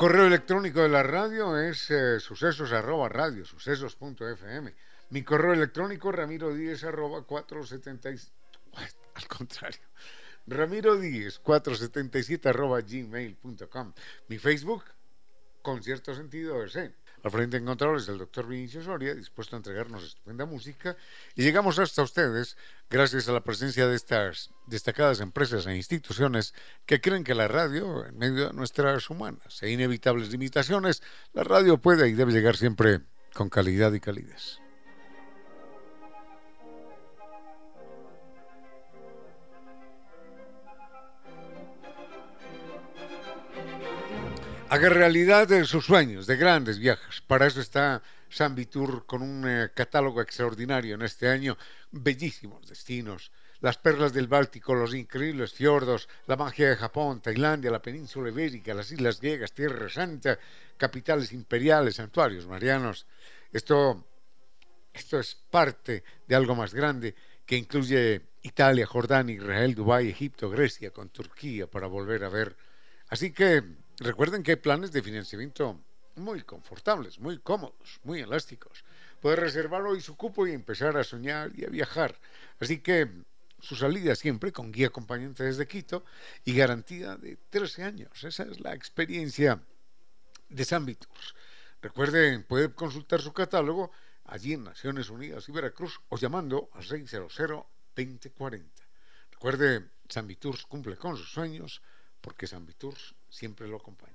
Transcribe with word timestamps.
Correo 0.00 0.26
electrónico 0.26 0.80
de 0.80 0.88
la 0.88 1.02
radio 1.02 1.58
es 1.58 1.90
eh, 1.90 2.20
sucesos 2.20 2.72
arroba 2.72 3.10
radio, 3.10 3.44
sucesos.fm. 3.44 4.74
Mi 5.10 5.22
correo 5.22 5.52
electrónico 5.52 6.10
ramiro 6.10 6.54
10 6.54 6.84
arroba 6.84 7.20
477, 7.20 8.32
al 9.14 9.28
contrario, 9.28 9.82
ramiro 10.46 10.96
10 10.96 11.40
477 11.40 12.48
arroba 12.48 12.80
gmail.com. 12.80 13.92
Mi 14.28 14.38
Facebook, 14.38 14.84
con 15.60 15.82
cierto 15.82 16.14
sentido, 16.14 16.64
es 16.64 16.76
eh, 16.76 16.94
al 17.22 17.30
frente 17.30 17.56
en 17.56 17.64
controles 17.64 18.06
del 18.06 18.18
doctor 18.18 18.46
Vinicio 18.46 18.82
Soria, 18.82 19.14
dispuesto 19.14 19.56
a 19.56 19.58
entregarnos 19.58 20.04
estupenda 20.04 20.46
música. 20.46 20.96
Y 21.34 21.42
llegamos 21.42 21.78
hasta 21.78 22.02
ustedes 22.02 22.56
gracias 22.88 23.28
a 23.28 23.32
la 23.32 23.42
presencia 23.42 23.86
de 23.86 23.96
estas 23.96 24.50
destacadas 24.66 25.20
empresas 25.20 25.66
e 25.66 25.76
instituciones 25.76 26.54
que 26.86 27.00
creen 27.00 27.24
que 27.24 27.34
la 27.34 27.48
radio, 27.48 28.06
en 28.06 28.16
medio 28.16 28.48
de 28.48 28.54
nuestras 28.54 29.10
humanas 29.10 29.62
e 29.62 29.70
inevitables 29.70 30.30
limitaciones, 30.30 31.02
la 31.32 31.44
radio 31.44 31.78
puede 31.78 32.08
y 32.08 32.12
debe 32.12 32.32
llegar 32.32 32.56
siempre 32.56 33.00
con 33.34 33.48
calidad 33.48 33.92
y 33.92 34.00
calidez. 34.00 34.60
Haga 44.70 44.88
realidad 44.88 45.48
de 45.48 45.64
sus 45.64 45.86
sueños 45.86 46.28
de 46.28 46.36
grandes 46.36 46.78
viajes. 46.78 47.20
Para 47.22 47.48
eso 47.48 47.60
está 47.60 48.02
San 48.28 48.54
Vitur 48.54 49.04
con 49.04 49.20
un 49.20 49.44
eh, 49.44 49.70
catálogo 49.74 50.22
extraordinario 50.22 50.94
en 50.94 51.02
este 51.02 51.28
año, 51.28 51.58
bellísimos 51.90 52.68
destinos. 52.68 53.32
Las 53.58 53.78
perlas 53.78 54.12
del 54.12 54.28
Báltico, 54.28 54.72
los 54.76 54.94
increíbles 54.94 55.52
fiordos, 55.52 56.08
la 56.26 56.36
magia 56.36 56.70
de 56.70 56.76
Japón, 56.76 57.20
Tailandia, 57.20 57.68
la 57.68 57.82
península 57.82 58.28
ibérica, 58.28 58.72
las 58.72 58.92
islas 58.92 59.20
griegas, 59.20 59.52
Tierra 59.52 59.88
Santa, 59.88 60.38
capitales 60.76 61.32
imperiales, 61.32 61.96
santuarios 61.96 62.46
marianos. 62.46 63.08
Esto, 63.52 64.06
esto 64.92 65.18
es 65.18 65.34
parte 65.50 66.04
de 66.28 66.36
algo 66.36 66.54
más 66.54 66.72
grande 66.72 67.16
que 67.44 67.56
incluye 67.56 68.22
Italia, 68.42 68.86
Jordania, 68.86 69.34
Israel, 69.34 69.74
Dubái, 69.74 70.08
Egipto, 70.08 70.48
Grecia, 70.48 70.92
con 70.92 71.08
Turquía 71.08 71.66
para 71.66 71.88
volver 71.88 72.22
a 72.22 72.28
ver. 72.28 72.56
Así 73.08 73.32
que 73.32 73.79
Recuerden 74.00 74.42
que 74.42 74.52
hay 74.52 74.56
planes 74.56 74.92
de 74.92 75.02
financiamiento 75.02 75.78
muy 76.16 76.40
confortables, 76.42 77.18
muy 77.18 77.38
cómodos, 77.38 78.00
muy 78.02 78.20
elásticos. 78.20 78.82
Puede 79.20 79.36
reservar 79.36 79.82
hoy 79.82 80.00
su 80.00 80.16
cupo 80.16 80.46
y 80.46 80.52
empezar 80.52 80.96
a 80.96 81.04
soñar 81.04 81.52
y 81.54 81.66
a 81.66 81.68
viajar. 81.68 82.18
Así 82.58 82.78
que 82.78 83.10
su 83.58 83.76
salida 83.76 84.14
siempre 84.14 84.52
con 84.52 84.72
guía 84.72 84.86
acompañante 84.86 85.44
desde 85.44 85.68
Quito 85.68 86.02
y 86.46 86.54
garantía 86.54 87.16
de 87.16 87.36
13 87.50 87.82
años. 87.84 88.24
Esa 88.24 88.44
es 88.44 88.58
la 88.60 88.72
experiencia 88.72 89.60
de 90.48 90.64
Tours. 90.64 91.34
Recuerden, 91.82 92.44
puede 92.44 92.72
consultar 92.72 93.20
su 93.20 93.34
catálogo 93.34 93.90
allí 94.24 94.54
en 94.54 94.64
Naciones 94.64 95.10
Unidas 95.10 95.46
y 95.46 95.52
Veracruz 95.52 96.00
o 96.08 96.16
llamando 96.16 96.70
al 96.72 96.84
600-2040. 96.84 98.64
Recuerde, 99.32 99.90
San 100.08 100.26
Tours 100.36 100.64
cumple 100.64 100.96
con 100.96 101.18
sus 101.18 101.30
sueños 101.30 101.82
porque 102.22 102.46
San 102.46 102.66
Tours 102.66 103.14
siempre 103.30 103.66
lo 103.66 103.76
acompaña. 103.76 104.14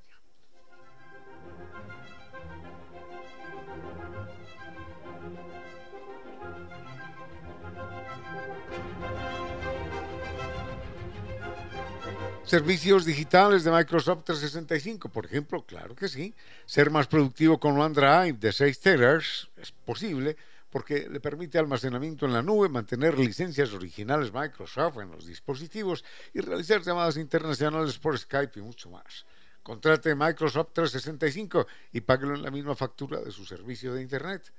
Servicios 12.46 13.06
digitales 13.06 13.64
de 13.64 13.72
Microsoft 13.72 14.24
365, 14.25 15.09
por 15.09 15.25
ejemplo, 15.25 15.66
claro 15.66 15.96
que 15.96 16.08
sí. 16.08 16.36
Ser 16.68 16.92
más 16.92 17.08
productivo 17.08 17.59
con 17.59 17.80
OneDrive 17.80 18.34
de 18.34 18.52
6 18.52 18.80
teras 18.80 19.50
es 19.58 19.72
posible 19.72 20.38
porque 20.75 21.08
le 21.09 21.22
permite 21.22 21.58
almacenamiento 21.58 22.25
en 22.25 22.34
la 22.34 22.44
nube, 22.44 22.68
mantener 22.68 23.18
licencias 23.18 23.72
originales 23.72 24.34
Microsoft 24.34 24.97
en 24.97 25.09
los 25.09 25.25
dispositivos 25.25 26.03
y 26.34 26.41
realizar 26.41 26.81
llamadas 26.81 27.16
internacionales 27.16 27.97
por 27.97 28.19
Skype 28.19 28.59
y 28.59 28.62
mucho 28.62 28.90
más. 28.90 29.25
Contrate 29.63 30.13
Microsoft 30.13 30.74
365 30.74 31.66
y 31.94 32.02
páguelo 32.02 32.36
en 32.36 32.44
la 32.44 32.52
misma 32.52 32.75
factura 32.75 33.22
de 33.22 33.31
su 33.31 33.45
servicio 33.45 33.94
de 33.94 34.01
Internet. 34.01 34.51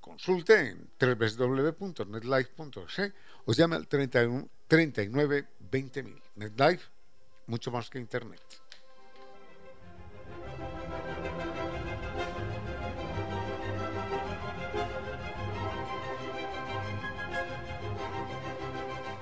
Consulte 0.00 0.58
en 0.58 0.90
www.netlife.es 0.98 3.12
o 3.44 3.52
llame 3.52 3.76
al 3.76 3.86
31, 3.86 4.48
39 4.66 5.46
20.000. 5.70 6.20
NetLife, 6.34 6.88
mucho 7.46 7.70
más 7.70 7.88
que 7.88 8.00
Internet. 8.00 8.42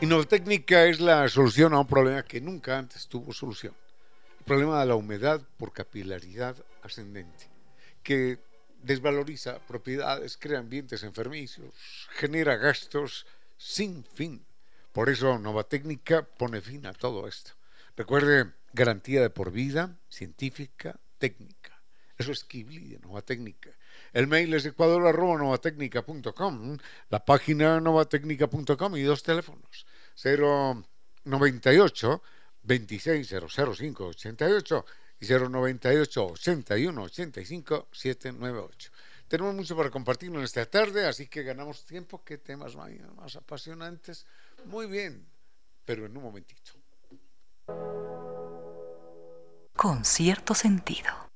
Innovatécnica 0.02 0.86
es 0.86 0.98
la 0.98 1.28
solución 1.28 1.74
a 1.74 1.80
un 1.80 1.86
problema 1.86 2.22
que 2.22 2.40
nunca 2.40 2.78
antes 2.78 3.06
tuvo 3.06 3.34
solución. 3.34 3.74
El 4.38 4.44
problema 4.46 4.80
de 4.80 4.86
la 4.86 4.94
humedad 4.94 5.42
por 5.58 5.74
capilaridad 5.74 6.56
ascendente, 6.82 7.50
que 8.02 8.38
desvaloriza 8.82 9.58
propiedades, 9.66 10.38
crea 10.38 10.58
ambientes 10.58 11.02
enfermizos, 11.02 12.08
genera 12.12 12.56
gastos 12.56 13.26
sin 13.58 14.02
fin. 14.04 14.42
Por 14.92 15.10
eso 15.10 15.38
Novatécnica 15.38 16.22
pone 16.22 16.62
fin 16.62 16.86
a 16.86 16.94
todo 16.94 17.28
esto. 17.28 17.50
Recuerde, 17.94 18.54
garantía 18.72 19.20
de 19.20 19.28
por 19.28 19.52
vida, 19.52 19.98
científica, 20.08 20.98
técnica. 21.18 21.78
Es 22.16 22.24
Eso 22.24 22.32
es 22.32 22.44
Kibli 22.44 22.88
de 22.88 23.00
Nova 23.00 23.20
Técnica. 23.20 23.70
El 24.12 24.26
mail 24.26 24.52
es 24.54 24.66
ecuador.novatecnica.com, 24.66 26.78
la 27.08 27.24
página 27.24 27.80
novatecnica.com 27.80 28.96
y 28.96 29.02
dos 29.02 29.22
teléfonos. 29.22 29.86
098 31.24 32.22
2600588 32.62 34.84
y 35.20 35.26
098 35.26 36.26
81 36.26 37.02
85 37.02 37.88
798. 37.92 38.90
Tenemos 39.28 39.54
mucho 39.54 39.76
para 39.76 39.90
compartir 39.90 40.30
en 40.30 40.40
esta 40.40 40.66
tarde, 40.66 41.06
así 41.06 41.28
que 41.28 41.44
ganamos 41.44 41.84
tiempo. 41.84 42.24
¿Qué 42.24 42.38
temas 42.38 42.74
más 42.74 43.36
apasionantes? 43.36 44.26
Muy 44.64 44.86
bien, 44.86 45.24
pero 45.84 46.06
en 46.06 46.16
un 46.16 46.24
momentito. 46.24 46.72
Con 49.76 50.04
cierto 50.04 50.54
sentido. 50.54 51.30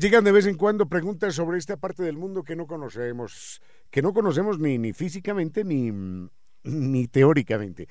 Llegan 0.00 0.24
de 0.24 0.32
vez 0.32 0.46
en 0.46 0.56
cuando 0.56 0.86
preguntas 0.86 1.34
sobre 1.34 1.58
esta 1.58 1.76
parte 1.76 2.02
del 2.02 2.16
mundo 2.16 2.42
que 2.42 2.56
no 2.56 2.66
conocemos, 2.66 3.60
que 3.90 4.00
no 4.00 4.14
conocemos 4.14 4.58
ni, 4.58 4.78
ni 4.78 4.94
físicamente 4.94 5.62
ni, 5.62 5.92
ni 6.62 7.06
teóricamente. 7.06 7.86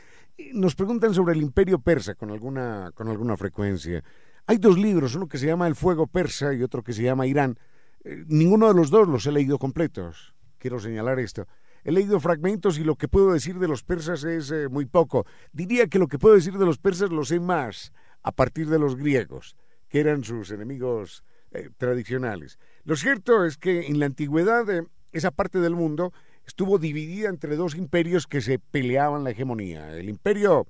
Nos 0.54 0.74
preguntan 0.74 1.14
sobre 1.14 1.36
el 1.36 1.42
imperio 1.44 1.78
persa 1.78 2.16
con 2.16 2.32
alguna, 2.32 2.90
con 2.96 3.10
alguna 3.10 3.38
frecuencia. 3.38 4.04
Hay 4.48 4.58
dos 4.58 4.80
libros, 4.80 5.14
uno 5.14 5.28
que 5.28 5.38
se 5.38 5.46
llama 5.46 5.68
El 5.68 5.76
fuego 5.76 6.08
persa 6.08 6.52
y 6.56 6.64
otro 6.64 6.82
que 6.82 6.94
se 6.94 7.04
llama 7.04 7.28
Irán. 7.28 7.60
Eh, 8.04 8.24
ninguno 8.26 8.70
de 8.70 8.74
los 8.74 8.90
dos 8.90 9.08
los 9.08 9.28
he 9.28 9.32
leído 9.32 9.60
completos. 9.60 10.34
Quiero 10.58 10.80
señalar 10.80 11.20
esto. 11.20 11.46
He 11.84 11.92
leído 11.92 12.20
fragmentos 12.20 12.80
y 12.80 12.84
lo 12.84 12.96
que 12.96 13.08
puedo 13.08 13.34
decir 13.34 13.60
de 13.60 13.68
los 13.68 13.84
persas 13.84 14.24
es 14.24 14.50
eh, 14.50 14.68
muy 14.68 14.88
poco. 14.88 15.28
Diría 15.52 15.86
que 15.86 16.00
lo 16.00 16.08
que 16.08 16.18
puedo 16.18 16.34
decir 16.34 16.58
de 16.58 16.66
los 16.66 16.80
persas 16.80 17.12
lo 17.12 17.24
sé 17.24 17.40
más 17.40 17.94
a 18.24 18.32
partir 18.32 18.68
de 18.68 18.80
los 18.80 18.96
griegos, 18.96 19.56
que 19.90 20.00
eran 20.00 20.24
sus 20.24 20.50
enemigos 20.50 21.24
eh, 21.52 21.70
tradicionales. 21.78 22.60
Lo 22.84 22.96
cierto 22.96 23.46
es 23.46 23.58
que 23.58 23.88
en 23.88 24.00
la 24.00 24.06
antigüedad 24.06 24.70
eh, 24.70 24.84
esa 25.12 25.32
parte 25.32 25.60
del 25.60 25.76
mundo 25.76 26.14
estuvo 26.46 26.78
dividida 26.78 27.30
entre 27.30 27.56
dos 27.56 27.76
imperios 27.76 28.28
que 28.28 28.42
se 28.42 28.60
peleaban 28.60 29.24
la 29.24 29.32
hegemonía. 29.32 29.96
El 29.96 30.10
imperio, 30.10 30.68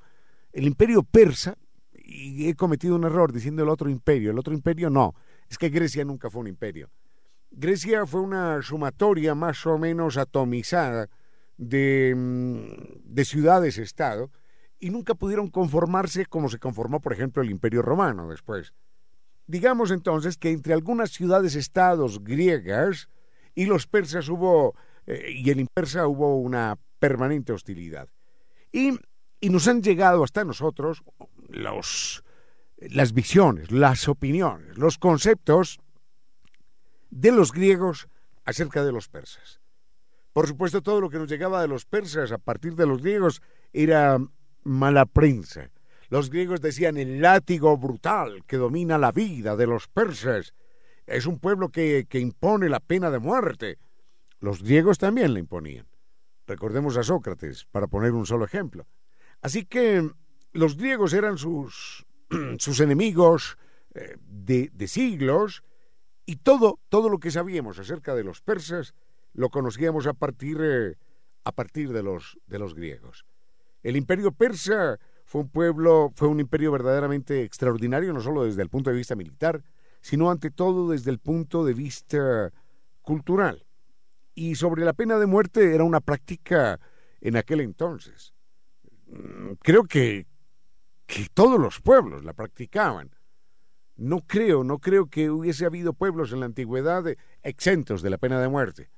el 0.53 0.65
imperio 0.65 1.03
persa, 1.03 1.57
y 1.93 2.49
he 2.49 2.55
cometido 2.55 2.95
un 2.95 3.03
error 3.03 3.31
diciendo 3.31 3.63
el 3.63 3.69
otro 3.69 3.89
imperio, 3.89 4.31
el 4.31 4.39
otro 4.39 4.53
imperio 4.53 4.89
no, 4.89 5.15
es 5.49 5.57
que 5.57 5.69
Grecia 5.69 6.03
nunca 6.03 6.29
fue 6.29 6.41
un 6.41 6.47
imperio. 6.47 6.89
Grecia 7.51 8.05
fue 8.05 8.21
una 8.21 8.61
sumatoria 8.61 9.35
más 9.35 9.65
o 9.65 9.77
menos 9.77 10.17
atomizada 10.17 11.09
de, 11.57 12.13
mm, 12.15 13.13
de 13.13 13.25
ciudades-estado 13.25 14.31
y 14.79 14.89
nunca 14.91 15.13
pudieron 15.13 15.49
conformarse 15.49 16.25
como 16.25 16.49
se 16.49 16.59
conformó, 16.59 16.99
por 16.99 17.13
ejemplo, 17.13 17.43
el 17.43 17.51
imperio 17.51 17.81
romano 17.81 18.29
después. 18.29 18.73
Digamos 19.49 19.89
entonces 19.89 20.37
que 20.37 20.51
entre 20.51 20.75
algunas 20.75 21.09
ciudades-estados 21.09 22.23
griegas 22.23 23.09
y 23.55 23.65
los 23.65 23.87
persas 23.87 24.29
hubo, 24.29 24.75
eh, 25.07 25.31
y 25.31 25.49
el 25.49 25.59
impersa 25.59 26.05
hubo 26.05 26.37
una 26.37 26.77
permanente 26.99 27.51
hostilidad. 27.51 28.07
Y, 28.71 28.99
y 29.39 29.49
nos 29.49 29.67
han 29.67 29.81
llegado 29.81 30.23
hasta 30.23 30.43
nosotros 30.43 31.01
los, 31.47 32.23
las 32.77 33.11
visiones, 33.13 33.71
las 33.71 34.07
opiniones, 34.07 34.77
los 34.77 34.99
conceptos 34.99 35.79
de 37.09 37.31
los 37.31 37.51
griegos 37.51 38.07
acerca 38.45 38.83
de 38.83 38.91
los 38.91 39.09
persas. 39.09 39.61
Por 40.31 40.45
supuesto, 40.45 40.83
todo 40.83 41.01
lo 41.01 41.09
que 41.09 41.17
nos 41.17 41.27
llegaba 41.27 41.59
de 41.59 41.67
los 41.67 41.85
persas 41.85 42.31
a 42.31 42.37
partir 42.37 42.75
de 42.75 42.85
los 42.85 43.01
griegos 43.01 43.41
era 43.73 44.19
mala 44.63 45.07
prensa, 45.07 45.71
los 46.09 46.29
griegos 46.29 46.61
decían 46.61 46.97
el 46.97 47.21
látigo 47.21 47.77
brutal 47.77 48.43
que 48.45 48.57
domina 48.57 48.97
la 48.97 49.11
vida 49.11 49.55
de 49.55 49.67
los 49.67 49.87
persas. 49.87 50.53
Es 51.05 51.25
un 51.25 51.39
pueblo 51.39 51.69
que, 51.69 52.05
que 52.09 52.19
impone 52.19 52.69
la 52.69 52.79
pena 52.79 53.11
de 53.11 53.19
muerte. 53.19 53.77
Los 54.39 54.63
griegos 54.63 54.97
también 54.97 55.33
la 55.33 55.39
imponían. 55.39 55.87
Recordemos 56.47 56.97
a 56.97 57.03
Sócrates, 57.03 57.65
para 57.65 57.87
poner 57.87 58.13
un 58.13 58.25
solo 58.25 58.45
ejemplo. 58.45 58.87
Así 59.41 59.65
que 59.65 60.09
los 60.51 60.77
griegos 60.77 61.13
eran 61.13 61.37
sus, 61.37 62.07
sus 62.57 62.79
enemigos 62.79 63.57
eh, 63.93 64.17
de, 64.19 64.69
de, 64.73 64.87
siglos 64.87 65.63
y 66.25 66.37
todo, 66.37 66.79
todo 66.89 67.09
lo 67.09 67.19
que 67.19 67.31
sabíamos 67.31 67.79
acerca 67.79 68.15
de 68.15 68.23
los 68.23 68.41
persas 68.41 68.93
lo 69.33 69.49
conocíamos 69.49 70.07
a 70.07 70.13
partir, 70.13 70.57
eh, 70.61 70.95
a 71.43 71.51
partir 71.51 71.91
de, 71.93 72.03
los, 72.03 72.39
de 72.47 72.59
los 72.59 72.73
griegos. 72.73 73.25
El 73.83 73.95
imperio 73.95 74.31
persa 74.31 74.99
fue 75.29 75.41
un 75.41 75.49
pueblo, 75.49 76.11
fue 76.15 76.27
un 76.27 76.39
imperio 76.39 76.71
verdaderamente 76.71 77.43
extraordinario, 77.43 78.11
no 78.13 78.19
solo 78.19 78.45
desde 78.45 78.63
el 78.63 78.69
punto 78.69 78.89
de 78.89 78.95
vista 78.95 79.15
militar, 79.15 79.61
sino 80.01 80.31
ante 80.31 80.49
todo 80.49 80.89
desde 80.89 81.11
el 81.11 81.19
punto 81.19 81.63
de 81.63 81.75
vista 81.75 82.51
cultural. 83.03 83.63
Y 84.33 84.55
sobre 84.55 84.83
la 84.83 84.93
pena 84.93 85.19
de 85.19 85.27
muerte 85.27 85.75
era 85.75 85.83
una 85.83 85.99
práctica 85.99 86.79
en 87.21 87.37
aquel 87.37 87.59
entonces. 87.59 88.33
Mm, 89.05 89.51
creo 89.61 89.83
que, 89.83 90.25
que 91.05 91.27
todos 91.31 91.59
los 91.59 91.79
pueblos 91.79 92.23
la 92.23 92.33
practicaban. 92.33 93.11
No 93.97 94.21
creo, 94.25 94.63
no 94.63 94.79
creo 94.79 95.11
que 95.11 95.29
hubiese 95.29 95.67
habido 95.67 95.93
pueblos 95.93 96.33
en 96.33 96.39
la 96.39 96.47
antigüedad 96.47 97.03
exentos 97.43 98.01
de 98.01 98.09
la 98.09 98.17
pena 98.17 98.41
de 98.41 98.49
muerte. 98.49 98.89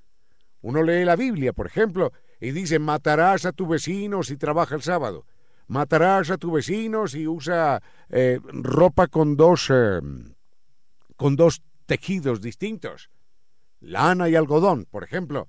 Uno 0.62 0.82
lee 0.82 1.04
la 1.04 1.18
Biblia, 1.18 1.52
por 1.52 1.68
ejemplo, 1.68 2.14
y 2.40 2.52
dice, 2.52 2.80
matarás 2.80 3.46
a 3.46 3.52
tu 3.52 3.68
vecino 3.68 4.24
si 4.24 4.38
trabaja 4.38 4.76
el 4.76 4.82
sábado 4.82 5.26
matarás 5.72 6.30
a 6.30 6.38
tu 6.38 6.52
vecino 6.52 7.08
si 7.08 7.26
usa 7.26 7.82
eh, 8.10 8.40
ropa 8.44 9.08
con 9.08 9.38
dos, 9.38 9.70
eh, 9.70 10.02
con 11.16 11.38
dos 11.38 11.62
tejidos 11.86 12.42
distintos, 12.42 13.10
lana 13.80 14.28
y 14.28 14.36
algodón, 14.36 14.86
por 14.92 15.06
ejemplo. 15.06 15.48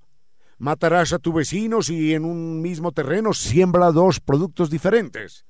Matarás 0.59 1.11
a 1.11 1.19
tu 1.19 1.33
vecino 1.33 1.81
si 1.81 2.13
en 2.13 2.23
un 2.23 2.61
mismo 2.61 2.93
terreno 2.93 3.33
siembra 3.33 3.91
dos 3.91 4.21
productos 4.21 4.69
diferentes. 4.69 5.45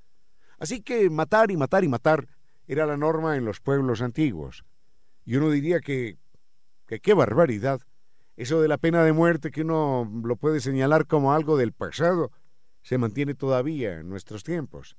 Así 0.57 0.81
que 0.81 1.07
matar 1.11 1.51
y 1.51 1.57
matar 1.57 1.83
y 1.83 1.87
matar 1.87 2.27
era 2.65 2.87
la 2.87 2.97
norma 2.97 3.37
en 3.37 3.45
los 3.45 3.59
pueblos 3.59 4.01
antiguos. 4.01 4.65
Y 5.23 5.35
uno 5.35 5.51
diría 5.51 5.81
que, 5.81 6.17
que 6.87 6.99
qué 6.99 7.13
barbaridad. 7.13 7.79
Eso 8.37 8.59
de 8.59 8.67
la 8.67 8.79
pena 8.79 9.03
de 9.03 9.13
muerte 9.13 9.51
que 9.51 9.61
uno 9.61 10.11
lo 10.23 10.35
puede 10.35 10.61
señalar 10.61 11.05
como 11.05 11.31
algo 11.31 11.57
del 11.57 11.73
pasado, 11.73 12.31
se 12.83 12.97
mantiene 12.97 13.33
todavía 13.33 13.99
en 13.99 14.09
nuestros 14.09 14.43
tiempos. 14.43 14.97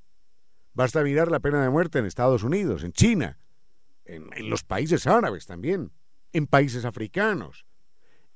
Basta 0.73 1.05
mirar 1.05 1.31
la 1.31 1.41
pena 1.41 1.63
de 1.63 1.71
muerte 1.71 1.99
en 1.99 2.07
Estados 2.07 2.43
Unidos, 2.43 2.83
en 2.83 2.93
China, 2.93 3.39
en, 4.05 4.51
los 4.51 4.65
países 4.65 5.07
árabes 5.07 5.47
también, 5.47 5.93
en 6.33 6.47
países 6.47 6.85
africanos. 6.85 7.65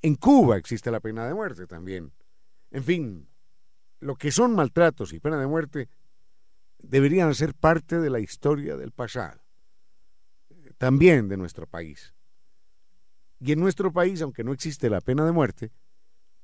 En 0.03 0.15
Cuba 0.15 0.57
existe 0.57 0.91
la 0.91 1.01
pena 1.01 1.27
de 1.27 1.35
muerte 1.35 1.67
también. 1.67 2.13
En 2.71 2.85
fin, 2.85 3.29
lo 3.99 4.15
que 4.15 4.31
son 4.31 4.55
maltratos 4.55 5.13
y 5.13 5.19
pena 5.19 5.41
de 5.41 5.47
muerte 5.47 5.89
deberían 6.79 7.35
ser 7.35 7.55
parte 7.55 7.99
de 7.99 8.11
la 8.11 8.21
historia 8.21 8.77
del 8.77 8.93
pasado, 8.93 9.43
también 10.77 11.29
de 11.29 11.37
nuestro 11.37 11.67
país. 11.67 12.15
Y 13.41 13.53
en 13.53 13.61
nuestro 13.61 13.93
país, 13.93 14.21
aunque 14.23 14.45
no 14.45 14.53
existe 14.53 14.91
la 14.91 15.01
pena 15.01 15.25
de 15.25 15.33
muerte, 15.33 15.73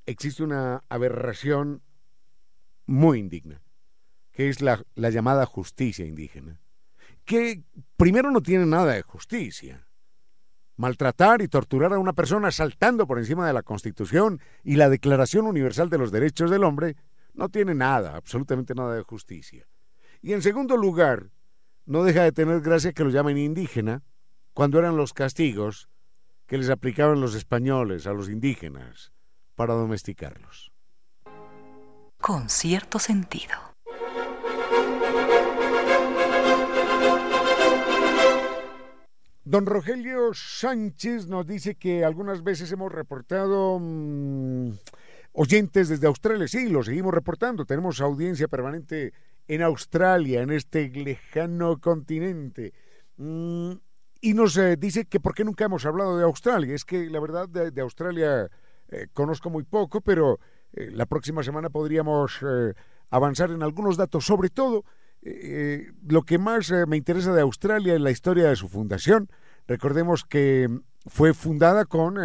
existe 0.06 0.42
una 0.42 0.82
aberración 0.88 1.82
muy 2.86 3.18
indigna, 3.18 3.62
que 4.32 4.48
es 4.48 4.60
la, 4.60 4.84
la 4.94 5.10
llamada 5.10 5.46
justicia 5.46 6.04
indígena, 6.04 6.60
que 7.24 7.62
primero 7.96 8.30
no 8.30 8.42
tiene 8.42 8.66
nada 8.66 8.92
de 8.92 9.02
justicia. 9.02 9.86
Maltratar 10.76 11.40
y 11.40 11.48
torturar 11.48 11.92
a 11.92 11.98
una 11.98 12.14
persona 12.14 12.50
saltando 12.50 13.06
por 13.06 13.18
encima 13.18 13.46
de 13.46 13.52
la 13.52 13.62
Constitución 13.62 14.40
y 14.64 14.74
la 14.74 14.88
Declaración 14.88 15.46
Universal 15.46 15.88
de 15.88 15.98
los 15.98 16.10
Derechos 16.10 16.50
del 16.50 16.64
Hombre 16.64 16.96
no 17.32 17.48
tiene 17.48 17.74
nada, 17.74 18.16
absolutamente 18.16 18.74
nada 18.74 18.94
de 18.94 19.02
justicia. 19.02 19.66
Y 20.20 20.32
en 20.32 20.42
segundo 20.42 20.76
lugar, 20.76 21.30
no 21.86 22.02
deja 22.02 22.24
de 22.24 22.32
tener 22.32 22.60
gracia 22.60 22.92
que 22.92 23.04
lo 23.04 23.10
llamen 23.10 23.38
indígena 23.38 24.02
cuando 24.52 24.78
eran 24.78 24.96
los 24.96 25.12
castigos 25.12 25.88
que 26.46 26.58
les 26.58 26.70
aplicaban 26.70 27.20
los 27.20 27.34
españoles 27.34 28.06
a 28.06 28.12
los 28.12 28.28
indígenas 28.28 29.12
para 29.54 29.74
domesticarlos 29.74 30.73
con 32.26 32.48
cierto 32.48 32.98
sentido. 32.98 33.52
Don 39.44 39.66
Rogelio 39.66 40.32
Sánchez 40.32 41.26
nos 41.26 41.46
dice 41.46 41.74
que 41.74 42.02
algunas 42.02 42.42
veces 42.42 42.72
hemos 42.72 42.90
reportado 42.90 43.78
mm, 43.78 44.70
oyentes 45.34 45.90
desde 45.90 46.06
Australia. 46.06 46.48
Sí, 46.48 46.70
lo 46.70 46.82
seguimos 46.82 47.12
reportando. 47.12 47.66
Tenemos 47.66 48.00
audiencia 48.00 48.48
permanente 48.48 49.12
en 49.46 49.60
Australia, 49.60 50.40
en 50.40 50.50
este 50.50 50.88
lejano 50.88 51.78
continente. 51.78 52.72
Mm, 53.18 53.72
y 54.22 54.32
nos 54.32 54.56
eh, 54.56 54.76
dice 54.78 55.04
que 55.04 55.20
por 55.20 55.34
qué 55.34 55.44
nunca 55.44 55.66
hemos 55.66 55.84
hablado 55.84 56.16
de 56.16 56.24
Australia. 56.24 56.74
Es 56.74 56.86
que 56.86 57.10
la 57.10 57.20
verdad 57.20 57.50
de, 57.50 57.82
Australia 57.82 58.48
eh, 58.88 59.08
conozco 59.12 59.50
muy 59.50 59.64
poco, 59.64 60.00
pero 60.00 60.40
eh, 60.74 60.90
la 60.92 61.06
próxima 61.06 61.42
semana 61.42 61.70
podríamos 61.70 62.40
avanzar 63.10 63.50
en 63.50 63.62
algunos 63.62 63.96
datos, 63.96 64.24
sobre 64.24 64.50
todo 64.50 64.84
lo 66.02 66.22
que 66.22 66.36
más 66.36 66.70
me 66.86 66.98
interesa 66.98 67.32
de 67.32 67.40
Australia 67.40 67.94
es 67.94 68.00
la 68.00 68.10
historia 68.10 68.50
de 68.50 68.56
su 68.56 68.68
fundación. 68.68 69.30
Recordemos 69.66 70.22
que 70.22 70.68
fue 71.06 71.32
fundada 71.32 71.86
con 71.86 72.18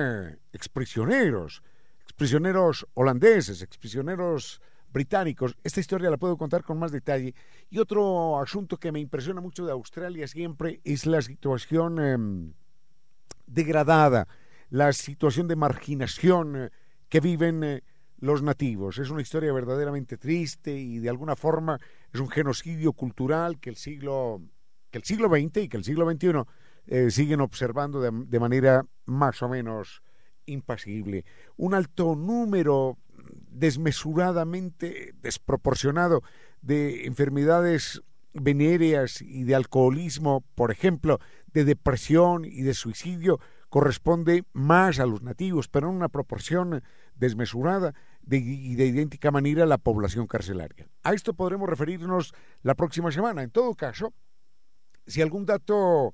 exprisioneros, 0.52 1.64
exprisioneros 2.04 2.86
holandeses, 2.96 3.62
exprisioneros 3.62 4.62
británicos. 4.92 5.56
Esta 5.64 5.80
historia 5.80 6.10
la 6.10 6.18
puedo 6.18 6.38
contar 6.38 6.64
con 6.64 6.78
más 6.80 6.92
detalle. 6.92 7.34
Y 7.70 7.80
otro 7.80 8.40
asunto 8.40 8.78
que 8.78 8.92
me 8.92 9.00
impresiona 9.00 9.42
mucho 9.42 9.66
de 9.66 9.72
Australia 9.72 10.28
siempre 10.28 10.82
es 10.84 11.06
la 11.06 11.22
situación 11.22 12.00
em, 12.00 12.54
degradada, 13.46 14.28
la 14.70 14.94
situación 14.94 15.48
de 15.48 15.56
marginación 15.56 16.56
eh, 16.56 16.70
que 17.08 17.20
viven 17.20 17.64
eh, 17.64 17.84
los 18.20 18.42
nativos. 18.42 18.98
Es 19.00 19.10
una 19.10 19.22
historia 19.22 19.54
verdaderamente 19.54 20.18
triste 20.18 20.78
y 20.78 21.00
de 21.00 21.10
alguna 21.10 21.36
forma 21.36 21.80
es 22.14 22.20
un 22.20 22.30
genocidio 22.30 22.94
cultural 22.94 23.60
que 23.60 23.70
el 23.70 23.76
siglo, 23.76 24.42
que 24.92 25.00
el 25.00 25.04
siglo 25.04 25.30
XX 25.30 25.64
y 25.64 25.70
que 25.70 25.78
el 25.78 25.84
siglo 25.84 26.10
XXI 26.10 26.44
eh, 26.88 27.12
siguen 27.12 27.42
observando 27.42 28.02
de 28.02 28.40
manera 28.40 28.86
más 29.06 29.42
o 29.42 29.50
menos 29.50 30.02
impasible. 30.46 31.26
Un 31.58 31.74
alto 31.74 32.16
número 32.16 32.98
desmesuradamente 33.50 35.14
desproporcionado 35.22 36.24
de 36.62 37.06
enfermedades 37.06 38.02
venéreas 38.34 39.22
y 39.22 39.44
de 39.44 39.56
alcoholismo, 39.56 40.44
por 40.56 40.72
ejemplo, 40.72 41.20
de 41.54 41.66
depresión 41.66 42.46
y 42.46 42.62
de 42.62 42.74
suicidio, 42.74 43.40
corresponde 43.70 44.44
más 44.54 45.00
a 45.00 45.06
los 45.06 45.22
nativos, 45.22 45.68
pero 45.68 45.90
en 45.90 45.96
una 45.96 46.10
proporción 46.10 46.84
desmesurada 47.20 47.94
y 48.30 48.76
de 48.76 48.86
idéntica 48.86 49.32
manera 49.32 49.66
la 49.66 49.78
población 49.78 50.28
carcelaria. 50.28 50.88
A 51.04 51.14
esto 51.14 51.34
podremos 51.34 51.70
referirnos 51.70 52.34
la 52.64 52.76
próxima 52.76 53.12
semana. 53.12 53.44
En 53.44 53.52
todo 53.52 53.76
caso, 53.76 54.14
si 55.06 55.22
algún 55.22 55.46
dato 55.46 56.14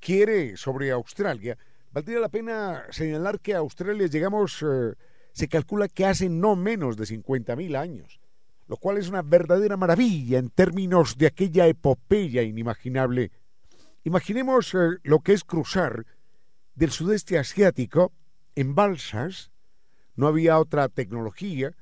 quiere 0.00 0.56
sobre 0.56 0.90
Australia, 0.90 1.56
valdría 1.92 2.20
la 2.20 2.28
pena 2.28 2.84
señalar 2.90 3.40
que 3.40 3.54
a 3.54 3.58
Australia 3.58 4.06
llegamos 4.06 4.62
eh, 4.62 4.94
se 5.32 5.48
calcula 5.48 5.88
que 5.88 6.06
hace 6.06 6.28
no 6.28 6.56
menos 6.56 6.96
de 6.96 7.04
50.000 7.04 7.76
años, 7.76 8.20
lo 8.66 8.76
cual 8.76 8.98
es 8.98 9.08
una 9.08 9.22
verdadera 9.22 9.76
maravilla 9.76 10.38
en 10.38 10.50
términos 10.50 11.16
de 11.16 11.26
aquella 11.26 11.66
epopeya 11.66 12.42
inimaginable. 12.42 13.30
Imaginemos 14.04 14.74
eh, 14.74 14.98
lo 15.02 15.20
que 15.20 15.32
es 15.32 15.44
cruzar 15.44 16.06
del 16.74 16.90
sudeste 16.90 17.38
asiático 17.38 18.12
en 18.54 18.74
balsas, 18.74 19.51
no 20.14 20.26
había 20.26 20.58
otra 20.58 20.88
tecnología, 20.88 21.74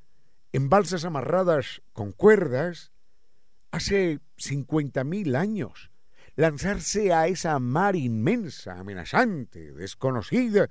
en 0.53 0.69
balsas 0.69 1.05
amarradas 1.05 1.83
con 1.93 2.13
cuerdas, 2.13 2.93
hace 3.71 4.21
50.000 4.37 5.37
años, 5.37 5.91
lanzarse 6.37 7.13
a 7.13 7.27
esa 7.29 7.59
mar 7.59 7.97
inmensa, 7.97 8.79
amenazante, 8.79 9.73
desconocida, 9.73 10.71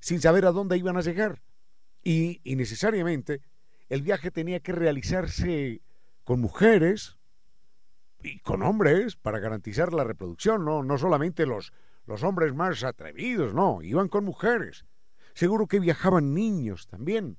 sin 0.00 0.20
saber 0.20 0.46
a 0.46 0.52
dónde 0.52 0.76
iban 0.76 0.96
a 0.96 1.02
llegar. 1.02 1.42
Y, 2.02 2.40
necesariamente 2.44 3.40
el 3.88 4.02
viaje 4.02 4.30
tenía 4.30 4.60
que 4.60 4.72
realizarse 4.72 5.82
con 6.24 6.40
mujeres 6.40 7.18
y 8.22 8.38
con 8.40 8.62
hombres 8.62 9.16
para 9.16 9.38
garantizar 9.38 9.92
la 9.92 10.02
reproducción, 10.02 10.64
no, 10.64 10.82
no 10.82 10.96
solamente 10.96 11.44
los, 11.46 11.72
los 12.06 12.22
hombres 12.22 12.54
más 12.54 12.84
atrevidos, 12.84 13.54
no, 13.54 13.82
iban 13.82 14.08
con 14.08 14.24
mujeres. 14.24 14.86
Seguro 15.34 15.66
que 15.66 15.80
viajaban 15.80 16.34
niños 16.34 16.86
también, 16.86 17.38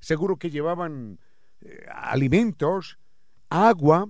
seguro 0.00 0.36
que 0.36 0.50
llevaban 0.50 1.18
eh, 1.60 1.86
alimentos, 1.92 2.98
agua 3.48 4.08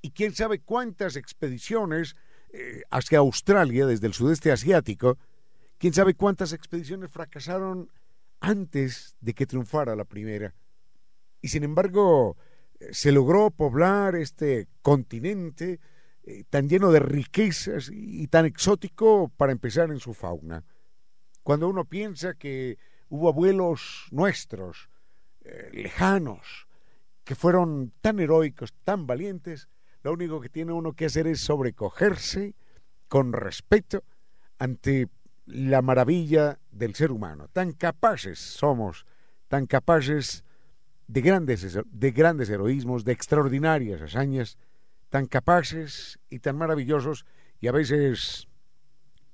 y 0.00 0.10
quién 0.10 0.34
sabe 0.34 0.60
cuántas 0.60 1.16
expediciones 1.16 2.16
eh, 2.52 2.82
hacia 2.90 3.18
Australia 3.18 3.86
desde 3.86 4.06
el 4.06 4.14
sudeste 4.14 4.50
asiático, 4.50 5.18
quién 5.78 5.92
sabe 5.92 6.14
cuántas 6.14 6.52
expediciones 6.52 7.10
fracasaron 7.10 7.90
antes 8.40 9.16
de 9.20 9.34
que 9.34 9.46
triunfara 9.46 9.96
la 9.96 10.04
primera. 10.04 10.54
Y 11.40 11.48
sin 11.48 11.64
embargo, 11.64 12.36
eh, 12.80 12.88
se 12.92 13.12
logró 13.12 13.50
poblar 13.50 14.14
este 14.14 14.68
continente 14.82 15.80
tan 16.50 16.68
lleno 16.68 16.92
de 16.92 17.00
riquezas 17.00 17.88
y 17.90 18.26
tan 18.26 18.44
exótico 18.44 19.32
para 19.34 19.50
empezar 19.50 19.90
en 19.90 19.98
su 19.98 20.12
fauna. 20.12 20.62
Cuando 21.48 21.66
uno 21.66 21.86
piensa 21.86 22.34
que 22.34 22.76
hubo 23.08 23.30
abuelos 23.30 24.06
nuestros, 24.10 24.90
eh, 25.46 25.70
lejanos, 25.72 26.68
que 27.24 27.34
fueron 27.34 27.90
tan 28.02 28.20
heroicos, 28.20 28.74
tan 28.84 29.06
valientes, 29.06 29.66
lo 30.02 30.12
único 30.12 30.42
que 30.42 30.50
tiene 30.50 30.74
uno 30.74 30.92
que 30.92 31.06
hacer 31.06 31.26
es 31.26 31.40
sobrecogerse 31.40 32.54
con 33.08 33.32
respeto 33.32 34.04
ante 34.58 35.08
la 35.46 35.80
maravilla 35.80 36.58
del 36.70 36.94
ser 36.94 37.12
humano. 37.12 37.48
Tan 37.50 37.72
capaces 37.72 38.38
somos, 38.38 39.06
tan 39.48 39.64
capaces 39.64 40.44
de 41.06 41.22
grandes, 41.22 41.78
de 41.82 42.10
grandes 42.10 42.50
heroísmos, 42.50 43.06
de 43.06 43.12
extraordinarias 43.12 44.02
hazañas, 44.02 44.58
tan 45.08 45.24
capaces 45.24 46.18
y 46.28 46.40
tan 46.40 46.58
maravillosos 46.58 47.24
y 47.58 47.68
a 47.68 47.72
veces 47.72 48.47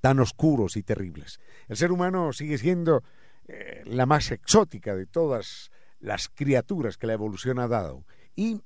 tan 0.04 0.20
oscuros 0.20 0.76
y 0.76 0.82
terribles. 0.82 1.40
El 1.66 1.78
ser 1.78 1.90
humano 1.90 2.34
sigue 2.34 2.58
siendo 2.58 3.02
eh, 3.48 3.80
la 3.86 4.04
más 4.04 4.32
exótica 4.32 4.94
de 4.94 5.06
todas 5.06 5.70
las 5.98 6.28
criaturas 6.28 6.98
que 6.98 7.06
la 7.06 7.14
evolución 7.14 7.58
ha 7.58 7.68
dado. 7.68 8.04
Y, 8.36 8.60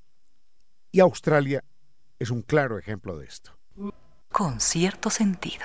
y 0.91 0.99
Australia 0.99 1.63
es 2.19 2.31
un 2.31 2.43
claro 2.43 2.77
ejemplo 2.77 3.17
de 3.17 3.27
esto. 3.27 3.57
Con 4.33 4.59
cierto 4.59 5.11
sentido. 5.11 5.65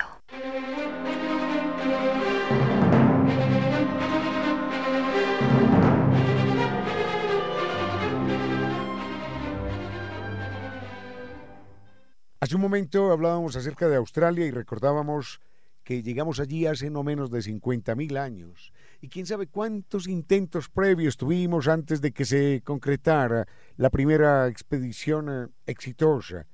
Hace 12.38 12.54
un 12.54 12.60
momento 12.60 13.10
hablábamos 13.10 13.56
acerca 13.56 13.88
de 13.88 13.96
Australia 13.96 14.46
y 14.46 14.52
recordábamos 14.52 15.40
que 15.84 16.02
llegamos 16.02 16.40
allí 16.40 16.66
hace 16.66 16.90
no 16.90 17.02
menos 17.02 17.30
de 17.30 17.40
50.000 17.40 18.18
años. 18.18 18.72
Y 19.00 19.08
quién 19.08 19.26
sabe 19.26 19.46
cuántos 19.46 20.08
intentos 20.08 20.68
previos 20.70 21.16
tuvimos 21.16 21.68
antes 21.68 22.00
de 22.00 22.12
que 22.12 22.24
se 22.24 22.62
concretara 22.64 23.46
la 23.76 23.90
primera 23.90 24.48
expedición 24.48 25.28
eh, 25.28 25.48
exitosa. 25.66 26.46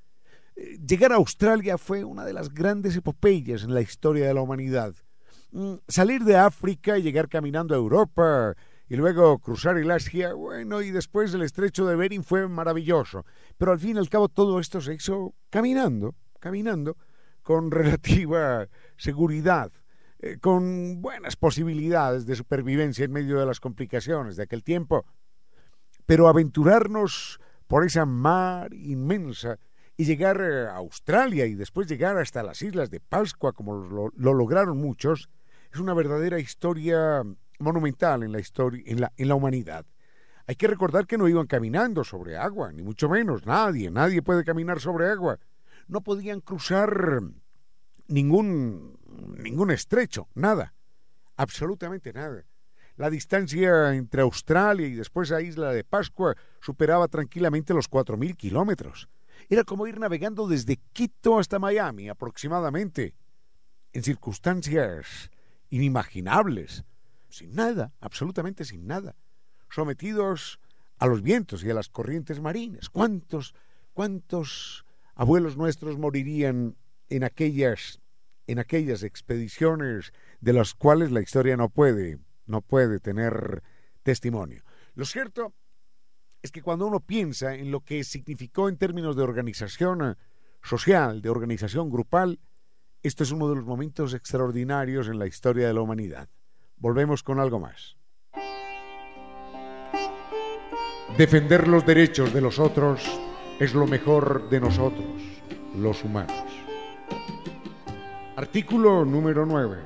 Eh, 0.57 0.79
llegar 0.85 1.13
a 1.13 1.17
Australia 1.17 1.79
fue 1.79 2.05
una 2.05 2.25
de 2.25 2.33
las 2.33 2.53
grandes 2.53 2.97
epopeyas 2.97 3.63
en 3.63 3.73
la 3.73 3.81
historia 3.81 4.27
de 4.27 4.35
la 4.35 4.43
humanidad. 4.43 4.95
Mm, 5.53 5.75
salir 5.87 6.25
de 6.25 6.37
África 6.37 6.99
y 6.99 7.03
llegar 7.03 7.29
caminando 7.29 7.75
a 7.75 7.79
Europa 7.79 8.57
y 8.89 8.97
luego 8.97 9.39
cruzar 9.39 9.79
el 9.79 9.91
Asia, 9.93 10.35
bueno, 10.35 10.83
y 10.83 10.91
después 10.91 11.33
el 11.33 11.43
estrecho 11.43 11.87
de 11.87 11.95
Bering 11.95 12.25
fue 12.25 12.49
maravilloso. 12.49 13.25
Pero 13.57 13.71
al 13.71 13.79
fin 13.79 13.95
y 13.95 14.01
al 14.01 14.09
cabo 14.09 14.29
todo 14.29 14.59
esto 14.59 14.81
se 14.81 14.95
hizo 14.95 15.35
caminando, 15.49 16.17
caminando, 16.41 16.97
con 17.51 17.69
relativa 17.73 18.69
seguridad, 18.97 19.73
eh, 20.21 20.39
con 20.39 21.03
buenas 21.03 21.35
posibilidades 21.35 22.25
de 22.25 22.37
supervivencia 22.37 23.05
en 23.05 23.11
medio 23.11 23.41
de 23.41 23.47
las 23.47 23.59
complicaciones 23.59 24.37
de 24.37 24.45
aquel 24.45 24.63
tiempo. 24.63 25.05
Pero 26.07 26.29
aventurarnos 26.29 27.41
por 27.67 27.85
esa 27.85 28.07
mar 28.07 28.73
inmensa 28.73 29.59
y 29.97 30.05
llegar 30.05 30.41
a 30.41 30.77
Australia 30.77 31.45
y 31.47 31.57
después 31.57 31.89
llegar 31.89 32.19
hasta 32.19 32.45
las 32.45 32.63
islas 32.63 32.89
de 32.89 33.01
Pascua, 33.01 33.53
como 33.53 33.75
lo, 33.75 34.13
lo 34.15 34.33
lograron 34.33 34.79
muchos, 34.79 35.29
es 35.73 35.81
una 35.81 35.93
verdadera 35.93 36.39
historia 36.39 37.25
monumental 37.59 38.23
en 38.23 38.31
la 38.31 38.39
historia, 38.39 38.85
en 38.87 39.29
la 39.29 39.35
humanidad. 39.35 39.85
Hay 40.47 40.55
que 40.55 40.69
recordar 40.69 41.09
que 41.09 41.19
no 41.19 41.27
iban 41.27 41.49
caminando 41.49 42.05
sobre 42.05 42.37
agua, 42.37 42.71
ni 42.71 42.85
mucho 42.85 43.09
menos, 43.09 43.45
nadie, 43.45 43.91
nadie 43.91 44.23
puede 44.23 44.45
caminar 44.45 44.79
sobre 44.79 45.11
agua. 45.11 45.41
No 45.91 46.03
podían 46.03 46.41
cruzar 46.41 47.21
ningún, 48.07 48.97
ningún 49.37 49.73
estrecho, 49.73 50.29
nada, 50.35 50.73
absolutamente 51.37 52.13
nada. 52.13 52.45
La 52.95 53.11
distancia 53.11 53.93
entre 53.95 54.23
Australia 54.23 54.87
y 54.87 54.95
después 54.95 55.33
a 55.33 55.43
Isla 55.43 55.73
de 55.73 55.83
Pascua 55.83 56.37
superaba 56.61 57.09
tranquilamente 57.09 57.75
los 57.75 57.91
4.000 57.91 58.37
kilómetros. 58.37 59.09
Era 59.49 59.65
como 59.65 59.89
ir 59.89 59.99
navegando 59.99 60.47
desde 60.47 60.77
Quito 60.93 61.41
hasta 61.41 61.59
Miami 61.59 62.09
aproximadamente, 62.09 63.17
en 63.93 64.05
circunstancias 64.05 65.29
inimaginables 65.71 66.85
sin 67.29 67.53
nada, 67.57 67.93
absolutamente 68.01 68.65
sin 68.65 68.87
nada, 68.87 69.17
sometidos 69.69 70.61
a 70.99 71.07
los 71.09 71.21
vientos 71.21 71.65
y 71.65 71.71
a 71.71 71.75
las 71.75 71.89
corrientes 71.89 72.41
marinas. 72.41 72.91
¿Cuántos, 72.91 73.57
cuántos 73.93 74.85
abuelos 75.21 75.59
nuestros 75.59 75.99
morirían 75.99 76.79
en 77.11 77.25
aquellas, 77.25 78.01
en 78.47 78.59
aquellas 78.59 79.03
expediciones 79.03 80.15
de 80.41 80.55
las 80.55 80.73
cuales 80.73 81.13
la 81.13 81.21
historia 81.21 81.59
no 81.59 81.69
puede, 81.69 82.21
no 82.47 82.63
puede 82.63 83.01
tener 83.01 83.63
testimonio. 84.03 84.63
Lo 84.95 85.05
cierto 85.05 85.53
es 86.41 86.51
que 86.51 86.63
cuando 86.63 86.87
uno 86.87 87.01
piensa 87.01 87.55
en 87.55 87.71
lo 87.71 87.81
que 87.81 88.03
significó 88.03 88.71
en 88.71 88.79
términos 88.79 89.15
de 89.15 89.23
organización 89.23 90.17
social, 90.63 91.21
de 91.21 91.29
organización 91.29 91.91
grupal, 91.91 92.41
esto 93.03 93.23
es 93.23 93.31
uno 93.31 93.51
de 93.51 93.57
los 93.57 93.67
momentos 93.67 94.15
extraordinarios 94.15 95.07
en 95.07 95.19
la 95.19 95.27
historia 95.27 95.67
de 95.67 95.75
la 95.75 95.83
humanidad. 95.83 96.31
Volvemos 96.77 97.23
con 97.23 97.41
algo 97.41 97.61
más. 97.61 97.99
Defender 101.19 101.69
los 101.69 101.85
derechos 101.85 102.33
de 102.33 102.41
los 102.41 102.59
otros 102.59 103.07
es 103.61 103.75
lo 103.75 103.87
mejor 103.87 104.49
de 104.49 104.59
nosotros, 104.59 105.05
los 105.79 106.03
humanos. 106.03 106.33
Artículo 108.35 109.05
número 109.05 109.45
9. 109.45 109.77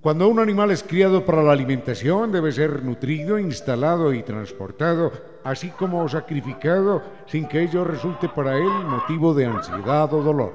Cuando 0.00 0.26
un 0.26 0.38
animal 0.38 0.70
es 0.70 0.82
criado 0.82 1.26
para 1.26 1.42
la 1.42 1.52
alimentación, 1.52 2.32
debe 2.32 2.50
ser 2.50 2.82
nutrido, 2.82 3.38
instalado 3.38 4.14
y 4.14 4.22
transportado, 4.22 5.12
así 5.44 5.68
como 5.68 6.08
sacrificado, 6.08 7.02
sin 7.26 7.46
que 7.46 7.62
ello 7.62 7.84
resulte 7.84 8.28
para 8.30 8.56
él 8.56 8.70
motivo 8.86 9.34
de 9.34 9.44
ansiedad 9.44 10.10
o 10.14 10.22
dolor. 10.22 10.54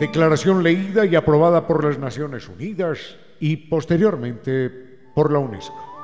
Declaración 0.00 0.64
leída 0.64 1.06
y 1.06 1.14
aprobada 1.14 1.68
por 1.68 1.84
las 1.84 1.98
Naciones 1.98 2.48
Unidas 2.48 3.16
y 3.38 3.56
posteriormente 3.56 4.70
por 5.14 5.30
la 5.30 5.38
UNESCO. 5.38 5.95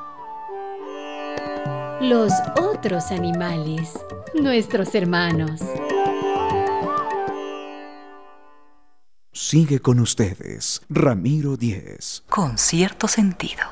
Los 2.02 2.32
otros 2.60 3.12
animales, 3.12 3.96
nuestros 4.34 4.92
hermanos. 4.96 5.60
Sigue 9.30 9.78
con 9.78 10.00
ustedes, 10.00 10.82
Ramiro 10.88 11.56
Díez. 11.56 12.24
Con 12.28 12.58
cierto 12.58 13.06
sentido. 13.06 13.62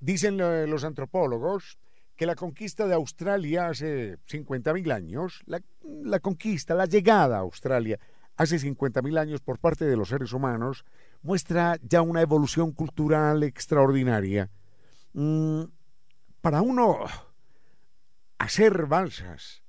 Dicen 0.00 0.40
eh, 0.40 0.66
los 0.66 0.84
antropólogos 0.84 1.76
que 2.16 2.26
la 2.26 2.34
conquista 2.34 2.86
de 2.86 2.94
Australia 2.94 3.68
hace 3.68 4.18
50.000 4.26 4.92
años, 4.92 5.42
la, 5.46 6.20
conquista, 6.20 6.74
la 6.74 6.86
llegada 6.86 7.36
a 7.36 7.40
Australia 7.40 7.98
hace 8.36 8.56
50.000 8.56 9.18
años 9.18 9.40
por 9.40 9.58
parte 9.58 9.84
de 9.84 9.96
los 9.96 10.08
seres 10.08 10.32
humanos, 10.32 10.84
muestra 11.22 11.78
ya 11.82 12.02
una 12.02 12.22
evolución 12.22 12.72
cultural 12.72 13.42
extraordinaria. 13.42 14.50
Mm, 15.12 15.64
para 16.40 16.62
uno 16.62 17.04
hacer 18.38 18.86
balsas, 18.86 19.62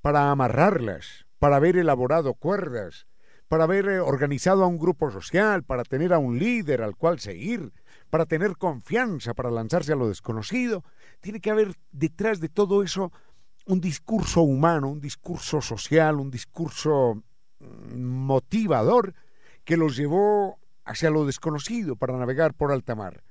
para 0.00 0.30
amarrarlas, 0.30 1.26
para 1.38 1.56
haber 1.56 1.76
elaborado 1.76 2.34
cuerdas, 2.34 3.06
para 3.48 3.64
haber 3.64 3.86
eh, 3.88 4.00
organizado 4.00 4.64
a 4.64 4.66
un 4.66 4.78
grupo 4.78 5.10
social, 5.10 5.64
para 5.64 5.84
tener 5.84 6.12
a 6.12 6.18
un 6.18 6.38
líder 6.38 6.82
al 6.82 6.96
cual 6.96 7.18
seguir, 7.18 7.72
para 8.12 8.26
tener 8.26 8.58
confianza, 8.58 9.32
para 9.32 9.50
lanzarse 9.50 9.94
a 9.94 9.96
lo 9.96 10.06
desconocido, 10.06 10.84
tiene 11.22 11.40
que 11.40 11.50
haber 11.50 11.74
detrás 11.92 12.40
de 12.40 12.50
todo 12.50 12.82
eso 12.82 13.10
un 13.64 13.80
discurso 13.80 14.42
humano, 14.42 14.90
un 14.90 15.00
discurso 15.00 15.62
social, 15.62 16.16
un 16.16 16.30
discurso 16.30 17.22
mm, 17.58 17.98
motivador 17.98 19.14
que 19.64 19.78
los 19.78 19.96
llevó 19.96 20.58
hacia 20.84 21.08
lo 21.08 21.24
desconocido 21.24 21.96
para 21.96 22.18
navegar 22.18 22.52
por 22.52 22.70
alta 22.70 22.94
mar. 22.94 23.24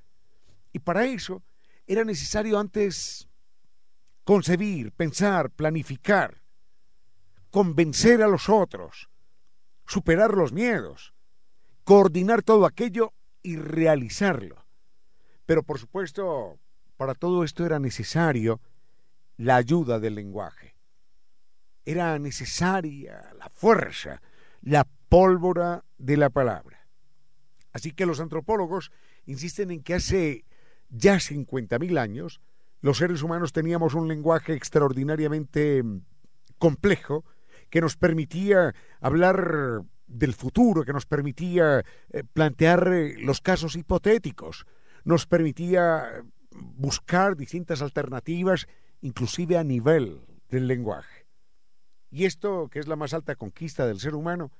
Y 0.73 0.79
para 0.79 1.05
eso 1.05 1.43
era 1.85 2.03
necesario 2.03 2.57
antes 2.57 3.29
concebir, 4.23 4.93
pensar, 4.93 5.51
planificar, 5.51 6.41
convencer 7.51 8.23
a 8.23 8.27
los 8.27 8.49
otros, 8.49 9.11
superar 9.85 10.33
los 10.33 10.51
miedos, 10.51 11.13
coordinar 11.83 12.41
todo 12.41 12.65
aquello 12.65 13.13
y 13.43 13.57
realizarlo. 13.57 14.60
Pero 15.45 15.63
por 15.63 15.79
supuesto, 15.79 16.59
para 16.97 17.15
todo 17.15 17.43
esto 17.43 17.65
era 17.65 17.79
necesario 17.79 18.61
la 19.37 19.55
ayuda 19.55 19.99
del 19.99 20.15
lenguaje. 20.15 20.75
Era 21.83 22.19
necesaria 22.19 23.33
la 23.37 23.49
fuerza, 23.49 24.21
la 24.61 24.87
pólvora 25.09 25.83
de 25.97 26.17
la 26.17 26.29
palabra. 26.29 26.87
Así 27.73 27.91
que 27.91 28.05
los 28.05 28.19
antropólogos 28.19 28.91
insisten 29.25 29.71
en 29.71 29.81
que 29.81 29.95
hace 29.95 30.45
ya 30.89 31.15
50.000 31.15 31.97
años 31.99 32.41
los 32.81 32.97
seres 32.97 33.21
humanos 33.21 33.53
teníamos 33.53 33.93
un 33.93 34.07
lenguaje 34.07 34.53
extraordinariamente 34.53 35.83
complejo 36.57 37.25
que 37.69 37.81
nos 37.81 37.95
permitía 37.95 38.73
hablar 38.99 39.83
del 40.07 40.33
futuro, 40.33 40.83
que 40.83 40.93
nos 40.93 41.05
permitía 41.05 41.85
eh, 42.09 42.23
plantear 42.33 42.91
eh, 42.91 43.15
los 43.19 43.39
casos 43.39 43.75
hipotéticos, 43.75 44.65
nos 45.03 45.25
permitía 45.25 46.23
buscar 46.51 47.35
distintas 47.35 47.81
alternativas, 47.81 48.67
inclusive 49.01 49.57
a 49.57 49.63
nivel 49.63 50.21
del 50.49 50.67
lenguaje. 50.67 51.25
Y 52.09 52.25
esto, 52.25 52.67
que 52.69 52.79
es 52.79 52.87
la 52.87 52.95
más 52.95 53.13
alta 53.13 53.35
conquista 53.35 53.87
del 53.87 53.99
ser 53.99 54.15
humano, 54.15 54.51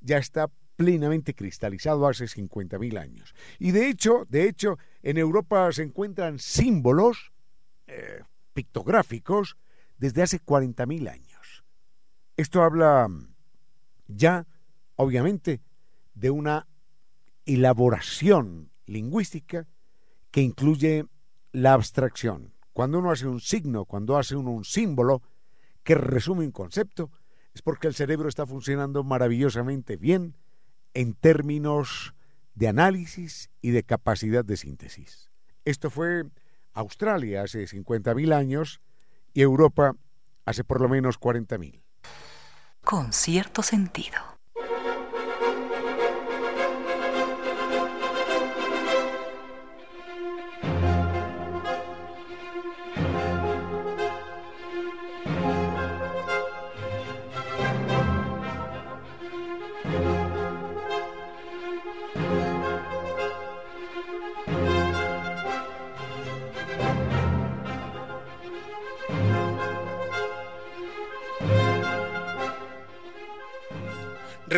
ya 0.00 0.16
está 0.18 0.50
plenamente 0.76 1.34
cristalizado 1.34 2.06
hace 2.06 2.24
50.000 2.24 2.98
años. 2.98 3.34
Y 3.58 3.72
de 3.72 3.88
hecho, 3.88 4.24
de 4.28 4.48
hecho, 4.48 4.78
en 5.02 5.18
Europa 5.18 5.70
se 5.72 5.82
encuentran 5.82 6.38
símbolos 6.38 7.32
eh, 7.86 8.22
pictográficos 8.54 9.56
desde 9.98 10.22
hace 10.22 10.40
40.000 10.40 11.10
años. 11.10 11.64
Esto 12.36 12.62
habla 12.62 13.08
ya, 14.06 14.46
obviamente, 14.94 15.60
de 16.14 16.30
una 16.30 16.68
elaboración 17.44 18.67
lingüística 18.88 19.66
que 20.30 20.40
incluye 20.40 21.06
la 21.52 21.74
abstracción. 21.74 22.54
Cuando 22.72 22.98
uno 22.98 23.10
hace 23.10 23.26
un 23.26 23.40
signo, 23.40 23.84
cuando 23.84 24.16
hace 24.16 24.36
un 24.36 24.64
símbolo 24.64 25.22
que 25.82 25.94
resume 25.94 26.44
un 26.44 26.52
concepto, 26.52 27.10
es 27.54 27.62
porque 27.62 27.88
el 27.88 27.94
cerebro 27.94 28.28
está 28.28 28.46
funcionando 28.46 29.02
maravillosamente 29.04 29.96
bien 29.96 30.36
en 30.94 31.14
términos 31.14 32.14
de 32.54 32.68
análisis 32.68 33.50
y 33.60 33.70
de 33.70 33.84
capacidad 33.84 34.44
de 34.44 34.56
síntesis. 34.56 35.30
Esto 35.64 35.90
fue 35.90 36.24
Australia 36.72 37.42
hace 37.42 37.64
50.000 37.64 38.32
años 38.32 38.80
y 39.32 39.42
Europa 39.42 39.94
hace 40.44 40.64
por 40.64 40.80
lo 40.80 40.88
menos 40.88 41.20
40.000. 41.20 41.82
Con 42.84 43.12
cierto 43.12 43.62
sentido. 43.62 44.37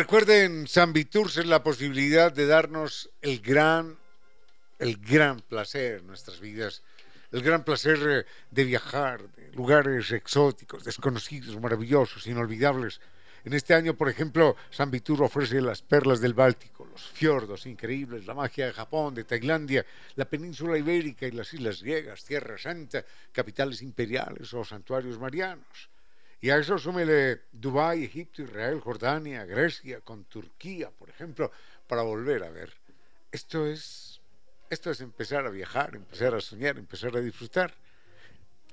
Recuerden, 0.01 0.67
San 0.67 0.93
Viturs 0.93 1.37
es 1.37 1.45
la 1.45 1.61
posibilidad 1.61 2.33
de 2.33 2.47
darnos 2.47 3.11
el 3.21 3.39
gran, 3.39 3.99
el 4.79 4.97
gran 4.97 5.41
placer 5.41 5.99
en 5.99 6.07
nuestras 6.07 6.39
vidas, 6.39 6.81
el 7.31 7.43
gran 7.43 7.63
placer 7.63 7.99
eh, 8.09 8.25
de 8.49 8.63
viajar, 8.63 9.21
de 9.29 9.51
lugares 9.51 10.11
exóticos, 10.11 10.83
desconocidos, 10.83 11.55
maravillosos, 11.61 12.25
inolvidables. 12.25 12.99
En 13.45 13.53
este 13.53 13.75
año, 13.75 13.93
por 13.93 14.09
ejemplo, 14.09 14.55
San 14.71 14.89
Vitur 14.89 15.21
ofrece 15.21 15.61
las 15.61 15.83
perlas 15.83 16.19
del 16.19 16.33
Báltico, 16.33 16.83
los 16.83 17.03
fiordos 17.03 17.67
increíbles, 17.67 18.25
la 18.25 18.33
magia 18.33 18.65
de 18.65 18.73
Japón, 18.73 19.13
de 19.13 19.25
Tailandia, 19.25 19.85
la 20.15 20.25
península 20.25 20.79
ibérica 20.79 21.27
y 21.27 21.31
las 21.31 21.53
islas 21.53 21.83
griegas, 21.83 22.23
Tierra 22.23 22.57
Santa, 22.57 23.05
capitales 23.31 23.83
imperiales 23.83 24.51
o 24.55 24.65
santuarios 24.65 25.19
marianos. 25.19 25.91
Y 26.41 26.49
a 26.49 26.57
eso 26.57 26.79
súmele 26.79 27.43
Dubái, 27.51 28.03
Egipto, 28.03 28.41
Israel, 28.41 28.79
Jordania, 28.79 29.45
Grecia, 29.45 30.01
con 30.01 30.25
Turquía, 30.25 30.89
por 30.89 31.07
ejemplo, 31.07 31.51
para 31.87 32.01
volver 32.01 32.43
a 32.43 32.49
ver. 32.49 32.73
Esto 33.31 33.67
es, 33.67 34.19
esto 34.71 34.89
es 34.89 35.01
empezar 35.01 35.45
a 35.45 35.51
viajar, 35.51 35.95
empezar 35.95 36.33
a 36.33 36.41
soñar, 36.41 36.79
empezar 36.79 37.15
a 37.15 37.21
disfrutar. 37.21 37.75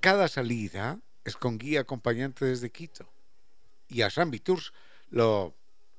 Cada 0.01 0.29
salida 0.29 0.99
es 1.25 1.37
con 1.37 1.59
guía 1.59 1.81
acompañante 1.81 2.47
desde 2.47 2.71
Quito. 2.71 3.07
Y 3.87 4.01
a 4.01 4.09
San 4.09 4.31
Tours 4.31 4.73
lo, 5.11 5.55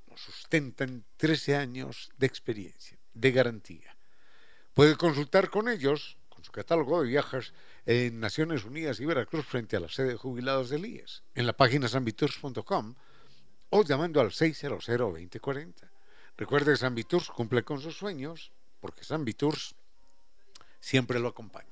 lo 0.08 0.18
sustentan 0.18 1.06
13 1.18 1.56
años 1.56 2.10
de 2.18 2.26
experiencia, 2.26 2.98
de 3.14 3.32
garantía. 3.32 3.96
Puede 4.74 4.96
consultar 4.96 5.52
con 5.52 5.70
ellos 5.70 6.18
con 6.30 6.44
su 6.44 6.52
catálogo 6.52 7.02
de 7.02 7.10
viajes 7.10 7.54
en 7.92 8.20
Naciones 8.20 8.66
Unidas 8.66 9.00
y 9.00 9.06
Veracruz 9.06 9.48
frente 9.48 9.76
a 9.76 9.80
la 9.80 9.90
sede 9.90 10.10
de 10.10 10.16
jubilados 10.16 10.70
del 10.70 10.86
IES, 10.86 11.24
en 11.34 11.48
la 11.48 11.54
página 11.54 11.88
sanvitours.com 11.88 12.94
o 13.72 13.84
llamando 13.84 14.22
al 14.22 14.30
600-2040. 14.30 15.74
Recuerde 16.38 16.74
que 16.74 16.78
San 16.78 16.94
Viturs 16.94 17.30
cumple 17.30 17.64
con 17.64 17.82
sus 17.82 17.98
sueños 17.98 18.52
porque 18.80 19.04
San 19.04 19.26
Viturs 19.26 19.74
siempre 20.80 21.20
lo 21.20 21.30
acompaña. 21.30 21.66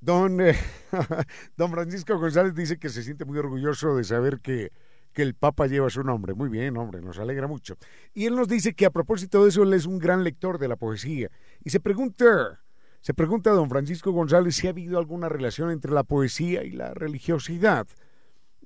Don, 0.00 0.40
eh, 0.40 0.56
don 1.58 1.70
Francisco 1.70 2.18
González 2.18 2.54
dice 2.54 2.78
que 2.78 2.88
se 2.88 3.02
siente 3.02 3.26
muy 3.26 3.36
orgulloso 3.36 3.94
de 3.94 4.04
saber 4.04 4.40
que, 4.40 4.72
que 5.16 5.22
el 5.22 5.34
Papa 5.34 5.66
lleva 5.66 5.88
su 5.88 6.02
nombre. 6.04 6.34
Muy 6.34 6.50
bien, 6.50 6.76
hombre, 6.76 7.00
nos 7.00 7.18
alegra 7.18 7.46
mucho. 7.46 7.78
Y 8.12 8.26
él 8.26 8.36
nos 8.36 8.48
dice 8.48 8.74
que 8.74 8.84
a 8.84 8.90
propósito 8.90 9.42
de 9.42 9.48
eso, 9.48 9.62
él 9.62 9.72
es 9.72 9.86
un 9.86 9.98
gran 9.98 10.22
lector 10.22 10.58
de 10.58 10.68
la 10.68 10.76
poesía. 10.76 11.30
Y 11.64 11.70
se 11.70 11.80
pregunta, 11.80 12.60
se 13.00 13.14
pregunta 13.14 13.48
a 13.48 13.54
don 13.54 13.70
Francisco 13.70 14.12
González 14.12 14.56
si 14.56 14.66
ha 14.66 14.70
habido 14.70 14.98
alguna 14.98 15.30
relación 15.30 15.70
entre 15.70 15.90
la 15.92 16.04
poesía 16.04 16.64
y 16.64 16.72
la 16.72 16.92
religiosidad. 16.92 17.86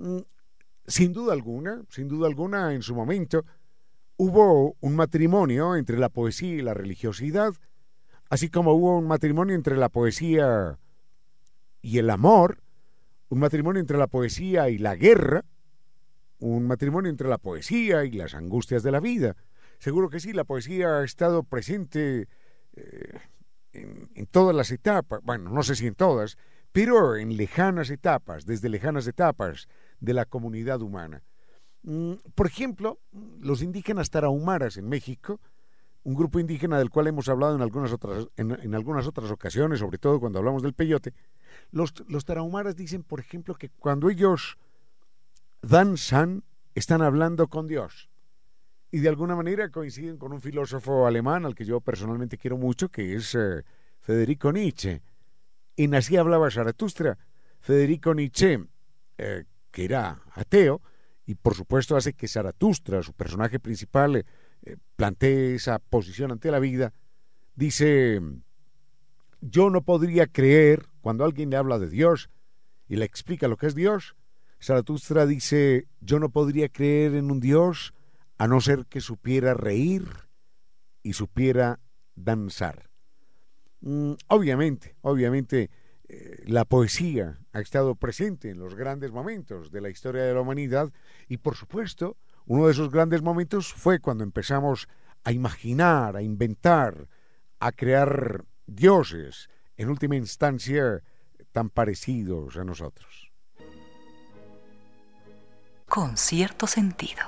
Mm, 0.00 0.22
sin 0.88 1.12
duda 1.12 1.34
alguna, 1.34 1.84
sin 1.88 2.08
duda 2.08 2.26
alguna, 2.26 2.74
en 2.74 2.82
su 2.82 2.96
momento, 2.96 3.44
hubo 4.16 4.74
un 4.80 4.96
matrimonio 4.96 5.76
entre 5.76 5.98
la 5.98 6.08
poesía 6.08 6.54
y 6.54 6.62
la 6.62 6.74
religiosidad, 6.74 7.54
así 8.28 8.50
como 8.50 8.72
hubo 8.72 8.98
un 8.98 9.06
matrimonio 9.06 9.54
entre 9.54 9.76
la 9.76 9.88
poesía 9.88 10.80
y 11.80 11.98
el 11.98 12.10
amor, 12.10 12.58
un 13.28 13.38
matrimonio 13.38 13.78
entre 13.78 13.98
la 13.98 14.08
poesía 14.08 14.68
y 14.68 14.78
la 14.78 14.96
guerra, 14.96 15.44
un 16.40 16.66
matrimonio 16.66 17.11
entre 17.11 17.29
la 17.29 17.38
poesía 17.38 18.05
y 18.05 18.12
las 18.12 18.35
angustias 18.35 18.83
de 18.83 18.90
la 18.90 19.00
vida. 19.00 19.37
Seguro 19.79 20.11
que 20.11 20.20
sí, 20.20 20.33
la 20.33 20.44
poesía 20.44 20.98
ha 20.98 21.05
estado 21.05 21.42
presente 21.42 22.29
eh, 22.76 23.18
en, 23.72 24.26
todas 24.26 24.55
las 24.55 24.70
etapas, 24.70 25.20
bueno, 25.22 25.50
no 25.50 25.62
sé 25.62 25.74
si 25.74 25.87
en 25.87 25.94
todas, 25.94 26.37
pero 26.72 27.16
en 27.16 27.37
lejanas 27.37 27.90
etapas, 27.90 28.44
desde 28.44 28.68
lejanas 28.68 29.07
etapas 29.07 29.68
de 30.00 30.14
la 30.14 30.24
comunidad 30.24 30.83
humana. 30.83 31.22
Mm, 31.83 32.14
por 32.35 32.46
ejemplo, 32.46 33.00
los 33.40 33.62
indígenas 33.62 34.11
tarahumaras 34.11 34.76
en 34.76 34.88
México, 34.88 35.40
un 36.03 36.14
grupo 36.14 36.40
indígena 36.40 36.79
del 36.79 36.90
cual 36.90 37.07
hemos 37.07 37.29
hablado 37.29 37.55
en 37.55 37.62
algunas 37.62 37.92
otras, 37.92 38.26
en 38.37 38.74
algunas 38.74 39.07
otras 39.07 39.31
ocasiones, 39.31 39.81
sobre 39.81 39.98
todo 39.98 40.18
cuando 40.18 40.38
hablamos 40.38 40.62
del 40.62 40.72
peyote, 40.72 41.12
los, 41.70 41.92
los 42.09 42.24
tarahumaras 42.24 42.74
dicen, 42.74 43.03
por 43.03 43.20
ejemplo, 43.20 43.55
que 43.55 43.68
cuando 43.68 44.09
ellos 44.09 44.59
danzan, 45.62 46.44
están 46.74 47.02
hablando 47.02 47.48
con 47.48 47.66
Dios. 47.66 48.10
Y 48.90 48.98
de 48.98 49.08
alguna 49.08 49.36
manera 49.36 49.70
coinciden 49.70 50.18
con 50.18 50.32
un 50.32 50.40
filósofo 50.40 51.06
alemán 51.06 51.44
al 51.44 51.54
que 51.54 51.64
yo 51.64 51.80
personalmente 51.80 52.38
quiero 52.38 52.56
mucho, 52.56 52.88
que 52.88 53.14
es 53.14 53.34
eh, 53.34 53.62
Federico 54.00 54.52
Nietzsche. 54.52 55.02
Y 55.76 55.94
así 55.94 56.16
hablaba 56.16 56.50
Zaratustra. 56.50 57.18
Federico 57.60 58.14
Nietzsche, 58.14 58.66
eh, 59.18 59.44
que 59.70 59.84
era 59.84 60.22
ateo, 60.32 60.82
y 61.24 61.36
por 61.36 61.54
supuesto 61.54 61.96
hace 61.96 62.14
que 62.14 62.26
Zaratustra, 62.26 63.02
su 63.02 63.12
personaje 63.12 63.60
principal, 63.60 64.16
eh, 64.16 64.76
plantee 64.96 65.54
esa 65.54 65.78
posición 65.78 66.32
ante 66.32 66.50
la 66.50 66.58
vida, 66.58 66.92
dice, 67.54 68.20
yo 69.40 69.70
no 69.70 69.82
podría 69.82 70.26
creer 70.26 70.86
cuando 71.00 71.24
alguien 71.24 71.50
le 71.50 71.56
habla 71.56 71.78
de 71.78 71.88
Dios 71.88 72.30
y 72.88 72.96
le 72.96 73.04
explica 73.04 73.46
lo 73.46 73.56
que 73.56 73.66
es 73.68 73.74
Dios, 73.74 74.16
Zaratustra 74.60 75.26
dice, 75.26 75.88
yo 76.00 76.18
no 76.18 76.30
podría 76.30 76.68
creer 76.68 77.14
en 77.14 77.30
un 77.30 77.40
Dios 77.40 77.94
a 78.38 78.46
no 78.46 78.60
ser 78.60 78.86
que 78.86 79.00
supiera 79.00 79.54
reír 79.54 80.06
y 81.02 81.14
supiera 81.14 81.80
danzar. 82.14 82.90
Mm, 83.80 84.12
obviamente, 84.28 84.96
obviamente, 85.00 85.70
eh, 86.08 86.42
la 86.46 86.64
poesía 86.64 87.38
ha 87.52 87.60
estado 87.60 87.94
presente 87.94 88.50
en 88.50 88.58
los 88.58 88.74
grandes 88.74 89.12
momentos 89.12 89.70
de 89.70 89.80
la 89.80 89.88
historia 89.88 90.22
de 90.22 90.34
la 90.34 90.40
humanidad 90.40 90.92
y 91.28 91.38
por 91.38 91.56
supuesto, 91.56 92.16
uno 92.46 92.66
de 92.66 92.72
esos 92.72 92.90
grandes 92.90 93.22
momentos 93.22 93.72
fue 93.72 94.00
cuando 94.00 94.24
empezamos 94.24 94.88
a 95.24 95.32
imaginar, 95.32 96.16
a 96.16 96.22
inventar, 96.22 97.08
a 97.58 97.72
crear 97.72 98.44
dioses, 98.66 99.48
en 99.76 99.88
última 99.88 100.16
instancia, 100.16 101.02
tan 101.52 101.70
parecidos 101.70 102.56
a 102.56 102.64
nosotros. 102.64 103.29
Con 105.90 106.16
cierto 106.16 106.68
sentido. 106.68 107.20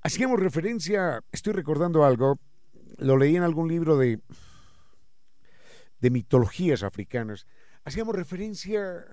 Hacíamos 0.00 0.38
referencia, 0.38 1.24
estoy 1.32 1.54
recordando 1.54 2.04
algo, 2.04 2.38
lo 2.98 3.16
leí 3.16 3.34
en 3.34 3.42
algún 3.42 3.66
libro 3.66 3.98
de, 3.98 4.20
de 5.98 6.10
mitologías 6.10 6.84
africanas, 6.84 7.48
hacíamos 7.82 8.14
referencia 8.14 9.04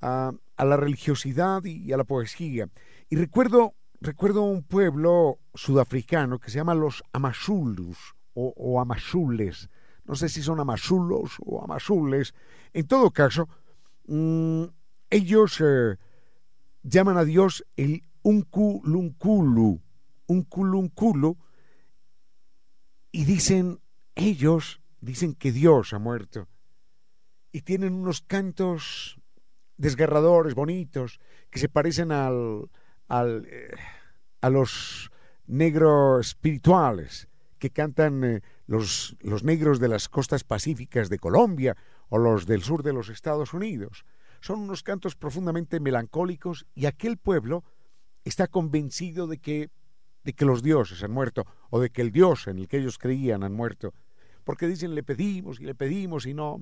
a, 0.00 0.32
la 0.56 0.76
religiosidad 0.78 1.62
y 1.64 1.92
a 1.92 1.98
la 1.98 2.04
poesía. 2.04 2.68
Y 3.10 3.16
recuerdo 3.16 3.74
recuerdo 4.00 4.44
un 4.44 4.62
pueblo 4.62 5.40
sudafricano 5.52 6.38
que 6.38 6.50
se 6.50 6.56
llama 6.56 6.74
los 6.74 7.04
Amazulus 7.12 8.14
o, 8.32 8.54
o 8.56 8.80
Amazules. 8.80 9.68
No 10.10 10.16
sé 10.16 10.28
si 10.28 10.42
son 10.42 10.58
Amazulos 10.58 11.36
o 11.38 11.62
Amazules. 11.62 12.34
En 12.72 12.88
todo 12.88 13.12
caso, 13.12 13.48
mmm, 14.08 14.64
ellos 15.08 15.60
eh, 15.60 15.98
llaman 16.82 17.16
a 17.16 17.24
Dios 17.24 17.64
el 17.76 18.02
Unkulunkulu, 18.22 19.80
Unkulunkulu, 20.26 21.38
y 23.12 23.24
dicen, 23.24 23.78
ellos 24.16 24.80
dicen 25.00 25.36
que 25.36 25.52
Dios 25.52 25.92
ha 25.92 26.00
muerto. 26.00 26.48
Y 27.52 27.60
tienen 27.60 27.94
unos 27.94 28.20
cantos 28.20 29.16
desgarradores, 29.76 30.56
bonitos, 30.56 31.20
que 31.50 31.60
se 31.60 31.68
parecen 31.68 32.10
al, 32.10 32.68
al, 33.06 33.46
eh, 33.46 33.76
a 34.40 34.50
los 34.50 35.12
negros 35.46 36.26
espirituales 36.26 37.28
que 37.60 37.70
cantan 37.70 38.24
eh, 38.24 38.42
los, 38.70 39.16
los 39.18 39.42
negros 39.42 39.80
de 39.80 39.88
las 39.88 40.08
costas 40.08 40.44
pacíficas 40.44 41.08
de 41.08 41.18
Colombia 41.18 41.76
o 42.08 42.18
los 42.18 42.46
del 42.46 42.62
sur 42.62 42.84
de 42.84 42.92
los 42.92 43.08
Estados 43.08 43.52
Unidos. 43.52 44.04
Son 44.40 44.60
unos 44.60 44.84
cantos 44.84 45.16
profundamente 45.16 45.80
melancólicos 45.80 46.66
y 46.72 46.86
aquel 46.86 47.16
pueblo 47.16 47.64
está 48.22 48.46
convencido 48.46 49.26
de 49.26 49.38
que, 49.38 49.70
de 50.22 50.34
que 50.34 50.44
los 50.44 50.62
dioses 50.62 51.02
han 51.02 51.10
muerto 51.10 51.46
o 51.70 51.80
de 51.80 51.90
que 51.90 52.00
el 52.00 52.12
dios 52.12 52.46
en 52.46 52.60
el 52.60 52.68
que 52.68 52.78
ellos 52.78 52.96
creían 52.96 53.42
han 53.42 53.54
muerto. 53.54 53.92
Porque 54.44 54.68
dicen, 54.68 54.94
le 54.94 55.02
pedimos 55.02 55.58
y 55.58 55.64
le 55.64 55.74
pedimos 55.74 56.24
y 56.26 56.32
no, 56.32 56.60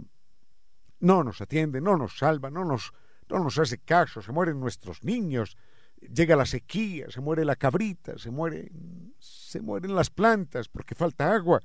no 1.00 1.22
nos 1.22 1.42
atiende, 1.42 1.82
no 1.82 1.98
nos 1.98 2.16
salva, 2.16 2.48
no 2.50 2.64
nos, 2.64 2.94
no 3.28 3.38
nos 3.38 3.58
hace 3.58 3.76
caso, 3.76 4.22
se 4.22 4.32
mueren 4.32 4.58
nuestros 4.58 5.04
niños, 5.04 5.58
llega 6.00 6.36
la 6.36 6.46
sequía, 6.46 7.10
se 7.10 7.20
muere 7.20 7.44
la 7.44 7.56
cabrita, 7.56 8.16
se 8.16 8.30
muere, 8.30 8.72
se 9.18 9.60
mueren 9.60 9.94
las 9.94 10.08
plantas 10.08 10.68
porque 10.68 10.94
falta 10.94 11.34
agua 11.34 11.60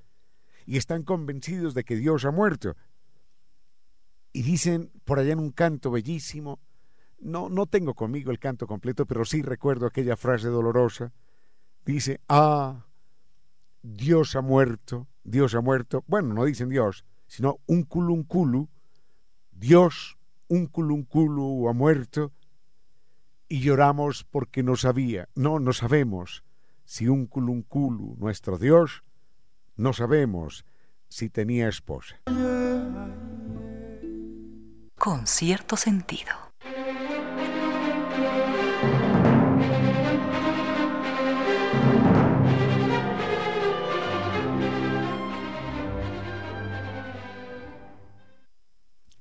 y 0.65 0.77
están 0.77 1.03
convencidos 1.03 1.73
de 1.73 1.83
que 1.83 1.95
Dios 1.95 2.25
ha 2.25 2.31
muerto. 2.31 2.75
Y 4.31 4.41
dicen 4.43 4.91
por 5.05 5.19
allá 5.19 5.33
en 5.33 5.39
un 5.39 5.51
canto 5.51 5.91
bellísimo, 5.91 6.59
no, 7.19 7.49
no 7.49 7.65
tengo 7.67 7.93
conmigo 7.93 8.31
el 8.31 8.39
canto 8.39 8.67
completo, 8.67 9.05
pero 9.05 9.25
sí 9.25 9.41
recuerdo 9.41 9.85
aquella 9.85 10.17
frase 10.17 10.47
dolorosa. 10.47 11.13
Dice, 11.85 12.19
ah, 12.27 12.85
Dios 13.81 14.35
ha 14.35 14.41
muerto, 14.41 15.07
Dios 15.23 15.55
ha 15.55 15.61
muerto. 15.61 16.03
Bueno, 16.07 16.33
no 16.33 16.45
dicen 16.45 16.69
Dios, 16.69 17.05
sino 17.27 17.59
un 17.65 17.83
culunculu. 17.83 18.69
Dios, 19.51 20.17
un 20.47 20.67
culunculu 20.67 21.69
ha 21.69 21.73
muerto 21.73 22.33
y 23.47 23.59
lloramos 23.59 24.23
porque 24.23 24.63
no 24.63 24.75
sabía, 24.75 25.29
no, 25.35 25.59
no 25.59 25.73
sabemos 25.73 26.43
si 26.85 27.07
un 27.07 27.27
culunculu, 27.27 28.15
nuestro 28.17 28.57
Dios, 28.57 29.03
no 29.75 29.93
sabemos 29.93 30.65
si 31.09 31.29
tenía 31.29 31.67
esposa. 31.67 32.21
Con 34.97 35.27
cierto 35.27 35.77
sentido. 35.77 36.31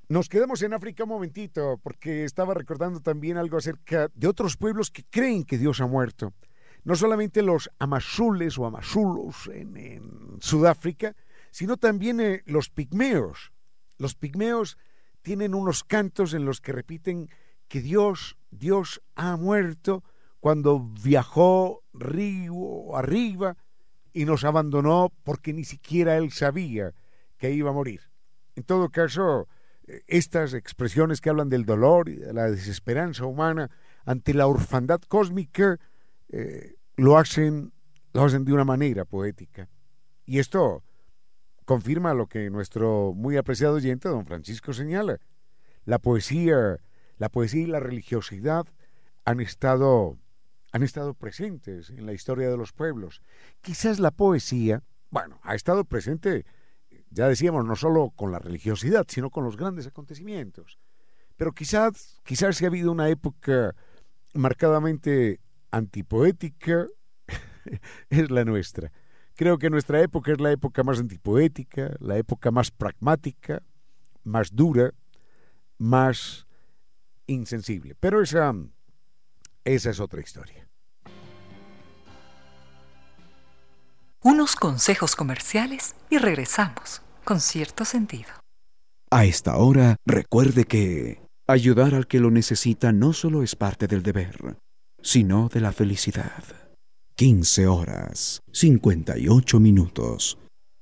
Nos 0.09 0.29
quedamos 0.29 0.61
en 0.61 0.73
África 0.73 1.05
un 1.05 1.09
momentito, 1.09 1.79
porque 1.81 2.23
estaba 2.23 2.53
recordando 2.53 2.99
también 2.99 3.37
algo 3.37 3.57
acerca 3.57 4.09
de 4.13 4.27
otros 4.27 4.57
pueblos 4.57 4.91
que 4.91 5.03
creen 5.09 5.43
que 5.43 5.57
Dios 5.57 5.81
ha 5.81 5.87
muerto. 5.87 6.33
No 6.83 6.95
solamente 6.95 7.41
los 7.41 7.69
amazules 7.79 8.57
o 8.57 8.65
amazulos 8.65 9.49
en, 9.53 10.37
Sudáfrica, 10.39 11.15
sino 11.51 11.77
también 11.77 12.19
eh, 12.19 12.43
los 12.45 12.69
pigmeos. 12.69 13.53
Los 13.97 14.15
pigmeos 14.15 14.77
tienen 15.21 15.55
unos 15.55 15.83
cantos 15.83 16.33
en 16.33 16.45
los 16.45 16.59
que 16.59 16.73
repiten 16.73 17.29
que 17.67 17.81
Dios, 17.81 18.37
Dios 18.51 19.01
ha 19.15 19.37
muerto 19.37 20.03
cuando 20.39 20.79
viajó 20.79 21.83
río 21.93 22.97
arriba 22.97 23.55
y 24.11 24.25
nos 24.25 24.43
abandonó 24.43 25.11
porque 25.23 25.53
ni 25.53 25.63
siquiera 25.63 26.17
él 26.17 26.31
sabía 26.31 26.93
que 27.37 27.51
iba 27.51 27.69
a 27.69 27.73
morir. 27.73 28.01
En 28.55 28.63
todo 28.63 28.89
caso, 28.89 29.47
eh, 29.87 30.01
estas 30.07 30.53
expresiones 30.53 31.21
que 31.21 31.29
hablan 31.29 31.49
del 31.49 31.65
dolor 31.65 32.09
y 32.09 32.15
de 32.15 32.33
la 32.33 32.51
desesperanza 32.51 33.25
humana 33.25 33.71
ante 34.05 34.33
la 34.33 34.47
orfandad 34.47 35.01
cósmica 35.01 35.79
eh, 36.33 36.75
lo 36.95 37.17
hacen 37.17 37.71
lo 38.13 38.23
hacen 38.23 38.45
de 38.45 38.53
una 38.53 38.63
manera 38.63 39.05
poética. 39.05 39.69
Y 40.25 40.39
esto 40.39 40.83
confirma 41.65 42.13
lo 42.13 42.27
que 42.27 42.49
nuestro 42.49 43.13
muy 43.13 43.37
apreciado 43.37 43.75
oyente, 43.75 44.07
don 44.07 44.25
Francisco, 44.25 44.73
señala. 44.73 45.19
La 45.85 45.99
poesía, 45.99 46.77
la 47.17 47.29
poesía 47.29 47.63
y 47.63 47.67
la 47.67 47.79
religiosidad 47.79 48.65
han 49.25 49.39
estado, 49.39 50.17
han 50.71 50.83
estado 50.83 51.13
presentes 51.13 51.89
en 51.89 52.05
la 52.05 52.13
historia 52.13 52.49
de 52.49 52.57
los 52.57 52.71
pueblos. 52.71 53.21
Quizás 53.61 53.99
la 53.99 54.11
poesía, 54.11 54.83
bueno, 55.09 55.39
ha 55.43 55.55
estado 55.55 55.83
presente, 55.83 56.45
ya 57.09 57.27
decíamos, 57.27 57.65
no 57.65 57.75
solo 57.75 58.11
con 58.15 58.31
la 58.31 58.39
religiosidad, 58.39 59.05
sino 59.09 59.29
con 59.29 59.43
los 59.43 59.57
grandes 59.57 59.87
acontecimientos. 59.87 60.77
Pero 61.35 61.51
quizás, 61.53 62.21
quizás 62.23 62.61
ha 62.61 62.67
habido 62.67 62.91
una 62.91 63.09
época 63.09 63.75
marcadamente 64.33 65.39
antipoética 65.73 66.87
es 68.09 68.31
la 68.31 68.45
nuestra. 68.45 68.91
Creo 69.35 69.57
que 69.57 69.69
nuestra 69.69 69.99
época 70.01 70.31
es 70.31 70.39
la 70.39 70.51
época 70.51 70.83
más 70.83 70.99
antipoética, 70.99 71.95
la 71.99 72.17
época 72.17 72.51
más 72.51 72.69
pragmática, 72.69 73.63
más 74.23 74.55
dura, 74.55 74.93
más 75.79 76.45
insensible. 77.25 77.95
Pero 77.99 78.21
esa, 78.21 78.53
esa 79.65 79.89
es 79.89 79.99
otra 79.99 80.21
historia. 80.21 80.67
Unos 84.21 84.55
consejos 84.55 85.15
comerciales 85.15 85.95
y 86.09 86.17
regresamos 86.17 87.01
con 87.25 87.41
cierto 87.41 87.83
sentido. 87.83 88.29
A 89.09 89.25
esta 89.25 89.57
hora, 89.57 89.97
recuerde 90.05 90.65
que 90.65 91.21
ayudar 91.47 91.93
al 91.93 92.07
que 92.07 92.19
lo 92.19 92.31
necesita 92.31 92.91
no 92.91 93.13
solo 93.13 93.43
es 93.43 93.55
parte 93.55 93.87
del 93.87 94.03
deber, 94.03 94.57
sino 95.03 95.49
de 95.49 95.61
la 95.61 95.71
felicidad. 95.71 96.43
15 97.15 97.67
horas, 97.67 98.41
58 98.51 99.59
minutos. 99.59 100.39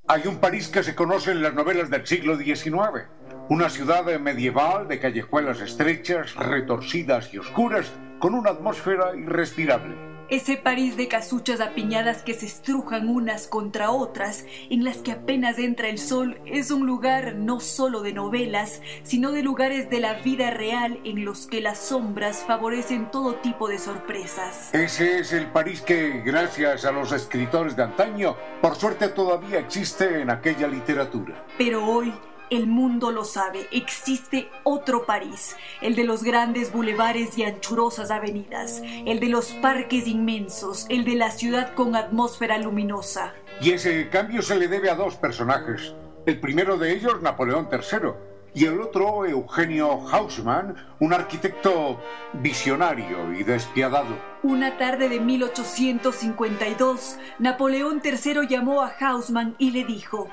Hay 0.08 0.26
un 0.26 0.38
París 0.38 0.68
que 0.68 0.82
se 0.82 0.94
conoce 0.94 1.32
en 1.32 1.42
las 1.42 1.54
novelas 1.54 1.90
del 1.90 2.06
siglo 2.06 2.36
XIX. 2.36 3.08
Una 3.50 3.68
ciudad 3.68 4.04
medieval 4.18 4.88
de 4.88 4.98
callejuelas 4.98 5.60
estrechas, 5.60 6.34
retorcidas 6.36 7.34
y 7.34 7.38
oscuras, 7.38 7.92
con 8.18 8.34
una 8.34 8.50
atmósfera 8.50 9.14
irrespirable. 9.16 10.11
Ese 10.32 10.56
París 10.56 10.96
de 10.96 11.08
casuchas 11.08 11.60
apiñadas 11.60 12.22
que 12.22 12.32
se 12.32 12.46
estrujan 12.46 13.06
unas 13.10 13.46
contra 13.46 13.90
otras, 13.90 14.46
en 14.70 14.82
las 14.82 14.96
que 14.96 15.12
apenas 15.12 15.58
entra 15.58 15.90
el 15.90 15.98
sol, 15.98 16.40
es 16.46 16.70
un 16.70 16.86
lugar 16.86 17.34
no 17.34 17.60
solo 17.60 18.00
de 18.00 18.14
novelas, 18.14 18.80
sino 19.02 19.30
de 19.32 19.42
lugares 19.42 19.90
de 19.90 20.00
la 20.00 20.14
vida 20.14 20.50
real 20.50 20.98
en 21.04 21.26
los 21.26 21.46
que 21.46 21.60
las 21.60 21.76
sombras 21.76 22.44
favorecen 22.46 23.10
todo 23.10 23.34
tipo 23.34 23.68
de 23.68 23.78
sorpresas. 23.78 24.72
Ese 24.72 25.18
es 25.18 25.34
el 25.34 25.48
París 25.48 25.82
que, 25.82 26.22
gracias 26.24 26.86
a 26.86 26.92
los 26.92 27.12
escritores 27.12 27.76
de 27.76 27.82
antaño, 27.82 28.34
por 28.62 28.76
suerte 28.76 29.08
todavía 29.08 29.58
existe 29.58 30.22
en 30.22 30.30
aquella 30.30 30.66
literatura. 30.66 31.44
Pero 31.58 31.84
hoy 31.84 32.10
el 32.52 32.66
mundo 32.66 33.10
lo 33.12 33.24
sabe, 33.24 33.66
existe 33.72 34.50
otro 34.62 35.06
París, 35.06 35.56
el 35.80 35.96
de 35.96 36.04
los 36.04 36.22
grandes 36.22 36.70
bulevares 36.70 37.38
y 37.38 37.44
anchurosas 37.44 38.10
avenidas, 38.10 38.82
el 39.06 39.20
de 39.20 39.28
los 39.28 39.54
parques 39.54 40.06
inmensos, 40.06 40.84
el 40.90 41.04
de 41.04 41.16
la 41.16 41.30
ciudad 41.30 41.74
con 41.74 41.96
atmósfera 41.96 42.58
luminosa. 42.58 43.32
Y 43.62 43.70
ese 43.70 44.10
cambio 44.10 44.42
se 44.42 44.56
le 44.56 44.68
debe 44.68 44.90
a 44.90 44.94
dos 44.94 45.16
personajes. 45.16 45.94
El 46.26 46.40
primero 46.40 46.76
de 46.76 46.92
ellos, 46.92 47.22
Napoleón 47.22 47.68
III, 47.72 48.10
y 48.54 48.66
el 48.66 48.82
otro, 48.82 49.24
Eugenio 49.24 50.06
Hausmann, 50.10 50.76
un 51.00 51.14
arquitecto 51.14 52.02
visionario 52.34 53.32
y 53.32 53.44
despiadado. 53.44 54.14
Una 54.42 54.76
tarde 54.76 55.08
de 55.08 55.20
1852, 55.20 57.16
Napoleón 57.38 58.02
III 58.04 58.46
llamó 58.46 58.82
a 58.82 58.92
Hausmann 59.00 59.54
y 59.58 59.70
le 59.70 59.84
dijo, 59.84 60.28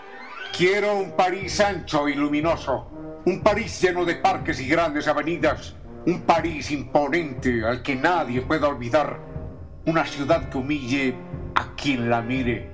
Quiero 0.56 0.98
un 0.98 1.12
París 1.12 1.62
ancho 1.62 2.10
y 2.10 2.16
luminoso, 2.16 3.22
un 3.26 3.42
París 3.42 3.82
lleno 3.82 4.04
de 4.04 4.16
parques 4.16 4.60
y 4.60 4.68
grandes 4.68 5.08
avenidas, 5.08 5.74
un 6.06 6.22
París 6.24 6.72
imponente 6.72 7.64
al 7.66 7.82
que 7.82 7.96
nadie 7.96 8.42
pueda 8.42 8.68
olvidar, 8.68 9.20
una 9.86 10.06
ciudad 10.06 10.50
que 10.50 10.58
humille 10.58 11.16
a 11.56 11.76
quien 11.76 12.10
la 12.10 12.22
mire. 12.22 12.70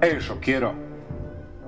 Eso 0.00 0.38
quiero. 0.40 0.74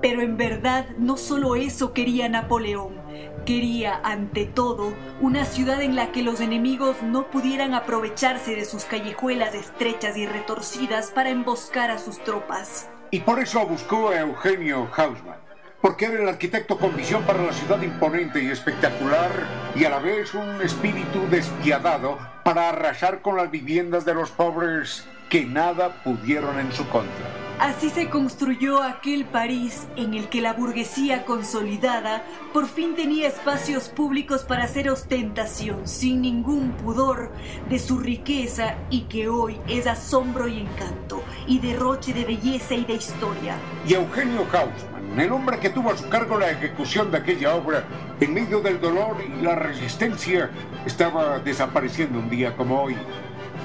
Pero 0.01 0.21
en 0.21 0.37
verdad 0.37 0.87
no 0.97 1.17
solo 1.17 1.55
eso 1.55 1.93
quería 1.93 2.29
Napoleón. 2.29 2.97
Quería, 3.45 3.99
ante 4.03 4.45
todo, 4.45 4.93
una 5.21 5.45
ciudad 5.45 5.81
en 5.81 5.95
la 5.95 6.11
que 6.11 6.23
los 6.23 6.41
enemigos 6.41 7.03
no 7.03 7.29
pudieran 7.29 7.75
aprovecharse 7.75 8.55
de 8.55 8.65
sus 8.65 8.85
callejuelas 8.85 9.53
estrechas 9.53 10.17
y 10.17 10.25
retorcidas 10.25 11.11
para 11.11 11.29
emboscar 11.29 11.91
a 11.91 11.99
sus 11.99 12.23
tropas. 12.23 12.89
Y 13.11 13.19
por 13.19 13.39
eso 13.39 13.65
buscó 13.67 14.09
a 14.09 14.19
Eugenio 14.19 14.89
Hausmann 14.95 15.38
porque 15.81 16.05
era 16.05 16.21
el 16.21 16.27
arquitecto 16.27 16.77
con 16.77 16.95
visión 16.95 17.23
para 17.23 17.43
la 17.43 17.53
ciudad 17.53 17.81
imponente 17.81 18.43
y 18.43 18.47
espectacular 18.47 19.31
y 19.75 19.85
a 19.85 19.89
la 19.89 19.99
vez 19.99 20.33
un 20.33 20.61
espíritu 20.61 21.27
despiadado 21.29 22.17
para 22.43 22.69
arrasar 22.69 23.21
con 23.21 23.37
las 23.37 23.49
viviendas 23.49 24.05
de 24.05 24.13
los 24.13 24.31
pobres 24.31 25.07
que 25.29 25.45
nada 25.45 26.03
pudieron 26.03 26.59
en 26.59 26.71
su 26.71 26.87
contra. 26.89 27.49
Así 27.59 27.89
se 27.89 28.09
construyó 28.09 28.81
aquel 28.81 29.25
París 29.25 29.85
en 29.97 30.13
el 30.13 30.29
que 30.29 30.39
la 30.39 30.53
burguesía 30.53 31.25
consolidada 31.25 32.23
por 32.53 32.69
fin 32.69 32.95
tenía 32.95 33.27
espacios 33.27 33.89
públicos 33.89 34.43
para 34.43 34.63
hacer 34.63 34.89
ostentación 34.89 35.85
sin 35.85 36.21
ningún 36.21 36.71
pudor 36.71 37.33
de 37.69 37.77
su 37.77 37.99
riqueza 37.99 38.75
y 38.89 39.01
que 39.01 39.27
hoy 39.27 39.59
es 39.67 39.87
asombro 39.87 40.47
y 40.47 40.61
encanto 40.61 41.21
y 41.47 41.59
derroche 41.59 42.13
de 42.13 42.23
belleza 42.23 42.75
y 42.75 42.85
de 42.85 42.93
historia. 42.93 43.57
Y 43.85 43.93
Eugenio 43.93 44.45
Hausmann, 44.53 44.98
el 45.17 45.31
hombre 45.31 45.59
que 45.59 45.69
tuvo 45.69 45.91
a 45.91 45.97
su 45.97 46.09
cargo 46.09 46.37
la 46.37 46.51
ejecución 46.51 47.11
de 47.11 47.17
aquella 47.17 47.55
obra, 47.55 47.83
en 48.19 48.33
medio 48.33 48.59
del 48.61 48.79
dolor 48.79 49.17
y 49.21 49.41
la 49.41 49.55
resistencia, 49.55 50.49
estaba 50.85 51.39
desapareciendo 51.39 52.19
un 52.19 52.29
día 52.29 52.55
como 52.55 52.83
hoy 52.83 52.95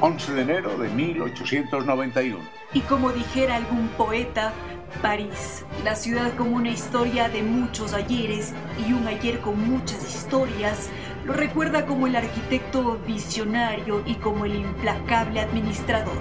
11 0.01 0.33
de 0.33 0.43
enero 0.43 0.79
de 0.79 0.89
1891. 0.89 2.39
Y 2.73 2.81
como 2.81 3.13
dijera 3.13 3.57
algún 3.57 3.89
poeta, 3.89 4.53
París, 5.03 5.65
la 5.85 5.97
ciudad 5.97 6.35
como 6.37 6.57
una 6.57 6.71
historia 6.71 7.29
de 7.29 7.43
muchos 7.43 7.95
ayeres 7.95 8.53
y 8.87 8.93
un 8.93 9.07
ayer 9.07 9.41
con 9.41 9.69
muchas 9.69 10.03
historias, 10.15 10.89
lo 11.25 11.33
recuerda 11.33 11.87
como 11.87 12.07
el 12.07 12.17
arquitecto 12.17 12.99
visionario 13.07 14.03
y 14.07 14.15
como 14.17 14.45
el 14.45 14.57
implacable 14.57 15.41
administrador. 15.41 16.17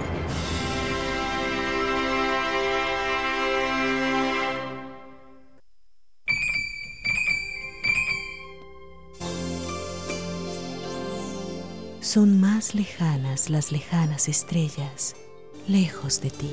Son 12.14 12.40
más 12.40 12.76
lejanas 12.76 13.50
las 13.50 13.72
lejanas 13.72 14.28
estrellas, 14.28 15.16
lejos 15.66 16.20
de 16.20 16.30
ti. 16.30 16.50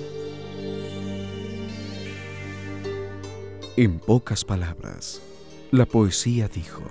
En 3.78 4.00
pocas 4.00 4.44
palabras, 4.44 5.22
la 5.70 5.86
poesía 5.86 6.48
dijo, 6.48 6.82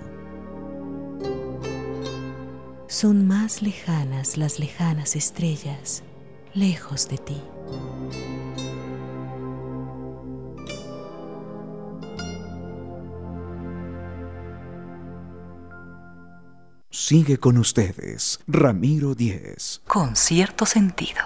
Son 2.87 3.27
más 3.27 3.61
lejanas 3.61 4.37
las 4.37 4.57
lejanas 4.57 5.17
estrellas, 5.17 6.01
lejos 6.53 7.09
de 7.09 7.17
ti. 7.17 7.41
Sigue 16.93 17.37
con 17.37 17.57
ustedes, 17.57 18.41
Ramiro 18.47 19.15
Díez. 19.15 19.81
Con 19.87 20.17
cierto 20.17 20.65
sentido. 20.65 21.21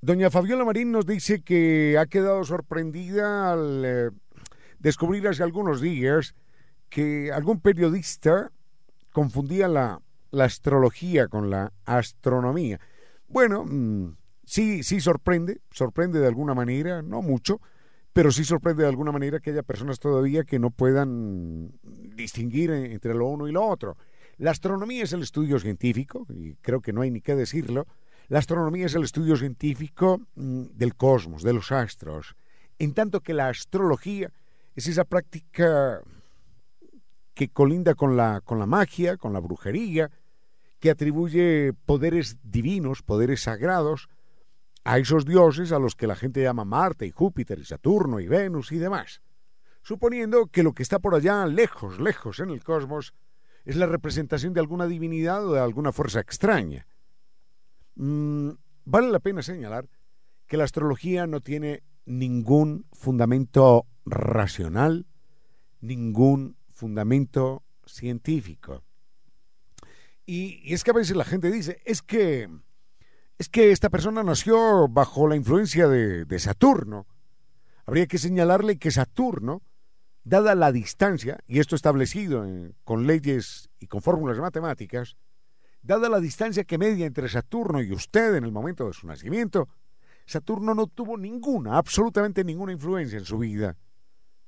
Doña 0.00 0.30
Fabiola 0.30 0.64
Marín 0.64 0.90
nos 0.90 1.04
dice 1.04 1.42
que 1.42 1.98
ha 1.98 2.06
quedado 2.06 2.42
sorprendida 2.44 3.52
al 3.52 3.82
eh, 3.84 4.10
descubrir 4.78 5.28
hace 5.28 5.42
algunos 5.42 5.82
días 5.82 6.34
que 6.88 7.30
algún 7.30 7.60
periodista 7.60 8.50
confundía 9.12 9.68
la, 9.68 10.00
la 10.30 10.44
astrología 10.44 11.28
con 11.28 11.50
la 11.50 11.74
astronomía. 11.84 12.80
Bueno, 13.28 13.66
mm, 13.66 14.16
sí, 14.46 14.82
sí 14.82 14.98
sorprende, 15.00 15.60
sorprende 15.70 16.20
de 16.20 16.26
alguna 16.26 16.54
manera, 16.54 17.02
no 17.02 17.20
mucho, 17.20 17.60
pero 18.12 18.32
sí 18.32 18.44
sorprende 18.44 18.82
de 18.82 18.88
alguna 18.88 19.12
manera 19.12 19.40
que 19.40 19.50
haya 19.50 19.62
personas 19.62 19.98
todavía 19.98 20.44
que 20.44 20.58
no 20.58 20.70
puedan 20.70 21.72
distinguir 21.82 22.70
entre 22.70 23.14
lo 23.14 23.26
uno 23.26 23.48
y 23.48 23.52
lo 23.52 23.64
otro. 23.64 23.96
La 24.36 24.50
astronomía 24.50 25.04
es 25.04 25.12
el 25.12 25.22
estudio 25.22 25.58
científico, 25.58 26.26
y 26.28 26.54
creo 26.56 26.80
que 26.80 26.92
no 26.92 27.02
hay 27.02 27.10
ni 27.10 27.20
qué 27.20 27.34
decirlo, 27.34 27.86
la 28.28 28.38
astronomía 28.38 28.86
es 28.86 28.94
el 28.94 29.04
estudio 29.04 29.36
científico 29.36 30.20
mm, 30.34 30.62
del 30.74 30.94
cosmos, 30.94 31.42
de 31.42 31.52
los 31.52 31.72
astros, 31.72 32.36
en 32.78 32.94
tanto 32.94 33.20
que 33.20 33.34
la 33.34 33.48
astrología 33.48 34.32
es 34.74 34.86
esa 34.86 35.04
práctica 35.04 36.00
que 37.34 37.48
colinda 37.48 37.94
con 37.94 38.16
la, 38.16 38.40
con 38.40 38.58
la 38.58 38.66
magia, 38.66 39.16
con 39.16 39.32
la 39.32 39.40
brujería, 39.40 40.10
que 40.78 40.90
atribuye 40.90 41.72
poderes 41.86 42.38
divinos, 42.42 43.02
poderes 43.02 43.42
sagrados, 43.42 44.08
a 44.84 44.98
esos 44.98 45.24
dioses 45.24 45.72
a 45.72 45.78
los 45.78 45.94
que 45.94 46.06
la 46.06 46.16
gente 46.16 46.42
llama 46.42 46.64
Marte 46.64 47.06
y 47.06 47.10
Júpiter 47.10 47.58
y 47.58 47.64
Saturno 47.64 48.20
y 48.20 48.28
Venus 48.28 48.72
y 48.72 48.78
demás, 48.78 49.20
suponiendo 49.82 50.46
que 50.46 50.62
lo 50.62 50.72
que 50.72 50.82
está 50.82 50.98
por 50.98 51.14
allá 51.14 51.46
lejos, 51.46 52.00
lejos 52.00 52.40
en 52.40 52.50
el 52.50 52.64
cosmos, 52.64 53.14
es 53.64 53.76
la 53.76 53.86
representación 53.86 54.52
de 54.52 54.60
alguna 54.60 54.86
divinidad 54.86 55.46
o 55.46 55.52
de 55.52 55.60
alguna 55.60 55.92
fuerza 55.92 56.20
extraña. 56.20 56.86
Mm, 57.96 58.50
vale 58.84 59.10
la 59.10 59.20
pena 59.20 59.42
señalar 59.42 59.88
que 60.46 60.56
la 60.56 60.64
astrología 60.64 61.26
no 61.26 61.40
tiene 61.40 61.82
ningún 62.06 62.86
fundamento 62.92 63.86
racional, 64.04 65.06
ningún 65.80 66.56
fundamento 66.72 67.62
científico. 67.84 68.82
Y, 70.24 70.60
y, 70.64 70.74
es 70.74 70.84
que 70.84 70.90
a 70.90 70.94
veces 70.94 71.16
la 71.16 71.24
gente 71.24 71.50
dice, 71.50 71.80
es 71.84 72.02
que 72.02 72.48
es 73.40 73.48
que 73.48 73.72
esta 73.72 73.88
persona 73.88 74.22
nació 74.22 74.86
bajo 74.86 75.26
la 75.26 75.34
influencia 75.34 75.88
de, 75.88 76.38
Saturno. 76.38 77.06
Habría 77.86 78.06
que 78.06 78.18
señalarle 78.18 78.78
que 78.78 78.90
Saturno, 78.90 79.62
dada 80.24 80.54
la 80.54 80.70
distancia, 80.72 81.38
y 81.46 81.58
esto 81.58 81.74
establecido 81.74 82.44
con 82.84 83.06
leyes 83.06 83.70
y 83.78 83.86
con 83.86 84.02
fórmulas 84.02 84.36
matemáticas, 84.36 85.16
dada 85.80 86.10
la 86.10 86.20
distancia 86.20 86.64
que 86.64 86.76
media 86.76 87.06
entre 87.06 87.30
Saturno 87.30 87.80
y 87.80 87.92
usted 87.92 88.34
en 88.34 88.44
el 88.44 88.52
momento 88.52 88.86
de 88.86 88.92
su 88.92 89.06
nacimiento, 89.06 89.70
Saturno 90.26 90.74
no 90.74 90.86
tuvo 90.88 91.16
ninguna, 91.16 91.78
absolutamente 91.78 92.44
ninguna 92.44 92.72
influencia 92.72 93.18
en 93.18 93.24
su 93.24 93.38
vida, 93.38 93.78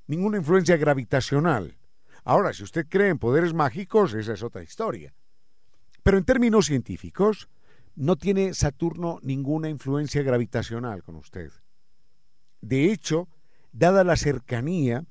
ninguna 0.07 0.37
influencia 0.37 0.77
gravitacional. 0.77 1.79
Ahora, 2.25 2.53
si 2.53 2.63
usted 2.63 2.87
cree 2.91 3.09
en 3.09 3.19
poderes 3.19 3.55
mágicos, 3.55 4.13
esa 4.13 4.35
es 4.35 4.43
otra 4.43 4.63
historia. 4.63 5.15
Pero 6.03 6.19
en 6.19 6.25
términos 6.25 6.67
científicos, 6.67 7.49
no 7.95 8.17
tiene 8.17 8.55
Saturno 8.55 9.19
ninguna 9.23 9.69
influencia 9.69 10.23
gravitacional 10.23 11.03
con 11.03 11.17
usted. 11.17 11.51
De 12.61 12.91
hecho, 12.93 13.29
dada 13.73 14.05
la 14.05 14.17
cercanía, 14.17 15.05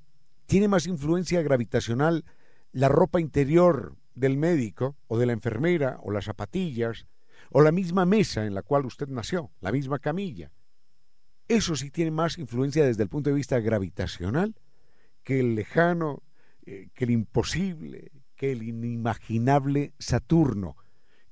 tiene 0.45 0.67
más 0.67 0.87
influencia 0.87 1.41
gravitacional 1.41 2.25
la 2.71 2.89
ropa 2.89 3.19
interior 3.19 3.95
del 4.15 4.37
médico 4.37 4.95
o 5.07 5.17
de 5.17 5.25
la 5.25 5.33
enfermera 5.33 5.99
o 6.03 6.11
las 6.11 6.25
zapatillas 6.25 7.07
o 7.51 7.61
la 7.61 7.71
misma 7.71 8.05
mesa 8.05 8.45
en 8.45 8.53
la 8.53 8.61
cual 8.61 8.85
usted 8.85 9.07
nació, 9.07 9.51
la 9.59 9.71
misma 9.71 9.99
camilla. 9.99 10.51
Eso 11.47 11.75
sí 11.75 11.91
tiene 11.91 12.11
más 12.11 12.37
influencia 12.37 12.85
desde 12.85 13.03
el 13.03 13.09
punto 13.09 13.29
de 13.29 13.35
vista 13.35 13.59
gravitacional 13.59 14.55
que 15.23 15.39
el 15.39 15.55
lejano, 15.55 16.23
eh, 16.65 16.89
que 16.93 17.05
el 17.05 17.11
imposible, 17.11 18.11
que 18.35 18.53
el 18.53 18.63
inimaginable 18.63 19.93
Saturno, 19.99 20.77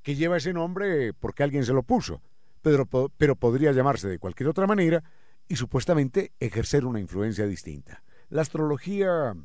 que 0.09 0.15
lleva 0.15 0.37
ese 0.37 0.53
nombre 0.53 1.13
porque 1.13 1.43
alguien 1.43 1.63
se 1.63 1.71
lo 1.71 1.83
puso, 1.83 2.23
pero, 2.63 2.87
pero 3.15 3.35
podría 3.35 3.71
llamarse 3.73 4.07
de 4.07 4.17
cualquier 4.17 4.49
otra 4.49 4.65
manera 4.65 5.03
y 5.47 5.55
supuestamente 5.55 6.31
ejercer 6.39 6.83
una 6.83 6.99
influencia 6.99 7.45
distinta. 7.45 8.01
La 8.29 8.41
astrología 8.41 9.35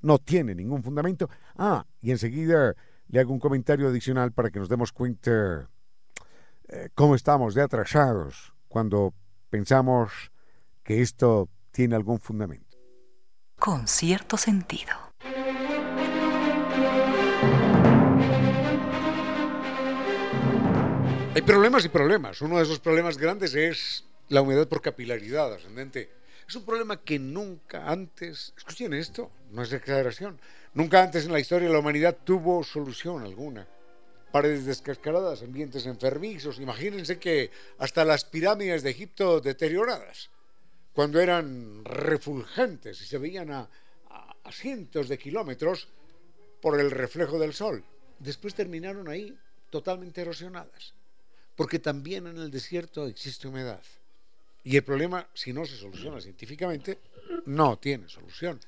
no 0.00 0.18
tiene 0.18 0.54
ningún 0.54 0.82
fundamento. 0.82 1.28
Ah, 1.56 1.84
y 2.00 2.10
enseguida 2.10 2.74
le 3.08 3.20
hago 3.20 3.34
un 3.34 3.38
comentario 3.38 3.86
adicional 3.86 4.32
para 4.32 4.48
que 4.48 4.60
nos 4.60 4.70
demos 4.70 4.92
cuenta 4.92 5.68
eh, 6.68 6.88
cómo 6.94 7.14
estamos 7.14 7.54
de 7.54 7.60
atrasados 7.60 8.54
cuando 8.68 9.12
pensamos 9.50 10.32
que 10.82 11.02
esto 11.02 11.50
tiene 11.70 11.96
algún 11.96 12.18
fundamento. 12.18 12.78
Con 13.58 13.88
cierto 13.88 14.38
sentido. 14.38 15.13
Hay 21.34 21.42
problemas 21.42 21.84
y 21.84 21.88
problemas. 21.88 22.40
Uno 22.42 22.58
de 22.58 22.62
esos 22.62 22.78
problemas 22.78 23.18
grandes 23.18 23.56
es 23.56 24.04
la 24.28 24.40
humedad 24.40 24.68
por 24.68 24.80
capilaridad 24.80 25.52
ascendente. 25.52 26.08
Es 26.48 26.54
un 26.54 26.64
problema 26.64 27.02
que 27.02 27.18
nunca 27.18 27.90
antes, 27.90 28.54
escuchen 28.56 28.94
esto, 28.94 29.32
no 29.50 29.62
es 29.62 29.72
exageración, 29.72 30.38
nunca 30.74 31.02
antes 31.02 31.26
en 31.26 31.32
la 31.32 31.40
historia 31.40 31.66
de 31.66 31.72
la 31.72 31.80
humanidad 31.80 32.18
tuvo 32.22 32.62
solución 32.62 33.24
alguna. 33.24 33.66
Paredes 34.30 34.64
descascaradas, 34.64 35.42
ambientes 35.42 35.86
enfermizos, 35.86 36.60
imagínense 36.60 37.18
que 37.18 37.50
hasta 37.78 38.04
las 38.04 38.24
pirámides 38.24 38.84
de 38.84 38.90
Egipto 38.90 39.40
deterioradas, 39.40 40.30
cuando 40.92 41.18
eran 41.18 41.84
refulgentes 41.84 43.02
y 43.02 43.06
se 43.06 43.18
veían 43.18 43.50
a, 43.50 43.68
a 44.44 44.52
cientos 44.52 45.08
de 45.08 45.18
kilómetros 45.18 45.88
por 46.62 46.78
el 46.78 46.92
reflejo 46.92 47.40
del 47.40 47.54
sol, 47.54 47.82
después 48.20 48.54
terminaron 48.54 49.08
ahí 49.08 49.36
totalmente 49.70 50.20
erosionadas 50.20 50.94
porque 51.56 51.78
también 51.78 52.26
en 52.26 52.38
el 52.38 52.50
desierto 52.50 53.06
existe 53.06 53.48
humedad. 53.48 53.82
Y 54.62 54.76
el 54.76 54.84
problema, 54.84 55.28
si 55.34 55.52
no 55.52 55.64
se 55.66 55.76
soluciona 55.76 56.20
científicamente, 56.20 56.98
no 57.46 57.78
tiene 57.78 58.08
solución. 58.08 58.58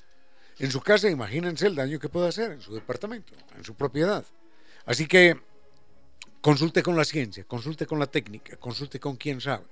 En 0.58 0.70
su 0.70 0.80
casa, 0.80 1.08
imagínense 1.10 1.66
el 1.66 1.74
daño 1.74 1.98
que 1.98 2.08
puede 2.08 2.28
hacer 2.28 2.52
en 2.52 2.60
su 2.60 2.74
departamento, 2.74 3.34
en 3.56 3.64
su 3.64 3.74
propiedad. 3.74 4.24
Así 4.84 5.06
que 5.06 5.38
consulte 6.40 6.82
con 6.82 6.96
la 6.96 7.04
ciencia, 7.04 7.44
consulte 7.44 7.86
con 7.86 7.98
la 7.98 8.06
técnica, 8.06 8.56
consulte 8.56 9.00
con 9.00 9.16
quien 9.16 9.40
sabe, 9.40 9.66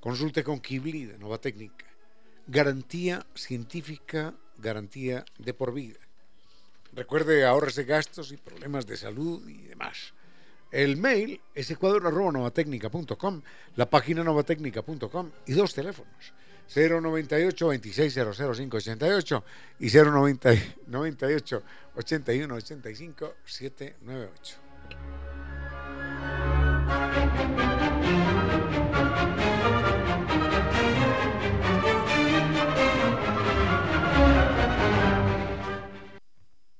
consulte 0.00 0.42
con 0.42 0.60
Kibli 0.60 1.04
de 1.04 1.18
Nueva 1.18 1.38
Técnica. 1.38 1.86
Garantía 2.46 3.26
científica, 3.34 4.34
garantía 4.58 5.24
de 5.38 5.54
por 5.54 5.72
vida. 5.72 5.98
Recuerde 6.92 7.44
ahorros 7.44 7.74
de 7.74 7.84
gastos 7.84 8.30
y 8.30 8.36
problemas 8.36 8.86
de 8.86 8.96
salud 8.96 9.48
y 9.48 9.62
demás. 9.62 10.14
El 10.74 10.96
mail 10.96 11.40
es 11.54 11.70
ecuador.novatecnica.com, 11.70 13.42
la 13.76 13.88
página 13.88 14.24
novatecnica.com 14.24 15.30
y 15.46 15.52
dos 15.52 15.72
teléfonos. 15.72 16.34
098 16.74 17.72
2600588 17.74 19.44
y 19.78 19.90
098 19.90 21.62
81 21.94 22.54
85 22.56 23.34
798. 23.44 24.56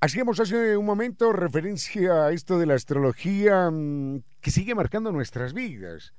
Hacíamos 0.04 0.38
hace 0.38 0.76
un 0.76 0.84
momento 0.84 1.32
referencia 1.32 2.26
a 2.26 2.32
esto 2.32 2.58
de 2.58 2.66
la 2.66 2.74
astrología 2.74 3.70
mm, 3.70 4.22
que 4.42 4.50
sigue 4.50 4.74
marcando 4.74 5.10
nuestras 5.10 5.54
vidas. 5.54 6.12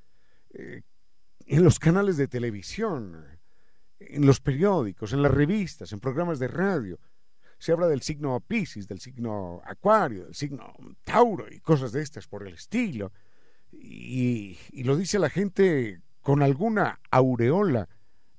Eh, 0.56 0.82
en 1.45 1.63
los 1.63 1.78
canales 1.78 2.17
de 2.17 2.28
televisión, 2.28 3.24
en 4.00 4.26
los 4.26 4.39
periódicos, 4.39 5.13
en 5.13 5.21
las 5.21 5.32
revistas, 5.32 5.93
en 5.93 6.00
programas 6.00 6.39
de 6.39 6.48
radio. 6.48 7.00
Se 7.60 7.74
habla 7.74 7.86
del 7.86 8.02
signo 8.02 8.39
Pisces, 8.39 8.88
del 8.88 9.00
signo 9.00 9.62
Acuario, 9.63 10.26
del 10.26 10.34
signo 10.34 10.74
Tauro 11.04 11.45
y 11.54 11.60
cosas 11.60 11.91
de 11.91 12.02
estas 12.02 12.28
por 12.28 12.48
el 12.48 12.56
estilo. 12.56 13.12
Y, 13.71 14.58
lo 14.84 14.98
dice 14.98 15.19
la 15.19 15.30
gente 15.30 16.02
con 16.21 16.41
alguna 16.41 17.02
aureola 17.12 17.88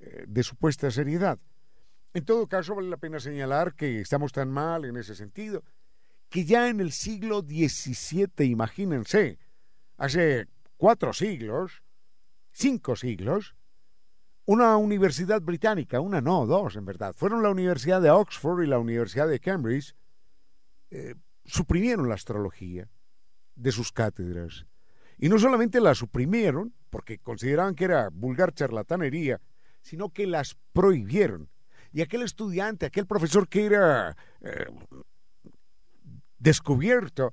eh, 0.00 0.24
de 0.26 0.42
supuesta 0.42 0.90
seriedad. 0.90 1.38
En 2.16 2.24
todo 2.24 2.46
caso, 2.46 2.74
vale 2.74 2.88
la 2.88 2.97
pena 2.97 3.20
señalar 3.20 3.74
que 3.74 4.01
estamos 4.01 4.32
tan 4.32 4.51
mal 4.51 4.86
en 4.86 4.97
ese 4.97 5.14
sentido, 5.14 5.62
que 6.30 6.47
ya 6.47 6.70
en 6.70 6.80
el 6.80 6.93
siglo 6.93 7.43
XVII, 7.43 8.47
imagínense, 8.47 9.38
hace 9.99 10.49
cuatro 10.78 11.12
siglos, 11.12 11.82
cinco 12.53 12.97
siglos, 12.97 13.55
una 14.47 14.78
universidad 14.78 15.43
británica, 15.43 16.01
una 16.01 16.22
no, 16.22 16.47
dos 16.47 16.76
en 16.76 16.86
verdad, 16.86 17.14
fueron 17.14 17.43
la 17.43 17.51
Universidad 17.51 18.01
de 18.01 18.09
Oxford 18.09 18.62
y 18.62 18.66
la 18.66 18.78
Universidad 18.78 19.28
de 19.28 19.38
Cambridge, 19.38 19.95
eh, 20.90 21.16
suprimieron 21.45 22.09
la 22.09 22.14
astrología 22.14 22.88
de 23.57 23.72
sus 23.72 23.93
cátedras. 23.93 24.64
Y 25.18 25.28
no 25.28 25.38
solamente 25.38 25.82
la 25.82 25.95
suprimieron, 25.95 26.72
porque 26.88 27.18
consideraban 27.18 27.74
que 27.74 27.84
era 27.84 28.09
vulgar 28.09 28.55
charlatanería, 28.55 29.43
sino 29.82 30.14
que 30.14 30.26
las 30.26 30.57
prohibieron 30.72 31.51
y 31.97 32.03
aquel 32.03 32.20
estudiante, 32.20 32.84
aquel 32.84 33.07
profesor 33.07 33.49
que 33.49 33.64
era 33.64 34.14
eh, 34.42 34.66
descubierto 36.38 37.32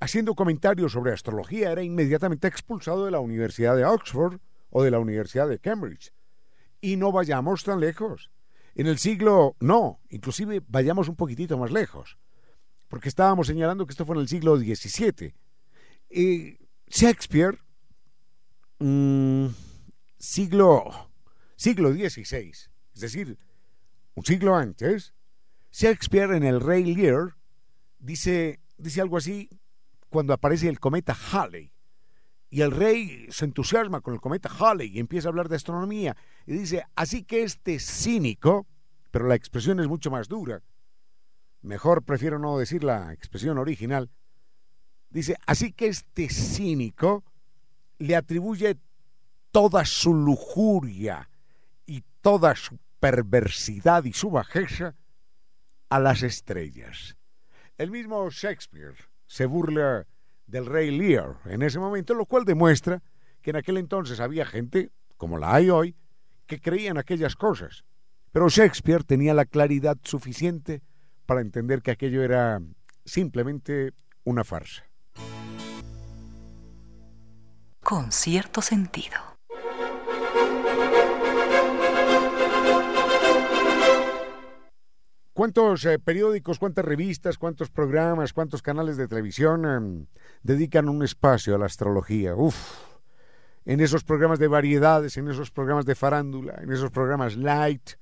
haciendo 0.00 0.34
comentarios 0.34 0.90
sobre 0.90 1.12
astrología 1.12 1.70
era 1.70 1.84
inmediatamente 1.84 2.48
expulsado 2.48 3.04
de 3.04 3.12
la 3.12 3.20
Universidad 3.20 3.76
de 3.76 3.84
Oxford 3.84 4.40
o 4.70 4.82
de 4.82 4.90
la 4.90 4.98
Universidad 4.98 5.48
de 5.48 5.60
Cambridge. 5.60 6.12
Y 6.80 6.96
no 6.96 7.12
vayamos 7.12 7.62
tan 7.62 7.78
lejos. 7.78 8.32
En 8.74 8.88
el 8.88 8.98
siglo, 8.98 9.54
no, 9.60 10.00
inclusive 10.08 10.60
vayamos 10.66 11.08
un 11.08 11.14
poquitito 11.14 11.56
más 11.56 11.70
lejos, 11.70 12.18
porque 12.88 13.08
estábamos 13.08 13.46
señalando 13.46 13.86
que 13.86 13.92
esto 13.92 14.04
fue 14.04 14.16
en 14.16 14.22
el 14.22 14.28
siglo 14.28 14.56
XVII. 14.56 15.32
Eh, 16.10 16.58
Shakespeare, 16.88 17.56
mm, 18.80 19.46
siglo, 20.18 21.08
siglo 21.54 21.92
XVI, 21.92 22.50
es 22.50 23.00
decir, 23.00 23.38
un 24.14 24.24
siglo 24.24 24.54
antes, 24.54 25.14
Shakespeare 25.70 26.34
en 26.34 26.44
el 26.44 26.60
Rey 26.60 26.84
Lear 26.94 27.36
dice, 27.98 28.60
dice 28.76 29.00
algo 29.00 29.16
así 29.16 29.48
cuando 30.08 30.34
aparece 30.34 30.68
el 30.68 30.80
cometa 30.80 31.16
Halley. 31.32 31.72
Y 32.50 32.60
el 32.60 32.70
rey 32.70 33.26
se 33.30 33.46
entusiasma 33.46 34.02
con 34.02 34.12
el 34.12 34.20
cometa 34.20 34.50
Halley 34.50 34.90
y 34.94 34.98
empieza 34.98 35.28
a 35.28 35.30
hablar 35.30 35.48
de 35.48 35.56
astronomía. 35.56 36.14
Y 36.46 36.52
dice, 36.52 36.84
así 36.94 37.24
que 37.24 37.44
este 37.44 37.78
cínico, 37.78 38.66
pero 39.10 39.26
la 39.26 39.34
expresión 39.34 39.80
es 39.80 39.88
mucho 39.88 40.10
más 40.10 40.28
dura, 40.28 40.62
mejor 41.62 42.02
prefiero 42.02 42.38
no 42.38 42.58
decir 42.58 42.84
la 42.84 43.14
expresión 43.14 43.56
original, 43.56 44.10
dice, 45.08 45.36
así 45.46 45.72
que 45.72 45.86
este 45.86 46.28
cínico 46.28 47.24
le 47.98 48.16
atribuye 48.16 48.76
toda 49.50 49.86
su 49.86 50.12
lujuria 50.12 51.30
y 51.86 52.02
toda 52.20 52.54
su 52.54 52.78
perversidad 53.02 54.04
y 54.04 54.12
su 54.12 54.30
bajeza 54.30 54.94
a 55.88 55.98
las 55.98 56.22
estrellas. 56.22 57.16
El 57.76 57.90
mismo 57.90 58.30
Shakespeare 58.30 58.94
se 59.26 59.46
burla 59.46 60.06
del 60.46 60.66
rey 60.66 60.96
Lear 60.96 61.40
en 61.46 61.62
ese 61.62 61.80
momento, 61.80 62.14
lo 62.14 62.26
cual 62.26 62.44
demuestra 62.44 63.02
que 63.40 63.50
en 63.50 63.56
aquel 63.56 63.78
entonces 63.78 64.20
había 64.20 64.46
gente, 64.46 64.92
como 65.16 65.36
la 65.36 65.52
hay 65.52 65.68
hoy, 65.68 65.96
que 66.46 66.60
creían 66.60 66.96
aquellas 66.96 67.34
cosas. 67.34 67.82
Pero 68.30 68.48
Shakespeare 68.48 69.02
tenía 69.02 69.34
la 69.34 69.46
claridad 69.46 69.98
suficiente 70.04 70.80
para 71.26 71.40
entender 71.40 71.82
que 71.82 71.90
aquello 71.90 72.22
era 72.22 72.62
simplemente 73.04 73.94
una 74.22 74.44
farsa. 74.44 74.84
Con 77.82 78.12
cierto 78.12 78.62
sentido. 78.62 79.31
¿Cuántos 85.32 85.84
eh, 85.86 85.98
periódicos, 85.98 86.58
cuántas 86.58 86.84
revistas, 86.84 87.38
cuántos 87.38 87.70
programas, 87.70 88.34
cuántos 88.34 88.60
canales 88.60 88.98
de 88.98 89.08
televisión 89.08 89.64
em, 89.64 90.06
dedican 90.42 90.90
un 90.90 91.02
espacio 91.02 91.54
a 91.54 91.58
la 91.58 91.66
astrología? 91.66 92.34
Uf, 92.36 92.54
en 93.64 93.80
esos 93.80 94.04
programas 94.04 94.38
de 94.38 94.48
variedades, 94.48 95.16
en 95.16 95.28
esos 95.28 95.50
programas 95.50 95.86
de 95.86 95.94
farándula, 95.94 96.60
en 96.62 96.70
esos 96.70 96.90
programas 96.90 97.36
light, 97.36 97.92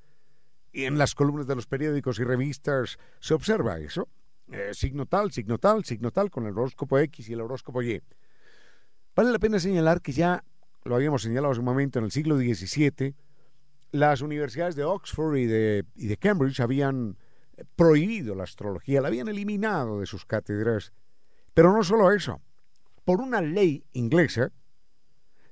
y 0.73 0.85
en 0.85 0.99
las 0.99 1.15
columnas 1.15 1.47
de 1.47 1.57
los 1.57 1.67
periódicos 1.67 2.19
y 2.19 2.25
revistas 2.25 2.99
se 3.21 3.35
observa 3.35 3.79
eso. 3.79 4.09
Eh, 4.51 4.71
signo 4.73 5.07
tal, 5.07 5.31
signo 5.31 5.59
tal, 5.59 5.85
signo 5.85 6.11
tal, 6.11 6.31
con 6.31 6.47
el 6.47 6.53
horóscopo 6.53 6.99
X 6.99 7.29
y 7.29 7.33
el 7.33 7.41
horóscopo 7.41 7.83
Y. 7.83 8.03
Vale 9.15 9.33
la 9.33 9.39
pena 9.39 9.59
señalar 9.59 10.01
que 10.01 10.13
ya 10.13 10.45
lo 10.85 10.95
habíamos 10.97 11.23
señalado 11.23 11.53
hace 11.53 11.61
un 11.61 11.67
momento, 11.67 11.99
en 11.99 12.07
el 12.07 12.11
siglo 12.11 12.37
XVII, 12.37 13.15
las 13.93 14.21
universidades 14.21 14.77
de 14.77 14.85
Oxford 14.85 15.37
y 15.37 15.47
de, 15.47 15.85
y 15.97 16.07
de 16.07 16.17
Cambridge 16.17 16.61
habían 16.61 17.17
prohibido 17.77 18.35
la 18.35 18.45
astrología, 18.45 19.01
la 19.01 19.09
habían 19.09 19.29
eliminado 19.29 20.01
de 20.01 20.07
sus 20.07 20.25
cátedras. 20.25 20.93
Pero 21.55 21.73
no 21.73 21.83
solo 21.83 22.13
eso, 22.13 22.41
por 23.05 23.21
una 23.21 23.41
ley 23.41 23.85
inglesa 23.93 24.53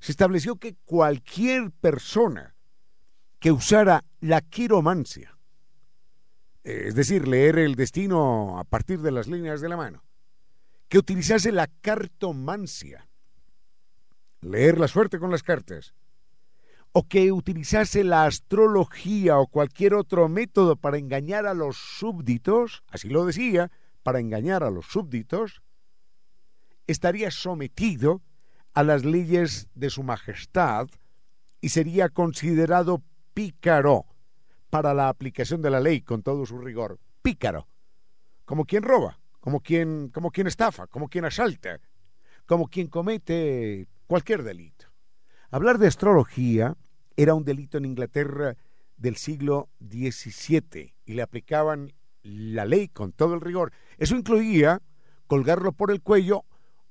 se 0.01 0.12
estableció 0.12 0.57
que 0.57 0.76
cualquier 0.84 1.70
persona 1.72 2.55
que 3.41 3.53
usara 3.53 4.05
la 4.20 4.41
quiromancia, 4.41 5.36
es 6.64 6.95
decir, 6.95 7.26
leer 7.26 7.59
el 7.59 7.74
destino 7.74 8.59
a 8.59 8.64
partir 8.64 9.01
de 9.01 9.11
las 9.11 9.26
líneas 9.26 9.61
de 9.61 9.68
la 9.68 9.76
mano, 9.76 10.05
que 10.89 10.99
utilizase 10.99 11.53
la 11.53 11.66
cartomancia, 11.66 13.09
leer 14.41 14.78
la 14.78 14.89
suerte 14.89 15.18
con 15.18 15.30
las 15.30 15.43
cartas, 15.43 15.95
o 16.99 17.07
que 17.07 17.30
utilizase 17.30 18.03
la 18.03 18.24
astrología 18.24 19.38
o 19.38 19.46
cualquier 19.46 19.94
otro 19.94 20.28
método 20.28 20.74
para 20.74 20.99
engañar 20.99 21.46
a 21.46 21.55
los 21.55 21.76
súbditos, 21.76 22.82
así 22.90 23.09
lo 23.09 23.24
decía, 23.24 23.70
para 24.03 24.18
engañar 24.18 24.64
a 24.64 24.70
los 24.70 24.86
súbditos, 24.86 25.62
estaría 26.88 27.30
sometido 27.30 28.20
a 28.74 28.82
las 28.82 29.05
leyes 29.05 29.68
de 29.76 29.90
su 29.90 30.03
majestad 30.03 30.88
y 31.61 31.68
sería 31.68 32.09
considerado 32.09 33.05
pícaro 33.32 34.05
para 34.68 34.92
la 34.92 35.09
aplicación 35.09 35.62
de 35.62 35.70
la 35.70 35.78
ley 35.78 36.01
con 36.01 36.24
todo 36.24 36.46
su 36.46 36.59
rigor. 36.59 36.99
Pícaro, 37.22 37.68
como 38.44 38.64
quien 38.64 38.82
roba, 38.82 39.20
como 39.38 39.61
quien, 39.61 40.09
como 40.09 40.32
quien 40.32 40.49
estafa, 40.49 40.88
como 40.88 41.09
quien 41.09 41.26
asalta, 41.26 41.78
como 42.44 42.66
quien 42.66 42.88
comete 42.88 43.86
cualquier 44.09 44.42
delito. 44.42 44.86
Hablar 45.53 45.78
de 45.78 45.86
astrología 45.86 46.76
era 47.18 47.34
un 47.34 47.44
delito 47.44 47.78
en 47.78 47.84
Inglaterra 47.84 48.56
del 48.96 49.16
siglo 49.16 49.68
XVII 49.80 50.94
y 51.04 51.12
le 51.14 51.22
aplicaban 51.22 51.92
la 52.22 52.64
ley 52.64 52.86
con 52.86 53.12
todo 53.12 53.34
el 53.34 53.40
rigor. 53.40 53.72
Eso 53.98 54.14
incluía 54.14 54.80
colgarlo 55.26 55.72
por 55.72 55.90
el 55.90 56.00
cuello 56.00 56.44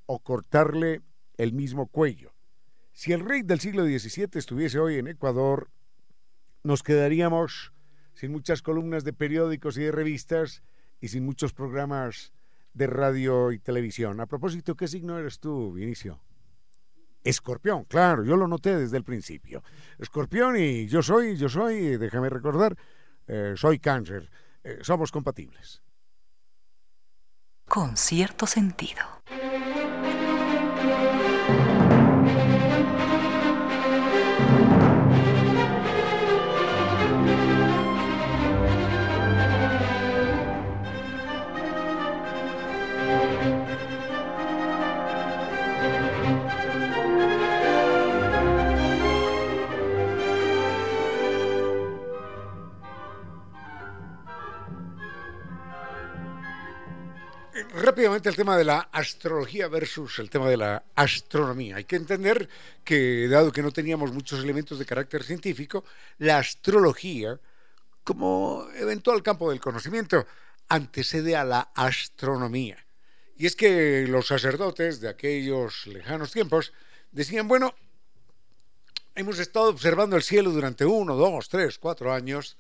o 0.05 0.19
cortarle 0.19 1.01
el 1.37 1.53
mismo 1.53 1.87
cuello. 1.87 2.33
Si 2.91 3.13
el 3.13 3.21
rey 3.21 3.41
del 3.41 3.61
siglo 3.61 3.85
XVII 3.85 4.31
estuviese 4.33 4.79
hoy 4.79 4.97
en 4.97 5.07
Ecuador, 5.07 5.69
nos 6.61 6.83
quedaríamos 6.83 7.71
sin 8.13 8.33
muchas 8.33 8.61
columnas 8.61 9.05
de 9.05 9.13
periódicos 9.13 9.77
y 9.77 9.83
de 9.83 9.93
revistas 9.93 10.61
y 10.99 11.07
sin 11.07 11.23
muchos 11.23 11.53
programas 11.53 12.33
de 12.73 12.87
radio 12.87 13.53
y 13.53 13.59
televisión. 13.59 14.19
A 14.19 14.25
propósito, 14.25 14.75
¿qué 14.75 14.89
signo 14.89 15.17
eres 15.17 15.39
tú, 15.39 15.71
Vinicio? 15.71 16.19
Escorpión, 17.23 17.83
claro, 17.85 18.23
yo 18.23 18.37
lo 18.37 18.47
noté 18.47 18.75
desde 18.75 18.97
el 18.97 19.03
principio. 19.03 19.63
Escorpión 19.97 20.55
y 20.57 20.87
yo 20.87 21.01
soy, 21.01 21.35
yo 21.37 21.49
soy, 21.49 21.97
déjame 21.97 22.29
recordar, 22.29 22.75
eh, 23.27 23.53
soy 23.55 23.79
cáncer. 23.79 24.29
Eh, 24.63 24.79
somos 24.81 25.11
compatibles. 25.11 25.81
Con 27.67 27.97
cierto 27.97 28.47
sentido. 28.47 29.01
Rápidamente 57.97 58.29
el 58.29 58.35
tema 58.35 58.55
de 58.55 58.63
la 58.63 58.89
astrología 58.91 59.67
versus 59.69 60.19
el 60.19 60.29
tema 60.29 60.47
de 60.47 60.57
la 60.57 60.83
astronomía. 60.93 61.77
Hay 61.77 61.85
que 61.85 61.95
entender 61.95 62.47
que, 62.83 63.27
dado 63.27 63.51
que 63.51 63.63
no 63.63 63.71
teníamos 63.71 64.13
muchos 64.13 64.43
elementos 64.43 64.77
de 64.77 64.85
carácter 64.85 65.23
científico, 65.23 65.83
la 66.19 66.37
astrología, 66.37 67.39
como 68.03 68.67
eventual 68.75 69.23
campo 69.23 69.49
del 69.49 69.59
conocimiento, 69.59 70.27
antecede 70.69 71.35
a 71.35 71.43
la 71.43 71.71
astronomía. 71.73 72.77
Y 73.35 73.47
es 73.47 73.55
que 73.55 74.05
los 74.07 74.27
sacerdotes 74.27 75.01
de 75.01 75.09
aquellos 75.09 75.87
lejanos 75.87 76.31
tiempos 76.31 76.73
decían, 77.11 77.47
bueno, 77.47 77.73
hemos 79.15 79.39
estado 79.39 79.69
observando 79.69 80.15
el 80.15 80.21
cielo 80.21 80.51
durante 80.51 80.85
uno, 80.85 81.15
dos, 81.15 81.49
tres, 81.49 81.79
cuatro 81.79 82.13
años, 82.13 82.57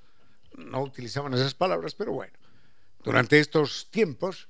no 0.55 0.81
utilizaban 0.81 1.35
esas 1.35 1.53
palabras, 1.53 1.93
pero 1.93 2.11
bueno, 2.13 2.33
durante 3.03 3.39
estos 3.39 3.91
tiempos, 3.91 4.47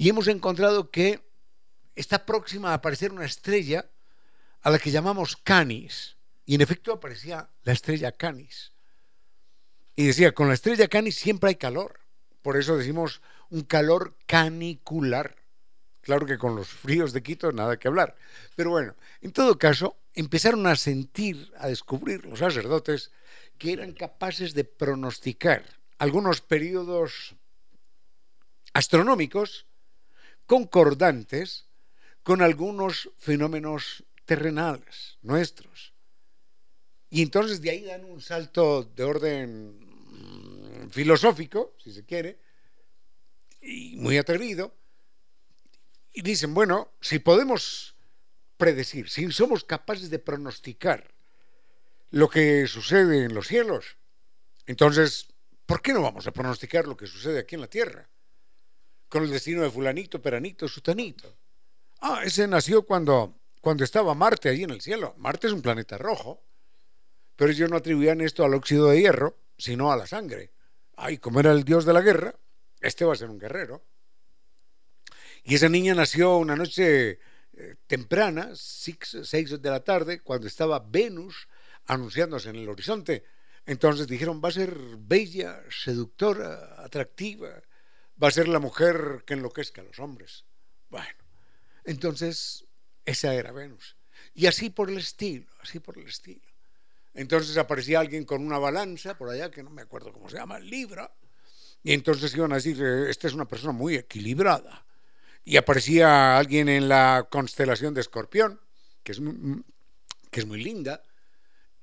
y 0.00 0.08
hemos 0.08 0.28
encontrado 0.28 0.90
que 0.90 1.20
está 1.94 2.24
próxima 2.24 2.70
a 2.70 2.74
aparecer 2.74 3.12
una 3.12 3.26
estrella 3.26 3.90
a 4.62 4.70
la 4.70 4.78
que 4.78 4.90
llamamos 4.90 5.36
Canis. 5.36 6.16
Y 6.46 6.54
en 6.54 6.62
efecto 6.62 6.94
aparecía 6.94 7.50
la 7.64 7.74
estrella 7.74 8.10
Canis. 8.10 8.72
Y 9.94 10.06
decía, 10.06 10.32
con 10.32 10.48
la 10.48 10.54
estrella 10.54 10.88
Canis 10.88 11.16
siempre 11.16 11.50
hay 11.50 11.56
calor. 11.56 12.00
Por 12.40 12.56
eso 12.56 12.78
decimos 12.78 13.20
un 13.50 13.60
calor 13.60 14.16
canicular. 14.24 15.36
Claro 16.00 16.24
que 16.24 16.38
con 16.38 16.56
los 16.56 16.68
fríos 16.68 17.12
de 17.12 17.22
Quito 17.22 17.52
nada 17.52 17.78
que 17.78 17.88
hablar. 17.88 18.16
Pero 18.56 18.70
bueno, 18.70 18.94
en 19.20 19.32
todo 19.32 19.58
caso, 19.58 19.98
empezaron 20.14 20.66
a 20.66 20.76
sentir, 20.76 21.52
a 21.58 21.68
descubrir 21.68 22.24
los 22.24 22.38
sacerdotes 22.38 23.12
que 23.58 23.74
eran 23.74 23.92
capaces 23.92 24.54
de 24.54 24.64
pronosticar 24.64 25.62
algunos 25.98 26.40
periodos 26.40 27.34
astronómicos 28.72 29.66
concordantes 30.50 31.68
con 32.24 32.42
algunos 32.42 33.08
fenómenos 33.18 34.02
terrenales 34.24 35.16
nuestros. 35.22 35.92
Y 37.08 37.22
entonces 37.22 37.60
de 37.60 37.70
ahí 37.70 37.84
dan 37.84 38.04
un 38.04 38.20
salto 38.20 38.82
de 38.82 39.04
orden 39.04 39.78
mm, 39.78 40.90
filosófico, 40.90 41.76
si 41.78 41.92
se 41.92 42.04
quiere, 42.04 42.40
y 43.62 43.94
muy 43.98 44.18
atrevido, 44.18 44.74
y 46.12 46.22
dicen, 46.22 46.52
bueno, 46.52 46.94
si 47.00 47.20
podemos 47.20 47.94
predecir, 48.56 49.08
si 49.08 49.30
somos 49.30 49.62
capaces 49.62 50.10
de 50.10 50.18
pronosticar 50.18 51.14
lo 52.10 52.28
que 52.28 52.66
sucede 52.66 53.24
en 53.24 53.34
los 53.34 53.46
cielos, 53.46 53.98
entonces, 54.66 55.28
¿por 55.64 55.80
qué 55.80 55.92
no 55.92 56.02
vamos 56.02 56.26
a 56.26 56.32
pronosticar 56.32 56.88
lo 56.88 56.96
que 56.96 57.06
sucede 57.06 57.38
aquí 57.38 57.54
en 57.54 57.60
la 57.60 57.68
tierra? 57.68 58.08
Con 59.10 59.24
el 59.24 59.30
destino 59.30 59.60
de 59.62 59.70
fulanito, 59.70 60.22
peranito, 60.22 60.66
sutanito. 60.68 61.36
Ah, 62.00 62.22
ese 62.24 62.46
nació 62.46 62.86
cuando, 62.86 63.40
cuando 63.60 63.84
estaba 63.84 64.14
Marte 64.14 64.48
allí 64.48 64.62
en 64.62 64.70
el 64.70 64.80
cielo. 64.80 65.14
Marte 65.18 65.48
es 65.48 65.52
un 65.52 65.60
planeta 65.60 65.98
rojo. 65.98 66.42
Pero 67.36 67.50
ellos 67.50 67.68
no 67.68 67.76
atribuían 67.76 68.20
esto 68.20 68.44
al 68.44 68.54
óxido 68.54 68.88
de 68.88 69.00
hierro, 69.00 69.36
sino 69.58 69.90
a 69.90 69.96
la 69.96 70.06
sangre. 70.06 70.52
Ay, 70.96 71.18
como 71.18 71.40
era 71.40 71.50
el 71.52 71.64
dios 71.64 71.84
de 71.84 71.92
la 71.92 72.02
guerra, 72.02 72.34
este 72.80 73.04
va 73.04 73.14
a 73.14 73.16
ser 73.16 73.30
un 73.30 73.38
guerrero. 73.38 73.82
Y 75.42 75.56
esa 75.56 75.68
niña 75.68 75.94
nació 75.94 76.36
una 76.36 76.54
noche 76.54 77.18
eh, 77.52 77.76
temprana, 77.86 78.50
seis 78.54 79.60
de 79.60 79.70
la 79.70 79.82
tarde, 79.82 80.20
cuando 80.20 80.46
estaba 80.46 80.78
Venus 80.78 81.48
anunciándose 81.86 82.50
en 82.50 82.56
el 82.56 82.68
horizonte. 82.68 83.24
Entonces 83.66 84.06
dijeron, 84.06 84.40
va 84.44 84.50
a 84.50 84.52
ser 84.52 84.76
bella, 84.98 85.62
seductora, 85.68 86.76
atractiva, 86.78 87.60
va 88.22 88.28
a 88.28 88.32
ser 88.32 88.48
la 88.48 88.58
mujer 88.58 89.24
que 89.26 89.34
enloquezca 89.34 89.80
a 89.80 89.84
los 89.84 89.98
hombres. 89.98 90.44
Bueno, 90.88 91.08
entonces 91.84 92.66
esa 93.04 93.34
era 93.34 93.52
Venus. 93.52 93.96
Y 94.34 94.46
así 94.46 94.70
por 94.70 94.90
el 94.90 94.98
estilo, 94.98 95.46
así 95.60 95.80
por 95.80 95.98
el 95.98 96.06
estilo. 96.06 96.46
Entonces 97.14 97.56
aparecía 97.56 98.00
alguien 98.00 98.24
con 98.24 98.44
una 98.44 98.58
balanza 98.58 99.16
por 99.16 99.30
allá, 99.30 99.50
que 99.50 99.62
no 99.62 99.70
me 99.70 99.82
acuerdo 99.82 100.12
cómo 100.12 100.28
se 100.28 100.36
llama, 100.36 100.58
el 100.58 100.68
libro, 100.68 101.10
y 101.82 101.92
entonces 101.92 102.34
iban 102.34 102.52
a 102.52 102.56
decir, 102.56 102.80
eh, 102.82 103.10
esta 103.10 103.26
es 103.26 103.34
una 103.34 103.48
persona 103.48 103.72
muy 103.72 103.96
equilibrada. 103.96 104.84
Y 105.44 105.56
aparecía 105.56 106.36
alguien 106.36 106.68
en 106.68 106.88
la 106.88 107.26
constelación 107.30 107.94
de 107.94 108.02
Escorpión, 108.02 108.60
que 109.02 109.12
es, 109.12 109.20
que 110.30 110.40
es 110.40 110.46
muy 110.46 110.62
linda, 110.62 111.02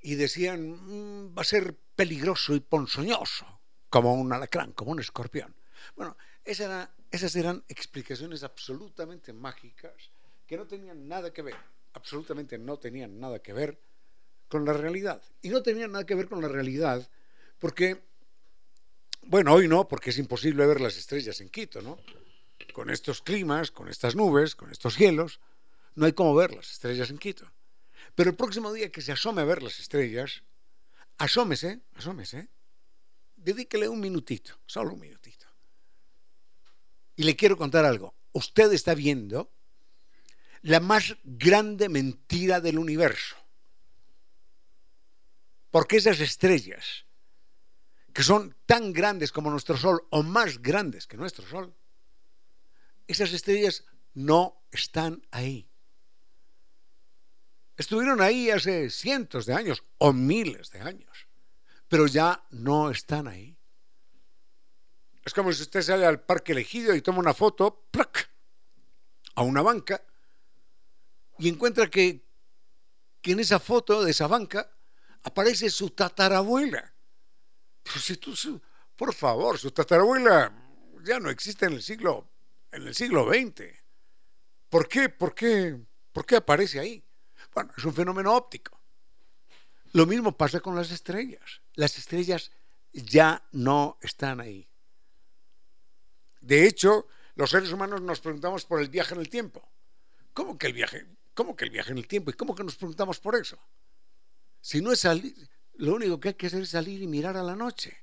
y 0.00 0.14
decían, 0.14 0.70
mm, 0.70 1.36
va 1.36 1.42
a 1.42 1.44
ser 1.44 1.76
peligroso 1.96 2.54
y 2.54 2.60
ponzoñoso, 2.60 3.60
como 3.90 4.14
un 4.14 4.32
alacrán, 4.32 4.72
como 4.72 4.92
un 4.92 5.00
escorpión. 5.00 5.54
Bueno, 5.96 6.16
esas 6.48 7.36
eran 7.36 7.62
explicaciones 7.68 8.42
absolutamente 8.42 9.32
mágicas 9.32 10.10
que 10.46 10.56
no 10.56 10.66
tenían 10.66 11.06
nada 11.06 11.32
que 11.32 11.42
ver, 11.42 11.56
absolutamente 11.92 12.56
no 12.56 12.78
tenían 12.78 13.20
nada 13.20 13.40
que 13.40 13.52
ver 13.52 13.78
con 14.48 14.64
la 14.64 14.72
realidad. 14.72 15.22
Y 15.42 15.50
no 15.50 15.62
tenían 15.62 15.92
nada 15.92 16.06
que 16.06 16.14
ver 16.14 16.26
con 16.26 16.40
la 16.40 16.48
realidad 16.48 17.08
porque, 17.58 18.02
bueno, 19.22 19.52
hoy 19.52 19.68
no, 19.68 19.86
porque 19.86 20.10
es 20.10 20.18
imposible 20.18 20.66
ver 20.66 20.80
las 20.80 20.96
estrellas 20.96 21.40
en 21.40 21.50
Quito, 21.50 21.82
¿no? 21.82 21.98
Con 22.72 22.88
estos 22.88 23.20
climas, 23.20 23.70
con 23.70 23.88
estas 23.88 24.16
nubes, 24.16 24.56
con 24.56 24.70
estos 24.70 24.94
cielos, 24.94 25.40
no 25.96 26.06
hay 26.06 26.12
cómo 26.12 26.34
ver 26.34 26.54
las 26.54 26.70
estrellas 26.70 27.10
en 27.10 27.18
Quito. 27.18 27.50
Pero 28.14 28.30
el 28.30 28.36
próximo 28.36 28.72
día 28.72 28.90
que 28.90 29.02
se 29.02 29.12
asome 29.12 29.42
a 29.42 29.44
ver 29.44 29.62
las 29.62 29.78
estrellas, 29.80 30.42
asómese, 31.18 31.80
asómese, 31.94 32.48
dedíquele 33.36 33.88
un 33.88 34.00
minutito, 34.00 34.58
solo 34.64 34.94
un 34.94 35.00
minutito. 35.00 35.37
Y 37.18 37.24
le 37.24 37.34
quiero 37.34 37.56
contar 37.56 37.84
algo. 37.84 38.14
Usted 38.32 38.72
está 38.72 38.94
viendo 38.94 39.50
la 40.62 40.78
más 40.78 41.16
grande 41.24 41.88
mentira 41.88 42.60
del 42.60 42.78
universo. 42.78 43.34
Porque 45.72 45.96
esas 45.96 46.20
estrellas, 46.20 47.06
que 48.12 48.22
son 48.22 48.54
tan 48.66 48.92
grandes 48.92 49.32
como 49.32 49.50
nuestro 49.50 49.76
Sol 49.76 50.06
o 50.10 50.22
más 50.22 50.62
grandes 50.62 51.08
que 51.08 51.16
nuestro 51.16 51.44
Sol, 51.44 51.74
esas 53.08 53.32
estrellas 53.32 53.84
no 54.14 54.62
están 54.70 55.26
ahí. 55.32 55.68
Estuvieron 57.76 58.20
ahí 58.20 58.48
hace 58.50 58.90
cientos 58.90 59.44
de 59.44 59.54
años 59.54 59.82
o 59.98 60.12
miles 60.12 60.70
de 60.70 60.82
años, 60.82 61.26
pero 61.88 62.06
ya 62.06 62.46
no 62.50 62.92
están 62.92 63.26
ahí. 63.26 63.57
Es 65.28 65.34
como 65.34 65.52
si 65.52 65.60
usted 65.60 65.82
sale 65.82 66.06
al 66.06 66.22
parque 66.22 66.52
elegido 66.52 66.94
y 66.94 67.02
toma 67.02 67.18
una 67.18 67.34
foto 67.34 67.84
a 69.34 69.42
una 69.42 69.60
banca 69.60 70.02
y 71.36 71.50
encuentra 71.50 71.90
que, 71.90 72.24
en 73.24 73.38
esa 73.38 73.58
foto 73.58 74.02
de 74.02 74.12
esa 74.12 74.26
banca 74.26 74.74
aparece 75.24 75.68
su 75.68 75.90
tatarabuela. 75.90 76.94
por 78.96 79.12
favor, 79.12 79.58
su 79.58 79.70
tatarabuela 79.70 80.50
ya 81.04 81.20
no 81.20 81.28
existe 81.28 81.66
en 81.66 81.74
el 81.74 81.82
siglo, 81.82 82.26
en 82.72 82.86
el 82.86 82.94
siglo 82.94 83.28
XX. 83.28 83.64
¿Por 84.70 84.88
qué? 84.88 85.10
¿Por 85.10 85.34
qué? 85.34 85.78
¿Por 86.10 86.24
qué 86.24 86.36
aparece 86.36 86.80
ahí? 86.80 87.04
Bueno, 87.54 87.70
es 87.76 87.84
un 87.84 87.92
fenómeno 87.92 88.34
óptico. 88.34 88.80
Lo 89.92 90.06
mismo 90.06 90.34
pasa 90.34 90.60
con 90.60 90.74
las 90.74 90.90
estrellas. 90.90 91.60
Las 91.74 91.98
estrellas 91.98 92.50
ya 92.94 93.46
no 93.52 93.98
están 94.00 94.40
ahí. 94.40 94.66
De 96.48 96.66
hecho, 96.66 97.06
los 97.34 97.50
seres 97.50 97.70
humanos 97.72 98.00
nos 98.00 98.20
preguntamos 98.20 98.64
por 98.64 98.80
el 98.80 98.88
viaje 98.88 99.12
en 99.12 99.20
el 99.20 99.28
tiempo. 99.28 99.68
¿Cómo 100.32 100.56
que 100.56 100.68
el 100.68 100.72
viaje? 100.72 101.04
¿Cómo 101.34 101.54
que 101.54 101.66
el 101.66 101.70
viaje 101.70 101.92
en 101.92 101.98
el 101.98 102.08
tiempo? 102.08 102.30
¿Y 102.30 102.32
cómo 102.32 102.54
que 102.54 102.64
nos 102.64 102.76
preguntamos 102.76 103.20
por 103.20 103.36
eso? 103.36 103.58
Si 104.62 104.80
no 104.80 104.90
es 104.90 105.00
salir, 105.00 105.34
lo 105.74 105.94
único 105.94 106.18
que 106.18 106.28
hay 106.28 106.34
que 106.34 106.46
hacer 106.46 106.62
es 106.62 106.70
salir 106.70 107.02
y 107.02 107.06
mirar 107.06 107.36
a 107.36 107.42
la 107.42 107.54
noche. 107.54 107.98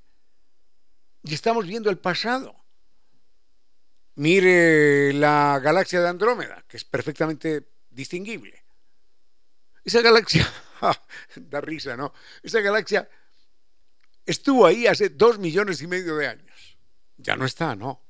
Y 1.23 1.33
estamos 1.33 1.65
viendo 1.65 1.89
el 1.89 1.97
pasado. 1.97 2.55
Mire 4.13 5.11
la 5.13 5.59
galaxia 5.59 6.01
de 6.01 6.09
Andrómeda, 6.09 6.63
que 6.67 6.77
es 6.77 6.85
perfectamente 6.85 7.67
distinguible. 7.89 8.63
Esa 9.83 10.01
galaxia, 10.01 10.47
da 11.35 11.61
risa, 11.61 11.97
¿no? 11.97 12.13
Esa 12.43 12.59
galaxia 12.61 13.09
estuvo 14.23 14.67
ahí 14.67 14.85
hace 14.85 15.09
dos 15.09 15.39
millones 15.39 15.81
y 15.81 15.87
medio 15.87 16.15
de 16.17 16.27
años. 16.27 16.77
Ya 17.17 17.35
no 17.35 17.45
está, 17.45 17.75
¿no? 17.75 18.05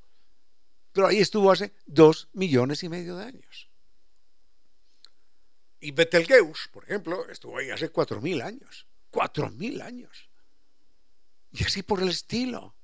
Pero 0.96 1.08
ahí 1.08 1.18
estuvo 1.18 1.52
hace 1.52 1.74
dos 1.84 2.30
millones 2.32 2.82
y 2.82 2.88
medio 2.88 3.16
de 3.16 3.24
años. 3.26 3.68
Y 5.78 5.90
Betelgeuse, 5.90 6.70
por 6.70 6.84
ejemplo, 6.84 7.28
estuvo 7.28 7.58
ahí 7.58 7.68
hace 7.68 7.90
cuatro 7.90 8.22
mil 8.22 8.40
años. 8.40 8.86
Cuatro 9.10 9.50
mil 9.50 9.82
años. 9.82 10.30
Y 11.52 11.64
así 11.64 11.82
por 11.82 12.00
el 12.00 12.08
estilo. 12.08 12.74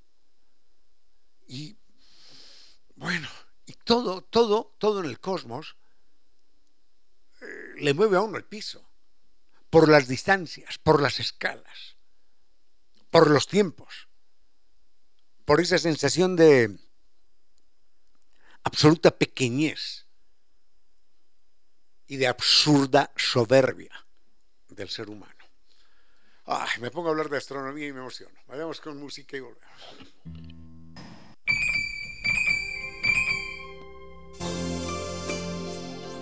Y 1.49 1.75
bueno, 2.97 3.31
y 3.65 3.73
todo, 3.73 4.21
todo, 4.21 4.75
todo 4.77 5.01
en 5.01 5.07
el 5.07 5.19
cosmos 5.19 5.79
le 7.79 7.95
mueve 7.95 8.19
a 8.19 8.21
uno 8.21 8.37
el 8.37 8.45
piso, 8.45 8.87
por 9.71 9.89
las 9.89 10.07
distancias, 10.07 10.77
por 10.77 11.01
las 11.01 11.19
escalas, 11.19 11.97
por 13.09 13.31
los 13.31 13.47
tiempos, 13.47 14.09
por 15.47 15.63
esa 15.63 15.79
sensación 15.79 16.37
de 16.37 16.79
absoluta 18.65 19.11
pequeñez 19.11 20.07
y 22.07 22.17
de 22.17 22.27
absurda 22.27 23.13
soberbia 23.17 24.07
del 24.69 24.89
ser 24.89 25.09
humano. 25.09 25.33
Ay, 26.45 26.81
me 26.81 26.91
pongo 26.91 27.09
a 27.09 27.11
hablar 27.13 27.29
de 27.29 27.39
astronomía 27.39 27.87
y 27.87 27.93
me 27.93 28.01
emociono. 28.01 28.39
Vayamos 28.49 28.81
con 28.81 28.99
música 28.99 29.37
y 29.37 29.41
volvemos. 29.41 29.73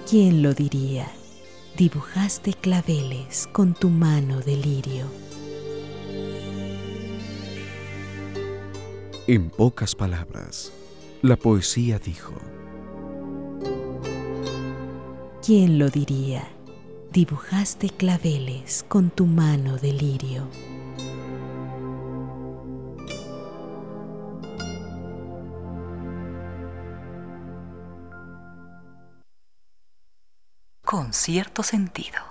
¿Quién 0.09 0.43
lo 0.43 0.53
diría? 0.55 1.11
dibujaste 1.81 2.53
claveles 2.53 3.49
con 3.53 3.73
tu 3.73 3.89
mano 3.89 4.41
de 4.41 4.55
lirio. 4.55 5.11
En 9.27 9.49
pocas 9.49 9.95
palabras, 9.95 10.73
la 11.23 11.37
poesía 11.37 11.99
dijo, 11.99 12.35
¿Quién 15.45 15.79
lo 15.79 15.89
diría? 15.91 16.49
Dibujaste 17.13 17.89
claveles 17.89 18.85
con 18.89 19.11
tu 19.11 19.27
mano 19.27 19.77
de 19.79 19.93
lirio. 19.93 20.49
con 30.91 31.13
cierto 31.13 31.63
sentido. 31.63 32.30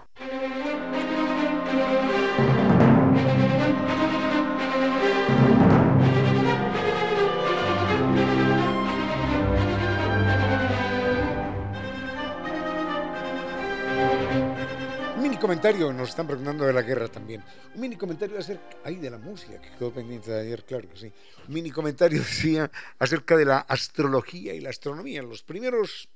Comentario, 15.40 15.92
nos 15.94 16.10
están 16.10 16.28
preguntando 16.28 16.66
de 16.66 16.74
la 16.74 16.82
guerra 16.82 17.08
también. 17.08 17.44
Un 17.74 17.82
mini 17.82 17.96
comentario 17.96 18.38
acerca, 18.38 18.78
ay, 18.84 18.98
de 18.98 19.10
la 19.10 19.18
música, 19.18 19.60
que 19.60 19.72
quedó 19.72 19.92
pendiente 19.92 20.32
de 20.32 20.42
ayer, 20.42 20.64
claro 20.66 20.90
que 20.90 20.98
sí. 20.98 21.12
Un 21.48 21.54
mini 21.54 21.72
comentario 21.72 22.20
decía 22.20 22.70
acerca 23.00 23.36
de 23.38 23.46
la 23.46 23.60
astrología 23.60 24.54
y 24.54 24.60
la 24.60 24.70
astronomía. 24.70 25.22
Los 25.24 25.42
primeros, 25.44 26.10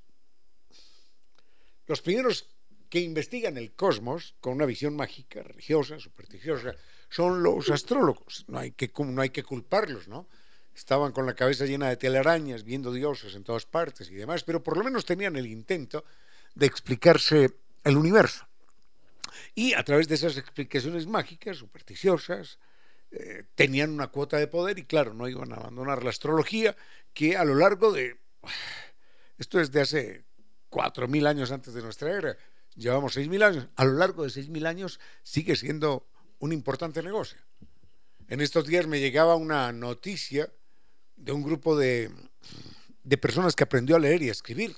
los 1.87 2.01
primeros 2.01 2.49
que 2.89 2.99
investigan 2.99 3.57
el 3.57 3.73
cosmos 3.73 4.35
con 4.39 4.53
una 4.53 4.65
visión 4.65 4.95
mágica, 4.95 5.41
religiosa, 5.41 5.97
supersticiosa, 5.99 6.75
son 7.09 7.41
los 7.41 7.69
astrólogos. 7.69 8.45
No 8.47 8.59
hay 8.59 8.71
que, 8.71 8.91
no 8.97 9.21
hay 9.21 9.29
que 9.29 9.43
culparlos, 9.43 10.07
¿no? 10.07 10.27
Estaban 10.75 11.11
con 11.11 11.25
la 11.25 11.35
cabeza 11.35 11.65
llena 11.65 11.89
de 11.89 11.97
telarañas, 11.97 12.63
viendo 12.63 12.91
dioses 12.91 13.35
en 13.35 13.43
todas 13.43 13.65
partes 13.65 14.09
y 14.09 14.15
demás, 14.15 14.43
pero 14.43 14.61
por 14.61 14.77
lo 14.77 14.83
menos 14.83 15.05
tenían 15.05 15.35
el 15.35 15.47
intento 15.47 16.03
de 16.55 16.65
explicarse 16.65 17.51
el 17.83 17.97
universo. 17.97 18.47
Y 19.55 19.73
a 19.73 19.83
través 19.83 20.07
de 20.07 20.15
esas 20.15 20.37
explicaciones 20.37 21.07
mágicas, 21.07 21.57
supersticiosas, 21.57 22.59
eh, 23.11 23.45
tenían 23.55 23.91
una 23.91 24.07
cuota 24.07 24.37
de 24.37 24.47
poder 24.47 24.79
y 24.79 24.85
claro, 24.85 25.13
no 25.13 25.27
iban 25.27 25.53
a 25.53 25.57
abandonar 25.57 26.03
la 26.03 26.09
astrología, 26.09 26.75
que 27.13 27.37
a 27.37 27.45
lo 27.45 27.55
largo 27.55 27.91
de... 27.91 28.17
Esto 29.37 29.59
es 29.59 29.71
de 29.71 29.81
hace 29.81 30.25
cuatro 30.69 31.07
mil 31.07 31.27
años 31.27 31.51
antes 31.51 31.73
de 31.73 31.81
nuestra 31.81 32.11
era, 32.11 32.37
llevamos 32.75 33.13
seis 33.13 33.27
mil 33.27 33.43
años, 33.43 33.67
a 33.75 33.85
lo 33.85 33.93
largo 33.93 34.23
de 34.23 34.29
seis 34.29 34.49
mil 34.49 34.65
años 34.65 34.99
sigue 35.21 35.55
siendo 35.55 36.07
un 36.39 36.51
importante 36.51 37.03
negocio. 37.03 37.39
En 38.27 38.41
estos 38.41 38.65
días 38.65 38.87
me 38.87 38.99
llegaba 38.99 39.35
una 39.35 39.71
noticia 39.71 40.51
de 41.15 41.31
un 41.31 41.43
grupo 41.43 41.77
de, 41.77 42.09
de 43.03 43.17
personas 43.17 43.55
que 43.55 43.63
aprendió 43.63 43.95
a 43.95 43.99
leer 43.99 44.23
y 44.23 44.29
a 44.29 44.31
escribir. 44.31 44.75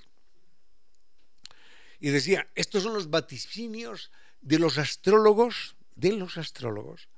Y 1.99 2.10
decía, 2.10 2.49
estos 2.56 2.84
son 2.84 2.93
los 2.93 3.10
vaticinios 3.10 4.12
de 4.46 4.60
los 4.60 4.78
astrólogos, 4.78 5.76
de 5.96 6.14
los 6.14 6.38
astrólogos, 6.38 7.10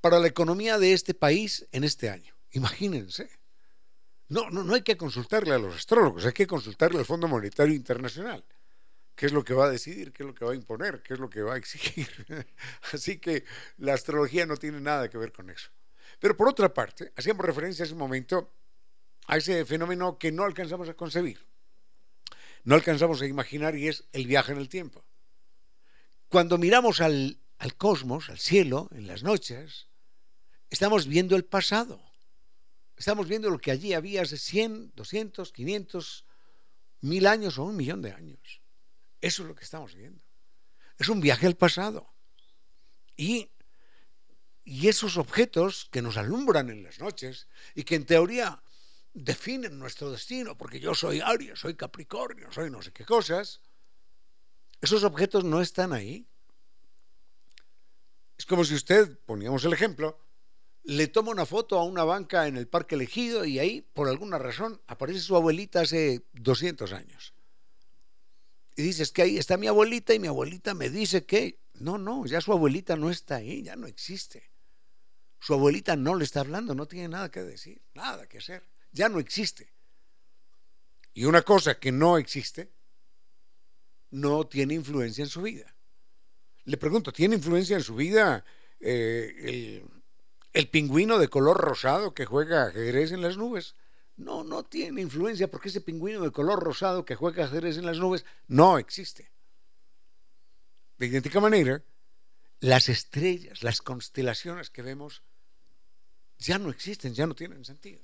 para 0.00 0.18
la 0.18 0.26
economía 0.26 0.78
de 0.78 0.94
este 0.94 1.12
país 1.12 1.68
en 1.70 1.84
este 1.84 2.08
año. 2.08 2.34
Imagínense. 2.50 3.28
No, 4.28 4.48
no, 4.50 4.64
no 4.64 4.74
hay 4.74 4.80
que 4.80 4.96
consultarle 4.96 5.54
a 5.54 5.58
los 5.58 5.76
astrólogos, 5.76 6.24
hay 6.24 6.32
que 6.32 6.46
consultarle 6.46 6.98
al 6.98 7.04
Fondo 7.04 7.28
Monetario 7.28 7.74
Internacional. 7.74 8.42
¿Qué 9.14 9.26
es 9.26 9.32
lo 9.32 9.44
que 9.44 9.52
va 9.52 9.66
a 9.66 9.70
decidir? 9.70 10.12
¿Qué 10.12 10.22
es 10.22 10.26
lo 10.26 10.34
que 10.34 10.46
va 10.46 10.52
a 10.52 10.54
imponer? 10.54 11.02
¿Qué 11.02 11.12
es 11.12 11.20
lo 11.20 11.28
que 11.28 11.42
va 11.42 11.54
a 11.54 11.56
exigir? 11.58 12.08
Así 12.92 13.18
que 13.18 13.44
la 13.76 13.92
astrología 13.92 14.46
no 14.46 14.56
tiene 14.56 14.80
nada 14.80 15.10
que 15.10 15.18
ver 15.18 15.30
con 15.30 15.50
eso. 15.50 15.68
Pero 16.18 16.34
por 16.38 16.48
otra 16.48 16.72
parte, 16.72 17.12
hacíamos 17.16 17.44
referencia 17.44 17.84
hace 17.84 17.92
un 17.92 17.98
momento 17.98 18.54
a 19.26 19.36
ese 19.36 19.66
fenómeno 19.66 20.18
que 20.18 20.32
no 20.32 20.44
alcanzamos 20.44 20.88
a 20.88 20.94
concebir, 20.94 21.46
no 22.64 22.74
alcanzamos 22.74 23.20
a 23.20 23.26
imaginar 23.26 23.76
y 23.76 23.88
es 23.88 24.04
el 24.12 24.26
viaje 24.26 24.52
en 24.52 24.58
el 24.58 24.70
tiempo. 24.70 25.04
Cuando 26.32 26.56
miramos 26.56 27.02
al, 27.02 27.38
cosmos, 27.76 28.30
al 28.30 28.38
cielo, 28.38 28.88
en 28.92 29.06
las 29.06 29.22
noches, 29.22 29.88
estamos 30.70 31.06
viendo 31.06 31.36
el 31.36 31.44
pasado. 31.44 32.02
Estamos 32.96 33.28
viendo 33.28 33.50
lo 33.50 33.58
que 33.58 33.70
allí 33.70 33.92
había 33.92 34.22
hace 34.22 34.38
100, 34.38 34.92
200, 34.94 35.52
500, 35.52 36.24
mil 37.02 37.26
años 37.26 37.58
o 37.58 37.64
un 37.64 37.76
millón 37.76 38.00
de 38.00 38.12
años. 38.12 38.62
Eso 39.20 39.42
es 39.42 39.48
lo 39.48 39.54
que 39.54 39.64
estamos 39.64 39.94
viendo. 39.94 40.24
Es 40.96 41.10
un 41.10 41.20
viaje 41.20 41.46
al 41.46 41.56
pasado. 41.56 42.14
Y, 43.14 43.50
y 44.64 44.88
esos 44.88 45.18
objetos 45.18 45.86
que 45.92 46.00
nos 46.00 46.16
alumbran 46.16 46.70
en 46.70 46.82
las 46.82 46.98
noches 46.98 47.46
y 47.74 47.82
que 47.82 47.96
en 47.96 48.06
teoría 48.06 48.62
definen 49.12 49.78
nuestro 49.78 50.10
destino, 50.10 50.56
porque 50.56 50.80
yo 50.80 50.94
soy 50.94 51.20
Aries, 51.20 51.58
soy 51.58 51.74
Capricornio, 51.74 52.50
soy 52.50 52.70
no 52.70 52.80
sé 52.80 52.90
qué 52.90 53.04
cosas, 53.04 53.60
esos 54.82 55.04
objetos 55.04 55.44
no 55.44 55.62
están 55.62 55.92
ahí. 55.92 56.26
Es 58.36 58.44
como 58.44 58.64
si 58.64 58.74
usted, 58.74 59.16
poníamos 59.24 59.64
el 59.64 59.72
ejemplo, 59.72 60.18
le 60.82 61.06
toma 61.06 61.30
una 61.30 61.46
foto 61.46 61.78
a 61.78 61.84
una 61.84 62.02
banca 62.02 62.48
en 62.48 62.56
el 62.56 62.66
parque 62.66 62.96
elegido 62.96 63.44
y 63.44 63.60
ahí, 63.60 63.80
por 63.80 64.08
alguna 64.08 64.38
razón, 64.38 64.82
aparece 64.88 65.20
su 65.20 65.36
abuelita 65.36 65.82
hace 65.82 66.26
200 66.32 66.92
años. 66.92 67.32
Y 68.74 68.82
dices 68.82 69.12
que 69.12 69.22
ahí 69.22 69.38
está 69.38 69.56
mi 69.56 69.68
abuelita 69.68 70.14
y 70.14 70.18
mi 70.18 70.26
abuelita 70.26 70.74
me 70.74 70.90
dice 70.90 71.24
que, 71.24 71.60
no, 71.74 71.96
no, 71.96 72.26
ya 72.26 72.40
su 72.40 72.52
abuelita 72.52 72.96
no 72.96 73.10
está 73.10 73.36
ahí, 73.36 73.62
ya 73.62 73.76
no 73.76 73.86
existe. 73.86 74.50
Su 75.38 75.54
abuelita 75.54 75.94
no 75.94 76.16
le 76.16 76.24
está 76.24 76.40
hablando, 76.40 76.74
no 76.74 76.86
tiene 76.86 77.08
nada 77.08 77.30
que 77.30 77.42
decir, 77.42 77.80
nada 77.94 78.26
que 78.26 78.38
hacer, 78.38 78.66
ya 78.90 79.08
no 79.08 79.20
existe. 79.20 79.72
Y 81.14 81.24
una 81.26 81.42
cosa 81.42 81.78
que 81.78 81.92
no 81.92 82.18
existe 82.18 82.72
no 84.12 84.46
tiene 84.46 84.74
influencia 84.74 85.24
en 85.24 85.28
su 85.28 85.42
vida. 85.42 85.74
Le 86.64 86.76
pregunto, 86.76 87.12
¿tiene 87.12 87.34
influencia 87.34 87.76
en 87.76 87.82
su 87.82 87.96
vida 87.96 88.44
eh, 88.78 89.82
el, 90.52 90.68
pingüino 90.68 91.18
de 91.18 91.28
color 91.28 91.56
rosado 91.56 92.14
que 92.14 92.24
juega 92.24 92.66
ajedrez 92.66 93.10
en 93.10 93.22
las 93.22 93.36
nubes? 93.36 93.74
No, 94.16 94.44
no 94.44 94.62
tiene 94.62 95.00
influencia 95.00 95.50
porque 95.50 95.70
ese 95.70 95.80
pingüino 95.80 96.20
de 96.20 96.30
color 96.30 96.62
rosado 96.62 97.04
que 97.04 97.16
juega 97.16 97.46
ajedrez 97.46 97.78
en 97.78 97.86
las 97.86 97.98
nubes 97.98 98.24
no 98.46 98.78
existe. 98.78 99.32
De 100.98 101.06
idéntica 101.06 101.40
manera, 101.40 101.82
las 102.60 102.88
estrellas, 102.88 103.62
las 103.62 103.80
constelaciones 103.80 104.70
que 104.70 104.82
vemos 104.82 105.22
ya 106.38 106.58
no 106.58 106.70
existen, 106.70 107.14
ya 107.14 107.26
no 107.26 107.34
tienen 107.34 107.64
sentido. 107.64 108.02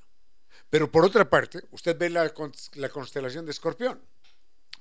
Pero 0.71 0.91
por 0.91 1.05
otra 1.05 1.29
parte, 1.29 1.63
usted 1.71 1.97
ve 1.97 2.11
la, 2.11 2.33
la 2.75 2.89
constelación 2.89 3.45
de 3.45 3.53
Escorpión. 3.53 4.03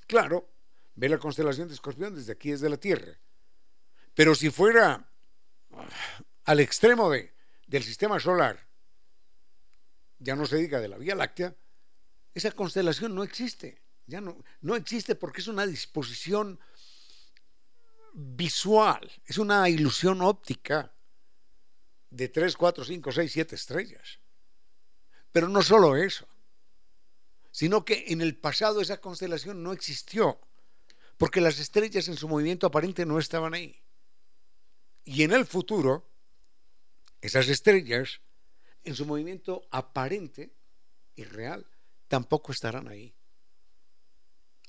Claro, 0.07 0.49
ve 0.97 1.07
la 1.07 1.19
constelación 1.19 1.67
de 1.67 1.75
Escorpión 1.75 2.15
desde 2.15 2.33
aquí, 2.33 2.51
desde 2.51 2.69
la 2.69 2.77
Tierra. 2.77 3.17
Pero 4.15 4.33
si 4.33 4.49
fuera 4.49 5.07
al 6.43 6.59
extremo 6.59 7.11
de, 7.11 7.35
del 7.67 7.83
sistema 7.83 8.19
solar, 8.19 8.67
ya 10.17 10.35
no 10.35 10.47
se 10.47 10.57
diga 10.57 10.81
de 10.81 10.87
la 10.87 10.97
Vía 10.97 11.13
Láctea, 11.13 11.55
esa 12.33 12.51
constelación 12.51 13.13
no 13.13 13.23
existe. 13.23 13.83
Ya 14.07 14.21
no, 14.21 14.43
no 14.61 14.75
existe 14.75 15.15
porque 15.15 15.41
es 15.41 15.47
una 15.47 15.67
disposición 15.67 16.59
visual, 18.13 19.11
es 19.25 19.37
una 19.37 19.69
ilusión 19.69 20.21
óptica 20.23 20.91
de 22.09 22.29
3, 22.29 22.57
4, 22.57 22.85
5, 22.85 23.11
6, 23.11 23.31
7 23.31 23.55
estrellas. 23.55 24.19
Pero 25.31 25.47
no 25.47 25.61
solo 25.61 25.95
eso, 25.95 26.27
sino 27.51 27.85
que 27.85 28.05
en 28.07 28.21
el 28.21 28.35
pasado 28.35 28.81
esa 28.81 28.99
constelación 28.99 29.61
no 29.61 29.73
existió 29.73 30.46
porque 31.17 31.41
las 31.41 31.59
estrellas 31.59 32.07
en 32.07 32.15
su 32.15 32.27
movimiento 32.27 32.67
aparente 32.67 33.05
no 33.05 33.19
estaban 33.19 33.53
ahí. 33.53 33.81
Y 35.03 35.23
en 35.23 35.31
el 35.31 35.45
futuro, 35.45 36.09
esas 37.21 37.47
estrellas 37.49 38.21
en 38.83 38.95
su 38.95 39.05
movimiento 39.05 39.67
aparente 39.71 40.53
y 41.15 41.23
real 41.23 41.65
tampoco 42.07 42.51
estarán 42.51 42.87
ahí. 42.87 43.13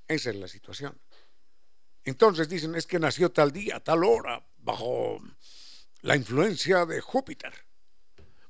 Esa 0.06 0.30
es 0.30 0.36
la 0.36 0.48
situación. 0.48 0.98
Entonces 2.04 2.48
dicen, 2.48 2.74
es 2.74 2.86
que 2.86 2.98
nació 2.98 3.30
tal 3.30 3.52
día, 3.52 3.80
tal 3.80 4.02
hora, 4.02 4.42
bajo 4.56 5.18
la 6.00 6.16
influencia 6.16 6.86
de 6.86 7.00
Júpiter. 7.00 7.52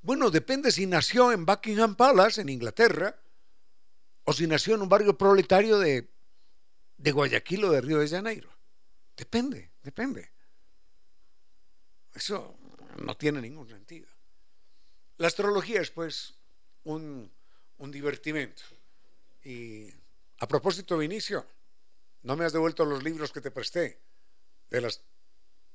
Bueno, 0.00 0.30
depende 0.30 0.70
si 0.70 0.86
nació 0.86 1.32
en 1.32 1.44
Buckingham 1.44 1.96
Palace, 1.96 2.40
en 2.40 2.48
Inglaterra, 2.50 3.20
o 4.24 4.32
si 4.32 4.46
nació 4.46 4.76
en 4.76 4.82
un 4.82 4.88
barrio 4.88 5.18
proletario 5.18 5.78
de 5.78 6.08
de 6.98 7.12
Guayaquil 7.12 7.64
o 7.64 7.70
de 7.70 7.80
Río 7.80 7.98
de 7.98 8.08
Janeiro. 8.08 8.50
Depende, 9.16 9.70
depende. 9.82 10.30
Eso 12.14 12.58
no 12.98 13.16
tiene 13.16 13.40
ningún 13.40 13.68
sentido. 13.68 14.08
La 15.16 15.28
astrología 15.28 15.80
es 15.80 15.90
pues 15.90 16.34
un, 16.84 17.30
un 17.78 17.90
divertimento. 17.90 18.62
Y 19.44 19.88
a 20.38 20.46
propósito, 20.46 20.98
Vinicio, 20.98 21.46
no 22.22 22.36
me 22.36 22.44
has 22.44 22.52
devuelto 22.52 22.84
los 22.84 23.02
libros 23.02 23.32
que 23.32 23.40
te 23.40 23.50
presté 23.50 24.00
de 24.70 24.80
las 24.80 25.02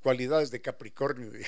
cualidades 0.00 0.50
de 0.50 0.60
Capricornio 0.60 1.32
y, 1.38 1.44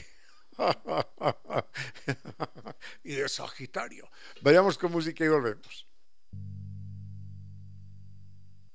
y 3.04 3.14
de 3.14 3.28
Sagitario. 3.28 4.10
Vayamos 4.40 4.78
con 4.78 4.92
música 4.92 5.24
y 5.24 5.28
volvemos 5.28 5.86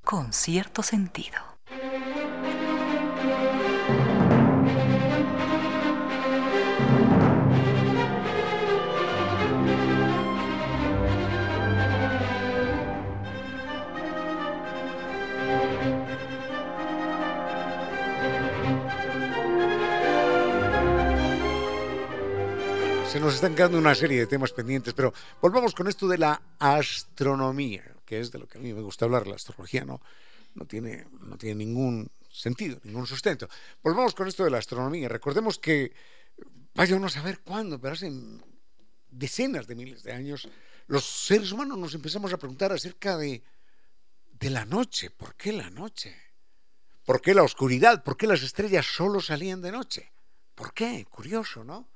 con 0.03 0.33
cierto 0.33 0.83
sentido. 0.83 1.37
Se 23.07 23.19
nos 23.19 23.35
están 23.35 23.55
quedando 23.55 23.77
una 23.77 23.93
serie 23.93 24.19
de 24.19 24.27
temas 24.27 24.53
pendientes, 24.53 24.93
pero 24.93 25.13
volvamos 25.41 25.75
con 25.75 25.87
esto 25.89 26.07
de 26.07 26.17
la 26.17 26.41
astronomía 26.59 27.83
que 28.11 28.19
es 28.19 28.29
de 28.29 28.39
lo 28.39 28.45
que 28.45 28.57
a 28.57 28.61
mí 28.61 28.73
me 28.73 28.81
gusta 28.81 29.05
hablar, 29.05 29.25
la 29.25 29.35
astrología 29.35 29.85
no, 29.85 30.01
no, 30.55 30.65
tiene, 30.65 31.07
no 31.21 31.37
tiene 31.37 31.63
ningún 31.63 32.11
sentido, 32.29 32.77
ningún 32.83 33.07
sustento. 33.07 33.47
Volvamos 33.81 34.13
con 34.13 34.27
esto 34.27 34.43
de 34.43 34.49
la 34.49 34.57
astronomía. 34.57 35.07
Recordemos 35.07 35.57
que, 35.57 35.93
vaya 36.75 36.97
uno 36.97 37.07
a 37.07 37.09
saber 37.09 37.39
cuándo, 37.39 37.79
pero 37.79 37.93
hace 37.93 38.11
decenas 39.09 39.65
de 39.65 39.75
miles 39.75 40.03
de 40.03 40.11
años, 40.11 40.49
los 40.87 41.05
seres 41.05 41.53
humanos 41.53 41.77
nos 41.77 41.93
empezamos 41.93 42.33
a 42.33 42.37
preguntar 42.37 42.73
acerca 42.73 43.15
de, 43.15 43.45
de 44.33 44.49
la 44.49 44.65
noche. 44.65 45.09
¿Por 45.09 45.35
qué 45.35 45.53
la 45.53 45.69
noche? 45.69 46.13
¿Por 47.05 47.21
qué 47.21 47.33
la 47.33 47.43
oscuridad? 47.43 48.03
¿Por 48.03 48.17
qué 48.17 48.27
las 48.27 48.43
estrellas 48.43 48.85
solo 48.85 49.21
salían 49.21 49.61
de 49.61 49.71
noche? 49.71 50.11
¿Por 50.53 50.73
qué? 50.73 51.05
Curioso, 51.09 51.63
¿no? 51.63 51.87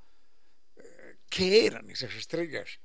Eh, 0.78 1.18
¿Qué 1.30 1.66
eran 1.66 1.90
esas 1.90 2.14
estrellas? 2.14 2.80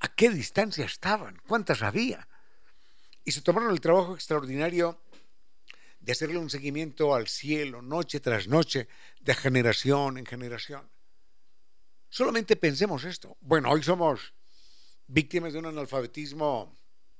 ¿A 0.00 0.08
qué 0.08 0.30
distancia 0.30 0.84
estaban? 0.84 1.40
¿Cuántas 1.46 1.82
había? 1.82 2.26
Y 3.28 3.30
se 3.30 3.42
tomaron 3.42 3.70
el 3.72 3.80
trabajo 3.82 4.14
extraordinario 4.14 5.02
de 6.00 6.12
hacerle 6.12 6.38
un 6.38 6.48
seguimiento 6.48 7.14
al 7.14 7.28
cielo 7.28 7.82
noche 7.82 8.20
tras 8.20 8.48
noche, 8.48 8.88
de 9.20 9.34
generación 9.34 10.16
en 10.16 10.24
generación. 10.24 10.88
Solamente 12.08 12.56
pensemos 12.56 13.04
esto. 13.04 13.36
Bueno, 13.42 13.70
hoy 13.70 13.82
somos 13.82 14.32
víctimas 15.08 15.52
de 15.52 15.58
un 15.58 15.66
analfabetismo 15.66 16.74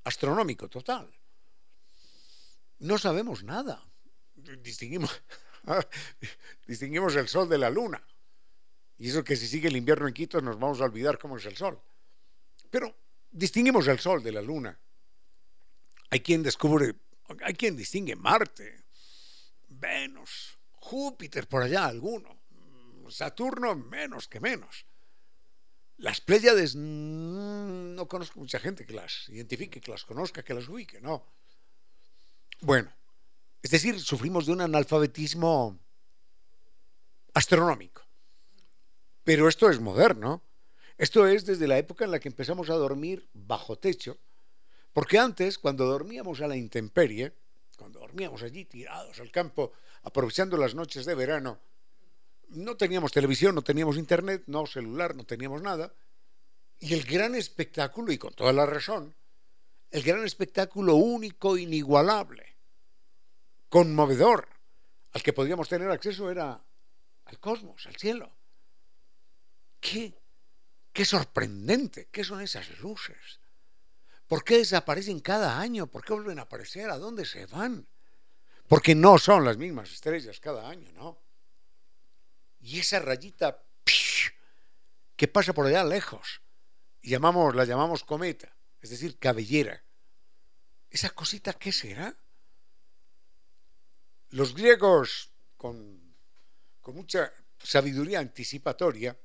astronómico 0.05 0.67
total. 0.71 1.15
No 2.79 2.97
sabemos 2.97 3.45
nada. 3.45 3.87
Distinguimos, 4.35 5.11
distinguimos 6.67 7.17
el 7.17 7.29
sol 7.29 7.51
de 7.51 7.59
la 7.59 7.69
luna. 7.69 8.03
Y 8.97 9.11
eso 9.11 9.23
que 9.23 9.37
si 9.37 9.47
sigue 9.47 9.69
el 9.69 9.77
invierno 9.77 10.09
en 10.09 10.15
Quito 10.15 10.41
nos 10.41 10.59
vamos 10.59 10.81
a 10.81 10.85
olvidar 10.85 11.19
cómo 11.19 11.37
es 11.37 11.45
el 11.45 11.59
sol. 11.59 11.79
Pero 12.71 12.97
distinguimos 13.31 13.87
el 13.89 13.99
sol 13.99 14.23
de 14.23 14.33
la 14.33 14.41
luna. 14.41 14.81
Hay 16.11 16.21
quien 16.21 16.43
descubre, 16.43 16.95
hay 17.43 17.55
quien 17.55 17.77
distingue 17.77 18.17
Marte, 18.17 18.85
Venus, 19.69 20.59
Júpiter, 20.73 21.47
por 21.49 21.63
allá 21.63 21.87
alguno. 21.87 22.37
Saturno 23.09 23.75
menos 23.75 24.29
que 24.29 24.41
menos. 24.41 24.87
Las 25.97 26.21
Pléyades 26.21 26.77
mm, 26.77 27.95
no 27.95 28.07
conozco 28.07 28.39
mucha 28.39 28.61
gente 28.61 28.87
que 28.87 28.93
las 28.93 29.29
identifique, 29.29 29.81
que 29.81 29.91
las 29.91 30.05
conozca, 30.05 30.43
que 30.43 30.55
las 30.55 30.69
ubique, 30.69 31.01
no. 31.01 31.27
Bueno, 32.61 32.93
es 33.63 33.71
decir, 33.71 34.01
sufrimos 34.01 34.47
de 34.47 34.53
un 34.53 34.61
analfabetismo 34.61 35.79
astronómico. 37.35 38.03
Pero 39.25 39.49
esto 39.49 39.69
es 39.71 39.81
moderno. 39.81 40.43
Esto 40.97 41.27
es 41.27 41.45
desde 41.45 41.69
la 41.69 41.79
época 41.79 42.05
en 42.05 42.11
la 42.11 42.19
que 42.19 42.29
empezamos 42.29 42.71
a 42.71 42.75
dormir 42.75 43.29
bajo 43.33 43.79
techo, 43.79 44.19
porque 44.93 45.19
antes, 45.19 45.59
cuando 45.59 45.85
dormíamos 45.87 46.41
a 46.41 46.49
la 46.49 46.57
intemperie, 46.57 47.33
cuando 47.77 48.01
dormíamos 48.01 48.43
allí 48.43 48.65
tirados 48.65 49.21
al 49.21 49.31
campo, 49.31 49.73
aprovechando 50.03 50.57
las 50.57 50.75
noches 50.75 51.05
de 51.05 51.15
verano, 51.15 51.61
no 52.49 52.77
teníamos 52.77 53.13
televisión, 53.13 53.55
no 53.55 53.63
teníamos 53.63 53.97
internet, 53.97 54.45
no 54.47 54.67
celular, 54.67 55.15
no 55.15 55.25
teníamos 55.25 55.63
nada. 55.63 55.93
Y 56.81 56.95
el 56.95 57.05
gran 57.05 57.35
espectáculo, 57.35 58.13
y 58.13 58.19
con 58.19 58.33
toda 58.33 58.53
la 58.53 58.67
razón, 58.67 59.15
el 59.91 60.03
gran 60.03 60.25
espectáculo 60.25 60.97
único, 60.97 61.57
inigualable, 61.57 62.57
conmovedor, 63.69 64.49
al 65.13 65.23
que 65.23 65.33
podíamos 65.33 65.69
tener 65.69 65.91
acceso 65.91 66.31
era 66.31 66.63
al 67.25 67.39
cosmos, 67.39 67.87
al 67.87 67.97
cielo. 67.97 68.31
¿Qué? 69.81 70.15
Qué 70.93 71.05
sorprendente, 71.05 72.09
¿qué 72.11 72.25
son 72.25 72.41
esas 72.41 72.79
luces? 72.81 73.38
¿Por 74.29 74.45
qué 74.45 74.59
desaparecen 74.59 75.21
cada 75.21 75.59
año? 75.59 75.87
¿Por 75.87 76.05
qué 76.05 76.13
vuelven 76.13 76.39
a 76.39 76.43
aparecer? 76.43 76.91
¿A 76.91 76.99
dónde 76.99 77.25
se 77.25 77.47
van? 77.47 77.89
Porque 78.69 78.95
no 78.95 79.19
son 79.19 79.45
las 79.45 79.57
mismas 79.57 79.91
estrellas 79.91 80.39
cada 80.39 80.69
año, 80.69 80.93
¿no? 80.93 81.19
Y 82.61 82.79
esa 82.81 82.99
rayita 83.01 83.65
que 85.17 85.29
pasa 85.29 85.55
por 85.55 85.67
allá 85.67 85.83
lejos, 85.83 86.43
llamamos, 87.03 87.55
la 87.55 87.65
llamamos 87.65 88.05
cometa, 88.05 88.55
es 88.83 88.91
decir, 88.91 89.19
cabellera. 89.19 89.83
¿Esa 90.91 91.11
cosita 91.11 91.55
qué 91.55 91.73
será? 91.73 92.15
Los 94.31 94.55
griegos, 94.55 95.33
con, 95.57 96.15
con 96.83 96.95
mucha 96.95 97.33
sabiduría 97.59 98.21
anticipatoria, 98.21 99.19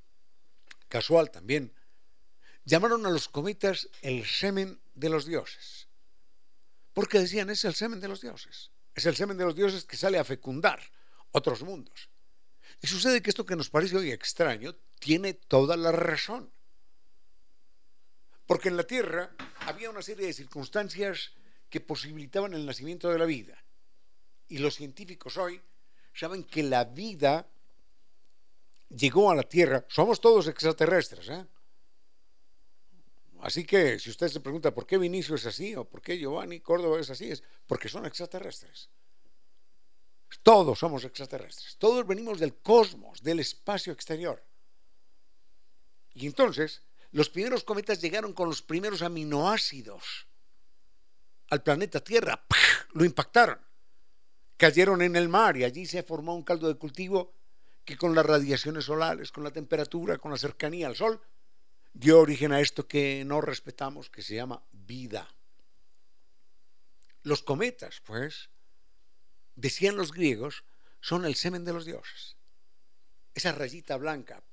casual 0.88 1.30
también, 1.30 1.74
llamaron 2.64 3.06
a 3.06 3.10
los 3.10 3.28
cometas 3.28 3.90
el 4.02 4.26
semen 4.26 4.80
de 4.94 5.10
los 5.10 5.26
dioses. 5.26 5.88
Porque 6.94 7.20
decían, 7.20 7.50
es 7.50 7.66
el 7.66 7.74
semen 7.74 8.00
de 8.00 8.08
los 8.08 8.22
dioses. 8.22 8.72
Es 8.94 9.06
el 9.06 9.16
semen 9.16 9.38
de 9.38 9.46
los 9.46 9.56
dioses 9.56 9.86
que 9.86 9.98
sale 9.98 10.20
a 10.20 10.24
fecundar 10.24 10.80
otros 11.32 11.64
mundos. 11.64 12.10
Y 12.82 12.88
sucede 12.88 13.22
que 13.22 13.30
esto 13.30 13.46
que 13.46 13.56
nos 13.56 13.70
parece 13.70 13.98
hoy 13.98 14.12
extraño 14.12 14.76
tiene 15.00 15.34
toda 15.34 15.76
la 15.76 15.92
razón. 15.92 16.52
Porque 18.46 18.70
en 18.70 18.78
la 18.78 18.84
Tierra 18.84 19.36
había 19.62 19.90
una 19.90 20.02
serie 20.02 20.28
de 20.28 20.34
circunstancias 20.34 21.32
que 21.70 21.82
posibilitaban 21.82 22.54
el 22.54 22.66
nacimiento 22.66 23.10
de 23.10 23.18
la 23.18 23.26
vida. 23.26 23.64
Y 24.48 24.60
los 24.60 24.76
científicos 24.76 25.38
hoy 25.38 25.62
saben 26.14 26.44
que 26.44 26.62
la 26.62 26.84
vida 26.84 27.48
llegó 28.90 29.32
a 29.32 29.36
la 29.36 29.44
Tierra. 29.44 29.86
Somos 29.88 30.22
todos 30.22 30.48
extraterrestres, 30.48 31.30
¿eh? 31.30 31.48
Así 33.44 33.66
que 33.66 34.00
si 34.00 34.10
usted 34.10 34.30
se 34.30 34.40
pregunta 34.40 34.74
por 34.74 34.88
qué 34.88 34.98
Vinicio 34.98 35.36
es 35.36 35.46
así 35.46 35.76
o 35.76 35.84
por 35.84 36.02
qué 36.02 36.18
Giovanni 36.18 36.62
Córdoba 36.62 37.02
es 37.02 37.10
así, 37.10 37.30
es 37.30 37.44
porque 37.68 37.90
son 37.90 38.06
extraterrestres. 38.06 38.90
Todos 40.42 40.80
somos 40.80 41.04
extraterrestres. 41.04 41.76
Todos 41.78 42.08
venimos 42.08 42.40
del 42.40 42.56
cosmos, 42.56 43.22
del 43.22 43.42
espacio 43.42 43.92
exterior. 43.92 44.42
Y 46.14 46.26
entonces, 46.26 46.84
los 47.12 47.30
primeros 47.30 47.66
cometas 47.66 48.02
llegaron 48.02 48.32
con 48.32 48.48
los 48.48 48.62
primeros 48.62 49.02
aminoácidos 49.02 50.28
al 51.50 51.64
planeta 51.64 52.02
Tierra. 52.02 52.46
Lo 52.94 53.04
impactaron. 53.04 53.60
Cayeron 54.56 55.02
en 55.02 55.18
el 55.18 55.28
mar 55.28 55.58
y 55.58 55.66
allí 55.66 55.86
se 55.86 56.02
formó 56.04 56.34
un 56.34 56.44
caldo 56.44 56.70
de 56.70 56.76
cultivo 56.76 57.34
que 57.84 57.98
con 57.98 58.16
las 58.16 58.26
radiaciones 58.26 58.86
solares, 58.86 59.34
con 59.34 59.44
la 59.44 59.52
temperatura, 59.52 60.18
con 60.18 60.32
la 60.32 60.38
cercanía 60.38 60.88
al 60.88 60.96
Sol, 60.96 61.20
dio 61.94 62.20
origen 62.20 62.52
a 62.52 62.60
esto 62.60 62.88
que 62.88 63.24
no 63.26 63.42
respetamos, 63.42 64.10
que 64.10 64.22
se 64.22 64.36
llama 64.36 64.64
vida. 64.72 65.34
Los 67.22 67.44
cometas, 67.44 68.02
pues, 68.06 68.50
decían 69.56 69.96
los 69.96 70.12
griegos, 70.12 70.64
son 71.00 71.26
el 71.26 71.36
semen 71.36 71.64
de 71.64 71.74
los 71.74 71.86
dioses. 71.86 72.36
Esa 73.34 73.52
rayita 73.52 73.98
blanca, 73.98 74.44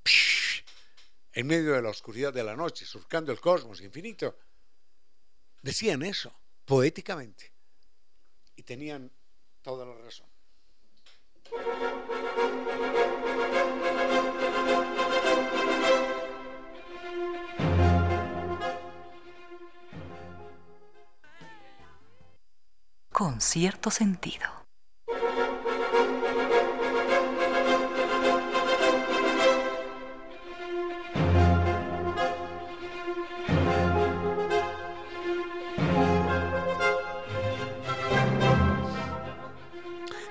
en 1.32 1.46
medio 1.46 1.72
de 1.72 1.82
la 1.82 1.90
oscuridad 1.90 2.32
de 2.32 2.44
la 2.44 2.56
noche, 2.56 2.84
surcando 2.84 3.32
el 3.32 3.40
cosmos 3.40 3.80
infinito, 3.80 4.38
decían 5.62 6.02
eso, 6.02 6.32
poéticamente. 6.64 7.52
Y 8.56 8.62
tenían 8.62 9.10
toda 9.62 9.86
la 9.86 9.94
razón. 9.94 10.28
Con 23.20 23.38
cierto 23.42 23.90
sentido. 23.90 24.46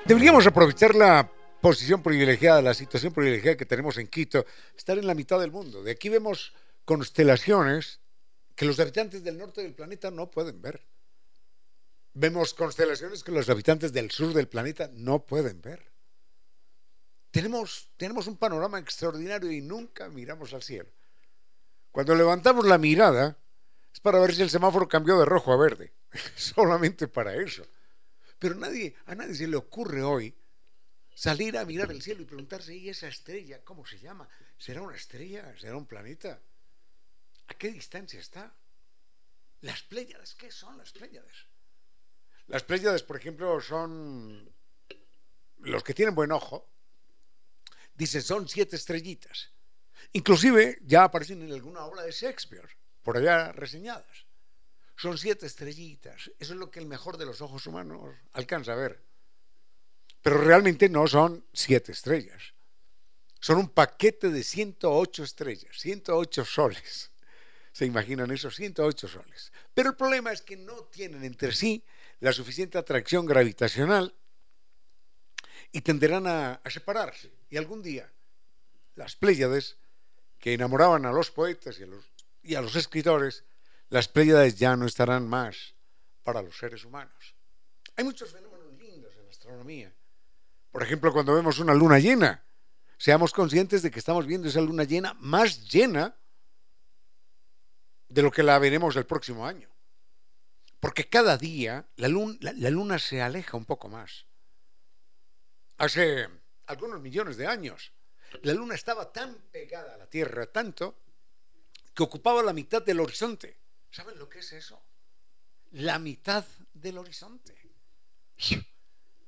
Deberíamos 0.04 0.48
aprovechar 0.48 0.96
la 0.96 1.32
posición 1.62 2.02
privilegiada, 2.02 2.64
la 2.64 2.74
situación 2.74 3.14
privilegiada 3.14 3.56
que 3.56 3.68
tenemos 3.68 4.00
en 4.00 4.08
Quito, 4.08 4.48
estar 4.76 4.98
en 4.98 5.06
la 5.06 5.14
mitad 5.14 5.40
del 5.40 5.52
mundo. 5.52 5.84
De 5.84 5.92
aquí 5.92 6.10
vemos 6.10 6.54
constelaciones 6.86 8.00
que 8.56 8.66
los 8.66 8.80
habitantes 8.80 9.24
del 9.24 9.38
norte 9.38 9.62
del 9.62 9.76
planeta 9.76 10.10
no 10.10 10.32
pueden 10.32 10.60
ver. 10.60 10.82
Vemos 12.20 12.54
constelaciones 12.54 13.24
que 13.24 13.32
los 13.32 13.48
habitantes 13.48 13.94
del 13.94 14.12
sur 14.12 14.34
del 14.34 14.50
planeta 14.50 14.92
no 14.94 15.26
pueden 15.26 15.62
ver. 15.62 15.90
Tenemos, 17.32 17.92
tenemos 17.96 18.28
un 18.28 18.36
panorama 18.36 18.78
extraordinario 18.78 19.50
y 19.50 19.62
nunca 19.62 20.10
miramos 20.10 20.54
al 20.54 20.62
cielo. 20.62 20.90
Cuando 21.94 22.16
levantamos 22.16 22.66
la 22.68 22.78
mirada 22.78 23.38
es 23.94 24.02
para 24.02 24.20
ver 24.20 24.36
si 24.36 24.42
el 24.42 24.50
semáforo 24.50 24.90
cambió 24.90 25.18
de 25.18 25.24
rojo 25.24 25.54
a 25.54 25.56
verde. 25.56 25.94
Solamente 26.36 27.08
para 27.08 27.36
eso. 27.36 27.66
Pero 28.38 28.56
nadie, 28.56 28.98
a 29.06 29.16
nadie 29.16 29.36
se 29.36 29.48
le 29.48 29.56
ocurre 29.56 30.04
hoy 30.04 30.36
salir 31.16 31.58
a 31.58 31.64
mirar 31.64 31.90
el 31.90 32.02
cielo 32.02 32.24
y 32.24 32.26
preguntarse, 32.26 32.76
¿y 32.76 32.90
esa 32.90 33.08
estrella 33.08 33.64
cómo 33.64 33.86
se 33.86 33.98
llama? 33.98 34.28
¿Será 34.58 34.82
una 34.82 34.98
estrella? 34.98 35.58
¿Será 35.58 35.78
un 35.78 35.86
planeta? 35.86 36.42
¿A 37.48 37.54
qué 37.54 37.72
distancia 37.72 38.20
está? 38.20 38.54
Las 39.62 39.84
Pléyades, 39.84 40.36
¿qué 40.36 40.52
son 40.52 40.78
las 40.78 40.92
Pléyades? 40.92 41.49
Las 42.50 42.64
Pléyades, 42.64 43.04
por 43.04 43.16
ejemplo, 43.16 43.62
son 43.62 44.52
los 45.60 45.84
que 45.84 45.94
tienen 45.94 46.16
buen 46.16 46.32
ojo, 46.32 46.68
dicen 47.94 48.24
son 48.24 48.48
siete 48.48 48.76
estrellitas. 48.76 49.52
Inclusive 50.14 50.80
ya 50.82 51.04
aparecen 51.04 51.44
en 51.44 51.52
alguna 51.52 51.86
obra 51.86 52.02
de 52.02 52.12
Shakespeare, 52.12 52.68
por 53.04 53.18
allá 53.18 53.52
reseñadas. 53.52 54.26
Son 54.96 55.16
siete 55.20 55.46
estrellitas. 55.46 56.32
Eso 56.40 56.54
es 56.54 56.60
lo 56.60 56.72
que 56.72 56.80
el 56.80 56.88
mejor 56.88 57.18
de 57.18 57.28
los 57.28 57.40
ojos 57.42 57.68
humanos 57.68 58.16
alcanza 58.34 58.74
a 58.74 58.78
ver. 58.78 59.00
Pero 60.24 60.42
realmente 60.42 60.90
no 60.90 61.08
son 61.08 61.46
siete 61.54 61.92
estrellas. 61.92 62.56
Son 63.40 63.58
un 63.58 63.70
paquete 63.70 64.30
de 64.30 64.44
108 64.44 65.24
estrellas, 65.24 65.78
108 65.78 66.44
soles. 66.46 67.12
¿Se 67.72 67.86
imaginan 67.86 68.32
esos 68.32 68.56
108 68.56 69.08
soles? 69.08 69.54
Pero 69.74 69.92
el 69.92 69.96
problema 69.96 70.32
es 70.32 70.42
que 70.42 70.58
no 70.58 70.86
tienen 70.86 71.24
entre 71.24 71.52
sí 71.54 71.86
la 72.20 72.34
suficiente 72.34 72.78
atracción 72.78 73.26
gravitacional 73.26 74.14
y 75.72 75.82
tenderán 75.82 76.28
a, 76.28 76.62
separarse. 76.70 77.32
Y 77.50 77.58
algún 77.58 77.82
día 77.82 78.12
las 78.96 79.16
Pléyades, 79.16 79.78
que 80.40 80.54
enamoraban 80.54 81.06
a 81.06 81.12
los 81.12 81.32
poetas 81.32 81.80
y 81.80 81.84
a 81.84 81.88
los, 81.88 82.06
y 82.44 82.56
a 82.56 82.62
los 82.62 82.76
escritores, 82.76 83.44
las 83.90 84.08
Pléyades 84.08 84.58
ya 84.58 84.76
no 84.76 84.86
estarán 84.86 85.28
más 85.28 85.74
para 86.24 86.42
los 86.42 86.58
seres 86.58 86.84
humanos. 86.84 87.36
Hay 87.96 88.04
muchos 88.04 88.32
fenómenos 88.32 88.74
lindos 88.74 89.14
en 89.18 89.24
la 89.24 89.32
astronomía. 89.32 89.94
Por 90.72 90.84
ejemplo, 90.84 91.14
cuando 91.14 91.34
vemos 91.34 91.60
una 91.60 91.74
luna 91.74 92.00
llena, 92.00 92.44
seamos 92.98 93.32
conscientes 93.32 93.82
de 93.82 93.90
que 93.90 94.00
estamos 94.00 94.26
viendo 94.26 94.48
esa 94.48 94.62
luna 94.62 94.84
llena 94.84 95.14
más 95.16 95.70
llena 95.70 96.16
de 98.10 98.22
lo 98.22 98.32
que 98.32 98.44
la 98.44 98.60
veremos 98.60 98.96
el 98.96 99.06
próximo 99.06 99.46
año. 99.46 99.70
Porque 100.80 101.10
cada 101.10 101.38
día 101.38 101.86
la 101.98 102.08
luna, 102.08 103.00
se 103.00 103.22
aleja 103.22 103.58
un 103.58 103.66
poco 103.66 103.90
más. 103.90 104.26
Hace 105.78 106.28
algunos 106.68 107.02
millones 107.02 107.38
de 107.38 107.48
años, 107.48 107.92
la 108.44 108.54
luna 108.54 108.76
estaba 108.76 109.12
tan 109.12 109.36
pegada 109.52 109.96
a 109.96 109.98
la 109.98 110.08
Tierra, 110.08 110.46
tanto, 110.48 111.00
que 111.94 112.04
ocupaba 112.04 112.44
la 112.44 112.54
mitad 112.54 112.82
del 112.82 113.00
horizonte. 113.00 113.58
¿Saben 113.92 114.18
lo 114.20 114.30
que 114.30 114.40
es 114.40 114.52
eso? 114.54 114.82
La 115.72 116.00
mitad 116.00 116.46
del 116.74 116.98
horizonte. 116.98 117.58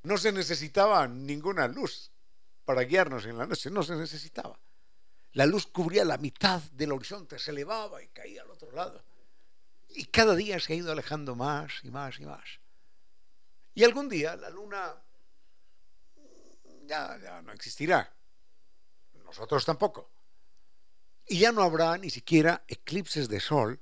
No 0.03 0.17
se 0.17 0.31
necesitaba 0.31 1.07
ninguna 1.07 1.67
luz 1.67 2.11
para 2.65 2.83
guiarnos 2.83 3.25
en 3.25 3.37
la 3.37 3.45
noche, 3.45 3.69
no 3.69 3.83
se 3.83 3.95
necesitaba. 3.95 4.59
La 5.33 5.45
luz 5.45 5.67
cubría 5.67 6.05
la 6.05 6.17
mitad 6.17 6.61
del 6.71 6.91
horizonte, 6.91 7.39
se 7.39 7.51
elevaba 7.51 8.01
y 8.01 8.07
caía 8.09 8.41
al 8.41 8.51
otro 8.51 8.71
lado. 8.71 9.03
Y 9.93 10.05
cada 10.05 10.35
día 10.35 10.59
se 10.59 10.73
ha 10.73 10.75
ido 10.75 10.91
alejando 10.91 11.35
más 11.35 11.73
y 11.83 11.91
más 11.91 12.19
y 12.19 12.25
más. 12.25 12.59
Y 13.73 13.83
algún 13.83 14.09
día 14.09 14.35
la 14.35 14.49
luna 14.49 14.95
ya, 16.91 17.41
no 17.43 17.51
existirá. 17.53 18.11
Nosotros 19.25 19.65
tampoco. 19.65 20.09
Y 21.27 21.39
ya 21.39 21.51
no 21.51 21.63
habrá 21.63 21.97
ni 21.97 22.09
siquiera 22.09 22.63
eclipses 22.67 23.29
de 23.29 23.39
sol, 23.39 23.79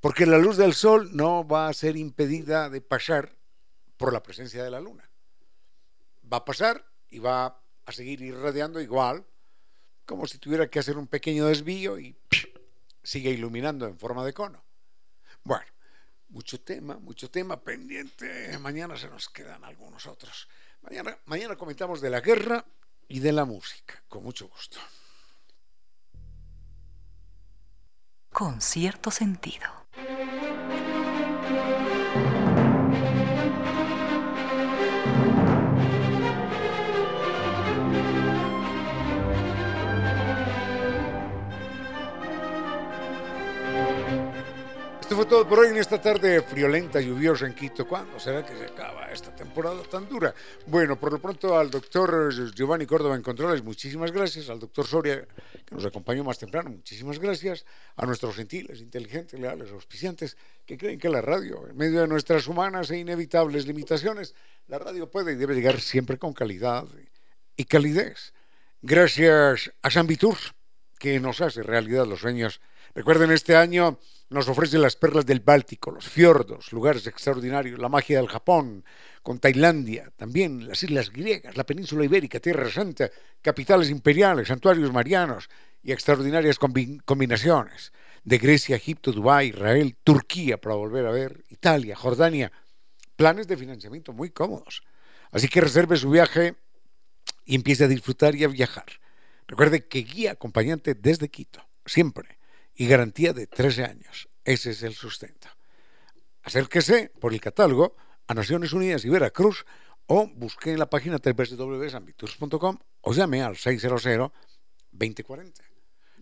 porque 0.00 0.26
la 0.26 0.36
luz 0.36 0.56
del 0.56 0.74
sol 0.74 1.10
no 1.16 1.46
va 1.46 1.68
a 1.68 1.72
ser 1.72 1.96
impedida 1.96 2.68
de 2.68 2.82
pasar 2.82 3.34
por 3.96 4.12
la 4.12 4.22
presencia 4.22 4.62
de 4.62 4.70
la 4.70 4.80
luna. 4.80 5.08
Va 6.30 6.38
a 6.38 6.44
pasar 6.44 6.84
y 7.08 7.20
va 7.20 7.58
a 7.86 7.92
seguir 7.92 8.20
irradiando 8.20 8.80
igual, 8.80 9.24
como 10.04 10.26
si 10.26 10.38
tuviera 10.38 10.68
que 10.68 10.78
hacer 10.78 10.98
un 10.98 11.06
pequeño 11.06 11.46
desvío 11.46 11.98
y 11.98 12.14
sigue 13.02 13.30
iluminando 13.30 13.86
en 13.86 13.98
forma 13.98 14.24
de 14.26 14.34
cono. 14.34 14.62
Bueno, 15.44 15.66
mucho 16.28 16.60
tema, 16.60 16.96
mucho 16.96 17.30
tema 17.30 17.60
pendiente. 17.60 18.58
Mañana 18.58 18.96
se 18.96 19.08
nos 19.08 19.28
quedan 19.28 19.62
algunos 19.62 20.06
otros. 20.06 20.48
Mañana, 20.80 21.16
mañana 21.26 21.56
comentamos 21.56 22.00
de 22.00 22.10
la 22.10 22.20
guerra 22.20 22.64
y 23.08 23.20
de 23.20 23.32
la 23.32 23.44
música, 23.44 24.02
con 24.08 24.24
mucho 24.24 24.48
gusto. 24.48 24.78
Con 28.30 28.60
cierto 28.60 29.10
sentido. 29.10 29.84
Fue 45.14 45.26
todo 45.26 45.48
por 45.48 45.60
hoy 45.60 45.68
en 45.68 45.76
esta 45.76 46.00
tarde 46.00 46.42
friolenta, 46.42 47.00
lluviosa 47.00 47.46
en 47.46 47.54
Quito. 47.54 47.86
¿Cuándo 47.86 48.18
será 48.18 48.44
que 48.44 48.56
se 48.56 48.64
acaba 48.64 49.12
esta 49.12 49.32
temporada 49.34 49.80
tan 49.84 50.08
dura? 50.08 50.34
Bueno, 50.66 50.98
por 50.98 51.12
lo 51.12 51.20
pronto 51.20 51.56
al 51.56 51.70
doctor 51.70 52.32
Giovanni 52.52 52.84
Córdoba 52.84 53.14
en 53.14 53.22
Controles, 53.22 53.62
muchísimas 53.62 54.10
gracias. 54.10 54.48
Al 54.50 54.58
doctor 54.58 54.86
Soria, 54.86 55.24
que 55.64 55.74
nos 55.74 55.84
acompañó 55.84 56.24
más 56.24 56.38
temprano, 56.38 56.70
muchísimas 56.70 57.20
gracias. 57.20 57.64
A 57.94 58.06
nuestros 58.06 58.34
gentiles, 58.34 58.80
inteligentes, 58.80 59.38
leales, 59.38 59.70
auspiciantes, 59.70 60.36
que 60.66 60.76
creen 60.76 60.98
que 60.98 61.08
la 61.08 61.20
radio, 61.20 61.68
en 61.68 61.76
medio 61.76 62.00
de 62.00 62.08
nuestras 62.08 62.48
humanas 62.48 62.90
e 62.90 62.98
inevitables 62.98 63.66
limitaciones, 63.66 64.34
la 64.66 64.80
radio 64.80 65.08
puede 65.08 65.32
y 65.32 65.36
debe 65.36 65.54
llegar 65.54 65.80
siempre 65.80 66.18
con 66.18 66.32
calidad 66.32 66.86
y 67.56 67.64
calidez. 67.66 68.32
Gracias 68.82 69.72
a 69.80 69.90
San 69.90 70.08
Vitur, 70.08 70.38
que 70.98 71.20
nos 71.20 71.40
hace 71.40 71.62
realidad 71.62 72.06
los 72.06 72.20
sueños. 72.20 72.60
Recuerden, 72.94 73.30
este 73.30 73.54
año 73.56 73.98
nos 74.34 74.48
ofrece 74.48 74.78
las 74.78 74.96
perlas 74.96 75.24
del 75.24 75.40
Báltico, 75.40 75.92
los 75.92 76.08
fiordos, 76.08 76.72
lugares 76.72 77.06
extraordinarios, 77.06 77.78
la 77.78 77.88
magia 77.88 78.18
del 78.18 78.28
Japón, 78.28 78.84
con 79.22 79.38
Tailandia, 79.38 80.12
también 80.16 80.66
las 80.66 80.82
islas 80.82 81.10
griegas, 81.10 81.56
la 81.56 81.64
península 81.64 82.04
ibérica, 82.04 82.40
Tierra 82.40 82.68
Santa, 82.68 83.10
capitales 83.40 83.90
imperiales, 83.90 84.48
santuarios 84.48 84.92
marianos 84.92 85.48
y 85.82 85.92
extraordinarias 85.92 86.58
combinaciones 86.58 87.92
de 88.24 88.38
Grecia, 88.38 88.74
Egipto, 88.74 89.12
Dubái, 89.12 89.50
Israel, 89.50 89.96
Turquía 90.02 90.60
para 90.60 90.74
volver 90.74 91.06
a 91.06 91.12
ver, 91.12 91.44
Italia, 91.48 91.94
Jordania, 91.94 92.50
planes 93.14 93.46
de 93.46 93.56
financiamiento 93.56 94.12
muy 94.12 94.30
cómodos. 94.30 94.82
Así 95.30 95.46
que 95.48 95.60
reserve 95.60 95.96
su 95.96 96.10
viaje 96.10 96.56
y 97.44 97.54
empiece 97.54 97.84
a 97.84 97.88
disfrutar 97.88 98.34
y 98.34 98.42
a 98.42 98.48
viajar. 98.48 98.86
Recuerde 99.46 99.86
que 99.86 100.00
guía 100.00 100.32
acompañante 100.32 100.94
desde 100.94 101.28
Quito, 101.28 101.64
siempre 101.86 102.38
y 102.74 102.86
garantía 102.86 103.32
de 103.32 103.46
13 103.46 103.84
años. 103.84 104.28
Ese 104.44 104.70
es 104.70 104.82
el 104.82 104.94
sustento. 104.94 105.48
Acérquese 106.42 107.10
por 107.20 107.32
el 107.32 107.40
catálogo 107.40 107.96
a 108.26 108.34
Naciones 108.34 108.72
Unidas 108.72 109.04
y 109.04 109.08
Veracruz 109.08 109.64
o 110.06 110.26
busque 110.26 110.72
en 110.72 110.78
la 110.78 110.90
página 110.90 111.18
www.sanviturs.com 111.18 112.78
o 113.00 113.12
llame 113.12 113.42
al 113.42 113.56
600-2040. 113.56 114.30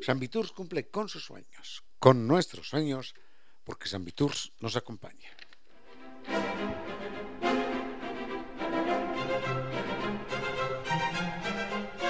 San 0.00 0.18
Viturs 0.18 0.52
cumple 0.52 0.88
con 0.88 1.08
sus 1.08 1.24
sueños, 1.24 1.84
con 1.98 2.26
nuestros 2.26 2.68
sueños, 2.68 3.14
porque 3.64 3.88
San 3.88 4.04
Viturs 4.04 4.52
nos 4.60 4.76
acompaña. 4.76 5.30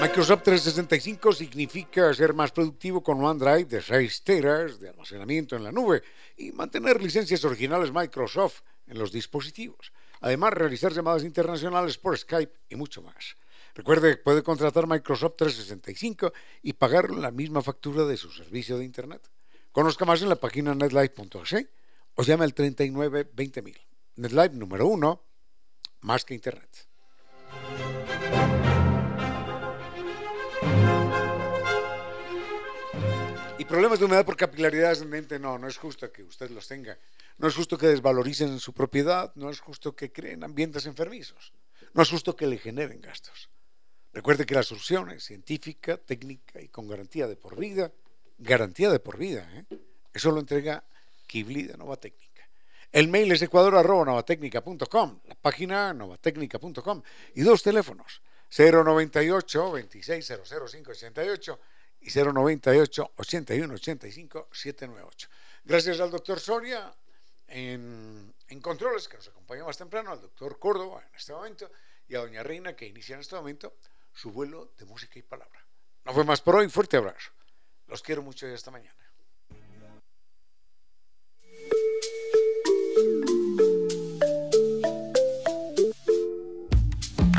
Microsoft 0.02 0.42
365 0.42 1.32
significa 1.32 2.12
ser 2.12 2.34
más 2.34 2.50
productivo 2.50 3.04
con 3.04 3.22
OneDrive 3.22 3.66
de 3.66 3.80
6 3.80 4.24
teras 4.24 4.80
de 4.80 4.88
almacenamiento 4.88 5.54
en 5.54 5.62
la 5.62 5.70
nube 5.70 6.02
y 6.36 6.50
mantener 6.50 7.00
licencias 7.00 7.44
originales 7.44 7.92
Microsoft 7.92 8.62
en 8.88 8.98
los 8.98 9.12
dispositivos. 9.12 9.92
Además, 10.20 10.54
realizar 10.54 10.92
llamadas 10.92 11.22
internacionales 11.22 11.98
por 11.98 12.18
Skype 12.18 12.52
y 12.68 12.74
mucho 12.74 13.00
más. 13.00 13.36
Recuerde 13.76 14.16
que 14.16 14.22
puede 14.24 14.42
contratar 14.42 14.88
Microsoft 14.88 15.36
365 15.36 16.32
y 16.62 16.72
pagar 16.72 17.12
la 17.12 17.30
misma 17.30 17.62
factura 17.62 18.04
de 18.04 18.16
su 18.16 18.28
servicio 18.32 18.78
de 18.78 18.84
Internet. 18.84 19.30
Conozca 19.70 20.04
más 20.04 20.20
en 20.20 20.30
la 20.30 20.36
página 20.36 20.74
netlife.es 20.74 21.68
o 22.16 22.24
llame 22.24 22.42
al 22.42 22.54
39 22.54 23.30
20000. 23.32 23.80
NetLife 24.16 24.56
número 24.56 24.84
uno, 24.88 25.22
más 26.00 26.24
que 26.24 26.34
Internet. 26.34 26.88
Y 33.62 33.64
problemas 33.64 34.00
de 34.00 34.06
humedad 34.06 34.26
por 34.26 34.36
capilaridad 34.36 34.90
ascendente, 34.90 35.38
no, 35.38 35.56
no 35.56 35.68
es 35.68 35.76
justo 35.76 36.10
que 36.10 36.24
usted 36.24 36.50
los 36.50 36.66
tenga. 36.66 36.98
No 37.38 37.46
es 37.46 37.54
justo 37.54 37.78
que 37.78 37.86
desvaloricen 37.86 38.58
su 38.58 38.72
propiedad, 38.72 39.30
no 39.36 39.50
es 39.50 39.60
justo 39.60 39.94
que 39.94 40.10
creen 40.10 40.42
ambientes 40.42 40.84
enfermizos, 40.86 41.52
no 41.94 42.02
es 42.02 42.10
justo 42.10 42.34
que 42.34 42.48
le 42.48 42.58
generen 42.58 43.00
gastos. 43.00 43.50
Recuerde 44.12 44.46
que 44.46 44.56
la 44.56 44.64
solución 44.64 45.12
es 45.12 45.22
científica, 45.22 45.96
técnica 45.96 46.60
y 46.60 46.70
con 46.70 46.88
garantía 46.88 47.28
de 47.28 47.36
por 47.36 47.56
vida. 47.56 47.92
Garantía 48.36 48.90
de 48.90 48.98
por 48.98 49.16
vida, 49.16 49.48
¿eh? 49.54 49.64
Eso 50.12 50.32
lo 50.32 50.40
entrega 50.40 50.82
Kibli 51.28 51.62
de 51.62 51.78
Nova 51.78 51.96
Técnica. 51.98 52.48
El 52.90 53.06
mail 53.06 53.30
es 53.30 53.42
ecuador.novatecnica.com, 53.42 55.20
la 55.24 55.36
página 55.36 55.94
novatecnica.com 55.94 57.00
y 57.36 57.42
dos 57.42 57.62
teléfonos, 57.62 58.22
098 58.50 59.70
2600588 59.70 61.58
y 62.02 62.10
098 62.10 63.12
81 63.16 63.74
85 63.74 64.48
798. 64.52 65.28
Gracias 65.64 66.00
al 66.00 66.10
doctor 66.10 66.40
Soria 66.40 66.92
en, 67.48 68.34
en, 68.48 68.60
controles, 68.60 69.08
que 69.08 69.16
nos 69.16 69.28
acompañó 69.28 69.66
más 69.66 69.78
temprano, 69.78 70.10
al 70.10 70.20
doctor 70.20 70.58
Córdoba 70.58 71.04
en 71.08 71.14
este 71.14 71.32
momento, 71.32 71.70
y 72.08 72.14
a 72.14 72.20
Doña 72.20 72.42
Reina 72.42 72.74
que 72.74 72.86
inicia 72.86 73.14
en 73.14 73.20
este 73.20 73.36
momento 73.36 73.76
su 74.12 74.32
vuelo 74.32 74.72
de 74.78 74.84
música 74.84 75.18
y 75.18 75.22
palabra. 75.22 75.64
No 76.04 76.12
fue 76.12 76.24
más 76.24 76.40
por 76.40 76.56
hoy, 76.56 76.68
fuerte 76.68 76.96
abrazo. 76.96 77.30
Los 77.86 78.02
quiero 78.02 78.22
mucho 78.22 78.48
y 78.48 78.52
hasta 78.52 78.70
mañana. 78.70 78.96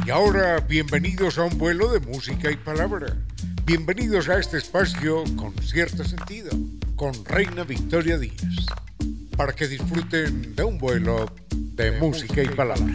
Y 0.05 0.09
ahora, 0.09 0.59
bienvenidos 0.59 1.37
a 1.37 1.43
un 1.43 1.57
vuelo 1.57 1.91
de 1.91 1.99
música 1.99 2.51
y 2.51 2.57
palabra. 2.57 3.15
Bienvenidos 3.65 4.27
a 4.27 4.39
este 4.39 4.57
espacio 4.57 5.23
con 5.37 5.53
cierto 5.61 6.03
sentido, 6.03 6.51
con 6.97 7.13
Reina 7.23 7.63
Victoria 7.63 8.17
Díaz, 8.17 8.65
para 9.37 9.53
que 9.53 9.69
disfruten 9.69 10.53
de 10.53 10.63
un 10.63 10.77
vuelo 10.77 11.31
de, 11.49 11.91
música, 11.93 12.43
y 12.43 12.49
palabra. 12.49 12.93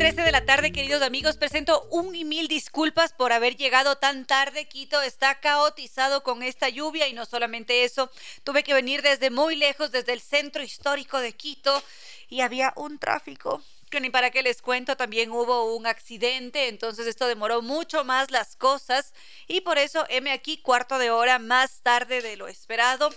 13 0.00 0.22
de 0.22 0.32
la 0.32 0.46
tarde, 0.46 0.72
queridos 0.72 1.02
amigos, 1.02 1.36
presento 1.36 1.86
un 1.90 2.14
y 2.14 2.24
mil 2.24 2.48
disculpas 2.48 3.12
por 3.12 3.34
haber 3.34 3.58
llegado 3.58 3.98
tan 3.98 4.24
tarde. 4.24 4.66
Quito 4.66 5.02
está 5.02 5.40
caotizado 5.40 6.22
con 6.22 6.42
esta 6.42 6.70
lluvia 6.70 7.06
y 7.06 7.12
no 7.12 7.26
solamente 7.26 7.84
eso, 7.84 8.10
tuve 8.42 8.62
que 8.62 8.72
venir 8.72 9.02
desde 9.02 9.28
muy 9.28 9.56
lejos, 9.56 9.92
desde 9.92 10.14
el 10.14 10.22
centro 10.22 10.62
histórico 10.62 11.20
de 11.20 11.34
Quito 11.34 11.82
y 12.30 12.40
había 12.40 12.72
un 12.76 12.98
tráfico 12.98 13.62
que 13.90 14.00
ni 14.00 14.08
para 14.08 14.30
qué 14.30 14.42
les 14.42 14.62
cuento, 14.62 14.96
también 14.96 15.32
hubo 15.32 15.76
un 15.76 15.86
accidente, 15.86 16.68
entonces 16.68 17.06
esto 17.06 17.26
demoró 17.26 17.60
mucho 17.60 18.02
más 18.02 18.30
las 18.30 18.56
cosas 18.56 19.12
y 19.48 19.60
por 19.60 19.76
eso 19.76 20.06
heme 20.08 20.32
aquí 20.32 20.62
cuarto 20.62 20.96
de 20.96 21.10
hora 21.10 21.38
más 21.38 21.82
tarde 21.82 22.22
de 22.22 22.38
lo 22.38 22.48
esperado. 22.48 23.10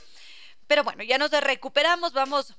Pero 0.67 0.83
bueno, 0.83 1.01
ya 1.03 1.17
nos 1.17 1.31
recuperamos, 1.31 2.11
vamos 2.11 2.57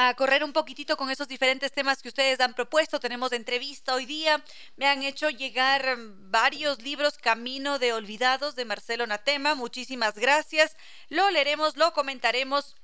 a 0.00 0.14
correr 0.14 0.44
un 0.44 0.52
poquitito 0.52 0.96
con 0.96 1.10
esos 1.10 1.26
diferentes 1.26 1.72
temas 1.72 2.00
que 2.00 2.08
ustedes 2.08 2.38
han 2.38 2.54
propuesto. 2.54 3.00
Tenemos 3.00 3.32
entrevista 3.32 3.94
hoy 3.94 4.06
día. 4.06 4.44
Me 4.76 4.86
han 4.86 5.02
hecho 5.02 5.28
llegar 5.28 5.96
varios 6.30 6.80
libros 6.82 7.18
Camino 7.18 7.80
de 7.80 7.92
Olvidados 7.92 8.54
de 8.54 8.64
Marcelo 8.64 9.08
Natema. 9.08 9.56
Muchísimas 9.56 10.14
gracias. 10.14 10.76
Lo 11.08 11.28
leeremos, 11.32 11.76
lo 11.76 11.92
comentaremos, 11.94 12.76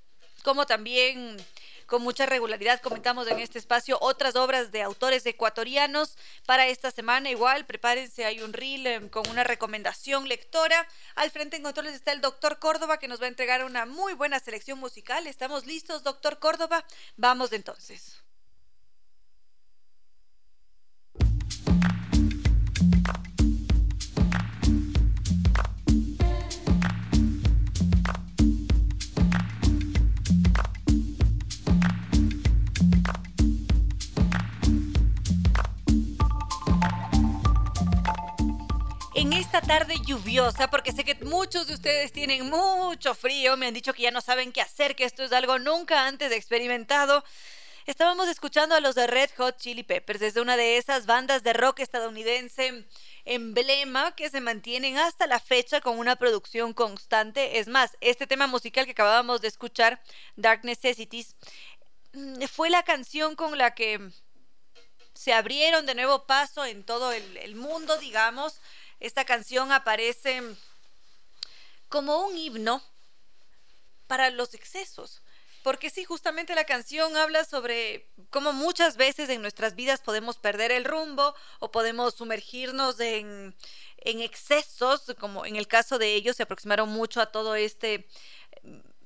como 0.42 0.66
también 0.66 1.36
con 1.86 2.02
mucha 2.02 2.26
regularidad 2.26 2.80
comentamos 2.80 3.28
en 3.28 3.40
este 3.40 3.58
espacio 3.58 3.98
otras 4.00 4.36
obras 4.36 4.72
de 4.72 4.82
autores 4.82 5.24
ecuatorianos. 5.26 6.16
Para 6.46 6.66
esta 6.66 6.90
semana 6.90 7.30
igual, 7.30 7.66
prepárense, 7.66 8.24
hay 8.24 8.40
un 8.40 8.52
reel 8.52 8.86
em, 8.86 9.08
con 9.08 9.28
una 9.28 9.44
recomendación 9.44 10.28
lectora. 10.28 10.86
Al 11.14 11.30
frente 11.30 11.56
en 11.56 11.62
controles 11.62 11.94
está 11.94 12.12
el 12.12 12.20
doctor 12.20 12.58
Córdoba 12.58 12.98
que 12.98 13.08
nos 13.08 13.20
va 13.20 13.26
a 13.26 13.28
entregar 13.28 13.64
una 13.64 13.86
muy 13.86 14.14
buena 14.14 14.38
selección 14.40 14.78
musical. 14.78 15.26
¿Estamos 15.26 15.66
listos, 15.66 16.02
doctor 16.02 16.38
Córdoba? 16.38 16.84
Vamos 17.16 17.52
entonces. 17.52 18.23
Esta 39.54 39.68
tarde 39.68 40.00
lluviosa, 40.04 40.68
porque 40.68 40.90
sé 40.90 41.04
que 41.04 41.14
muchos 41.24 41.68
de 41.68 41.74
ustedes 41.74 42.10
tienen 42.10 42.50
mucho 42.50 43.14
frío, 43.14 43.56
me 43.56 43.68
han 43.68 43.74
dicho 43.74 43.92
que 43.94 44.02
ya 44.02 44.10
no 44.10 44.20
saben 44.20 44.50
qué 44.50 44.60
hacer, 44.60 44.96
que 44.96 45.04
esto 45.04 45.22
es 45.22 45.30
algo 45.30 45.60
nunca 45.60 46.08
antes 46.08 46.32
experimentado. 46.32 47.22
Estábamos 47.86 48.26
escuchando 48.26 48.74
a 48.74 48.80
los 48.80 48.96
de 48.96 49.06
Red 49.06 49.30
Hot 49.36 49.56
Chili 49.56 49.84
Peppers, 49.84 50.18
desde 50.18 50.40
una 50.40 50.56
de 50.56 50.76
esas 50.76 51.06
bandas 51.06 51.44
de 51.44 51.52
rock 51.52 51.78
estadounidense 51.78 52.84
emblema 53.24 54.16
que 54.16 54.28
se 54.28 54.40
mantienen 54.40 54.98
hasta 54.98 55.28
la 55.28 55.38
fecha 55.38 55.80
con 55.80 56.00
una 56.00 56.16
producción 56.16 56.72
constante. 56.72 57.60
Es 57.60 57.68
más, 57.68 57.96
este 58.00 58.26
tema 58.26 58.48
musical 58.48 58.86
que 58.86 58.90
acabábamos 58.90 59.40
de 59.40 59.46
escuchar, 59.46 60.02
Dark 60.34 60.64
Necessities, 60.64 61.36
mm, 62.12 62.42
fue 62.46 62.70
la 62.70 62.82
canción 62.82 63.36
con 63.36 63.56
la 63.56 63.72
que 63.72 64.00
se 65.14 65.32
abrieron 65.32 65.86
de 65.86 65.94
nuevo 65.94 66.26
paso 66.26 66.64
en 66.64 66.82
todo 66.82 67.12
el, 67.12 67.36
el 67.36 67.54
mundo, 67.54 67.96
digamos, 67.98 68.60
esta 69.04 69.26
canción 69.26 69.70
aparece 69.70 70.42
como 71.88 72.26
un 72.26 72.36
himno 72.38 72.82
para 74.06 74.30
los 74.30 74.54
excesos. 74.54 75.20
Porque 75.62 75.90
sí, 75.90 76.04
justamente 76.04 76.54
la 76.54 76.64
canción 76.64 77.14
habla 77.16 77.44
sobre 77.44 78.06
cómo 78.30 78.52
muchas 78.52 78.96
veces 78.96 79.28
en 79.28 79.42
nuestras 79.42 79.74
vidas 79.74 80.00
podemos 80.00 80.38
perder 80.38 80.72
el 80.72 80.84
rumbo 80.84 81.34
o 81.58 81.70
podemos 81.70 82.14
sumergirnos 82.14 82.98
en, 83.00 83.54
en 83.98 84.20
excesos, 84.20 85.14
como 85.18 85.44
en 85.44 85.56
el 85.56 85.68
caso 85.68 85.98
de 85.98 86.14
ellos 86.14 86.36
se 86.36 86.42
aproximaron 86.42 86.88
mucho 86.88 87.20
a 87.20 87.26
todo 87.26 87.54
este 87.56 88.08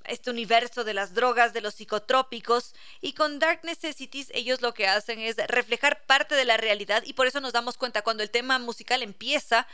este 0.08 0.30
universo 0.30 0.84
de 0.84 0.94
las 0.94 1.14
drogas, 1.14 1.52
de 1.52 1.60
los 1.60 1.74
psicotrópicos, 1.74 2.74
y 3.00 3.12
con 3.12 3.38
Dark 3.38 3.60
Necessities 3.64 4.30
ellos 4.34 4.60
lo 4.60 4.74
que 4.74 4.86
hacen 4.86 5.20
es 5.20 5.36
reflejar 5.48 6.04
parte 6.06 6.34
de 6.34 6.44
la 6.44 6.56
realidad 6.56 7.02
y 7.06 7.12
por 7.12 7.26
eso 7.26 7.40
nos 7.40 7.52
damos 7.52 7.76
cuenta 7.76 8.02
cuando 8.02 8.22
el 8.22 8.30
tema 8.30 8.58
musical 8.58 9.02
empieza, 9.02 9.66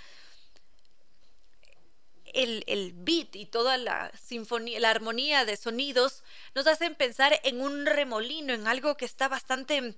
el, 2.32 2.64
el, 2.66 2.92
beat 2.94 3.36
y 3.36 3.46
toda 3.46 3.76
la 3.76 4.10
sinfonía, 4.20 4.80
la 4.80 4.90
armonía 4.90 5.44
de 5.44 5.56
sonidos 5.56 6.24
nos 6.54 6.66
hacen 6.66 6.96
pensar 6.96 7.40
en 7.44 7.60
un 7.60 7.86
remolino, 7.86 8.52
en 8.52 8.66
algo 8.66 8.96
que 8.96 9.04
está 9.04 9.28
bastante 9.28 9.94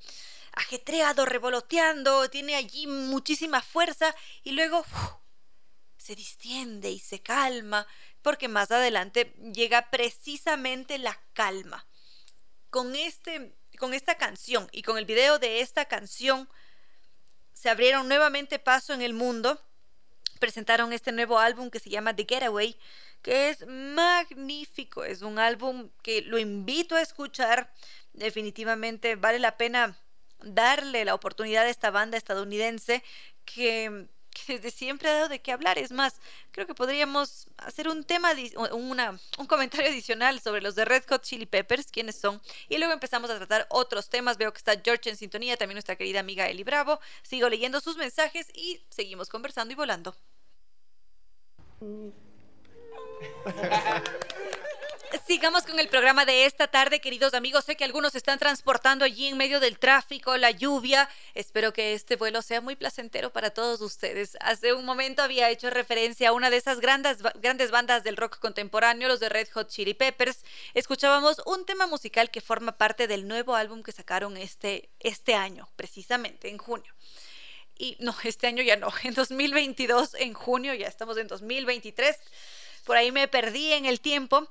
ajetreado, 0.52 1.24
revoloteando, 1.24 2.28
tiene 2.28 2.56
allí 2.56 2.86
muchísima 2.86 3.62
fuerza 3.62 4.14
y 4.42 4.52
luego 4.52 4.84
se 5.96 6.14
distiende 6.14 6.90
y 6.90 6.98
se 6.98 7.20
calma 7.20 7.86
porque 8.26 8.48
más 8.48 8.72
adelante 8.72 9.32
llega 9.54 9.88
precisamente 9.88 10.98
la 10.98 11.16
calma. 11.32 11.86
Con, 12.70 12.96
este, 12.96 13.54
con 13.78 13.94
esta 13.94 14.16
canción 14.16 14.68
y 14.72 14.82
con 14.82 14.98
el 14.98 15.04
video 15.04 15.38
de 15.38 15.60
esta 15.60 15.84
canción 15.84 16.48
se 17.52 17.70
abrieron 17.70 18.08
nuevamente 18.08 18.58
paso 18.58 18.92
en 18.94 19.02
el 19.02 19.14
mundo. 19.14 19.62
Presentaron 20.40 20.92
este 20.92 21.12
nuevo 21.12 21.38
álbum 21.38 21.70
que 21.70 21.78
se 21.78 21.88
llama 21.88 22.16
The 22.16 22.26
Getaway, 22.28 22.76
que 23.22 23.50
es 23.50 23.64
magnífico. 23.64 25.04
Es 25.04 25.22
un 25.22 25.38
álbum 25.38 25.90
que 26.02 26.22
lo 26.22 26.38
invito 26.38 26.96
a 26.96 27.02
escuchar. 27.02 27.72
Definitivamente 28.12 29.14
vale 29.14 29.38
la 29.38 29.56
pena 29.56 29.96
darle 30.40 31.04
la 31.04 31.14
oportunidad 31.14 31.62
a 31.62 31.70
esta 31.70 31.92
banda 31.92 32.16
estadounidense 32.16 33.04
que 33.44 34.08
que 34.36 34.58
desde 34.58 34.70
siempre 34.70 35.08
ha 35.08 35.14
dado 35.14 35.28
de 35.28 35.40
qué 35.40 35.52
hablar. 35.52 35.78
Es 35.78 35.92
más, 35.92 36.20
creo 36.50 36.66
que 36.66 36.74
podríamos 36.74 37.46
hacer 37.56 37.88
un 37.88 38.04
tema, 38.04 38.32
una, 38.72 39.18
un 39.38 39.46
comentario 39.46 39.90
adicional 39.90 40.40
sobre 40.40 40.60
los 40.60 40.74
de 40.74 40.84
Red 40.84 41.04
Hot 41.08 41.22
Chili 41.22 41.46
Peppers, 41.46 41.90
quiénes 41.90 42.16
son, 42.16 42.40
y 42.68 42.78
luego 42.78 42.92
empezamos 42.92 43.30
a 43.30 43.36
tratar 43.36 43.66
otros 43.70 44.08
temas. 44.08 44.36
Veo 44.36 44.52
que 44.52 44.58
está 44.58 44.80
George 44.82 45.10
en 45.10 45.16
sintonía, 45.16 45.56
también 45.56 45.76
nuestra 45.76 45.96
querida 45.96 46.20
amiga 46.20 46.48
Eli 46.48 46.64
Bravo. 46.64 47.00
Sigo 47.22 47.48
leyendo 47.48 47.80
sus 47.80 47.96
mensajes 47.96 48.48
y 48.54 48.80
seguimos 48.90 49.28
conversando 49.28 49.72
y 49.72 49.76
volando. 49.76 50.16
Sigamos 55.26 55.64
con 55.64 55.80
el 55.80 55.88
programa 55.88 56.24
de 56.24 56.44
esta 56.44 56.68
tarde, 56.68 57.00
queridos 57.00 57.34
amigos. 57.34 57.64
Sé 57.64 57.74
que 57.74 57.82
algunos 57.82 58.14
están 58.14 58.38
transportando 58.38 59.04
allí 59.04 59.26
en 59.26 59.36
medio 59.36 59.58
del 59.58 59.76
tráfico, 59.76 60.36
la 60.36 60.52
lluvia. 60.52 61.08
Espero 61.34 61.72
que 61.72 61.94
este 61.94 62.14
vuelo 62.14 62.42
sea 62.42 62.60
muy 62.60 62.76
placentero 62.76 63.32
para 63.32 63.50
todos 63.50 63.80
ustedes. 63.80 64.36
Hace 64.38 64.72
un 64.72 64.84
momento 64.84 65.22
había 65.22 65.50
hecho 65.50 65.68
referencia 65.68 66.28
a 66.28 66.32
una 66.32 66.48
de 66.48 66.58
esas 66.58 66.78
grandes, 66.78 67.18
grandes 67.42 67.72
bandas 67.72 68.04
del 68.04 68.16
rock 68.16 68.38
contemporáneo, 68.38 69.08
los 69.08 69.18
de 69.18 69.28
Red 69.28 69.48
Hot 69.54 69.68
Chili 69.68 69.94
Peppers. 69.94 70.44
Escuchábamos 70.74 71.42
un 71.44 71.66
tema 71.66 71.88
musical 71.88 72.30
que 72.30 72.40
forma 72.40 72.78
parte 72.78 73.08
del 73.08 73.26
nuevo 73.26 73.56
álbum 73.56 73.82
que 73.82 73.90
sacaron 73.90 74.36
este, 74.36 74.90
este 75.00 75.34
año, 75.34 75.68
precisamente 75.74 76.50
en 76.50 76.58
junio. 76.58 76.94
Y 77.76 77.96
no, 77.98 78.14
este 78.22 78.46
año 78.46 78.62
ya 78.62 78.76
no, 78.76 78.92
en 79.02 79.14
2022, 79.14 80.14
en 80.14 80.34
junio, 80.34 80.72
ya 80.74 80.86
estamos 80.86 81.16
en 81.16 81.26
2023 81.26 82.16
por 82.86 82.96
ahí 82.96 83.10
me 83.10 83.26
perdí 83.26 83.72
en 83.72 83.84
el 83.84 84.00
tiempo, 84.00 84.48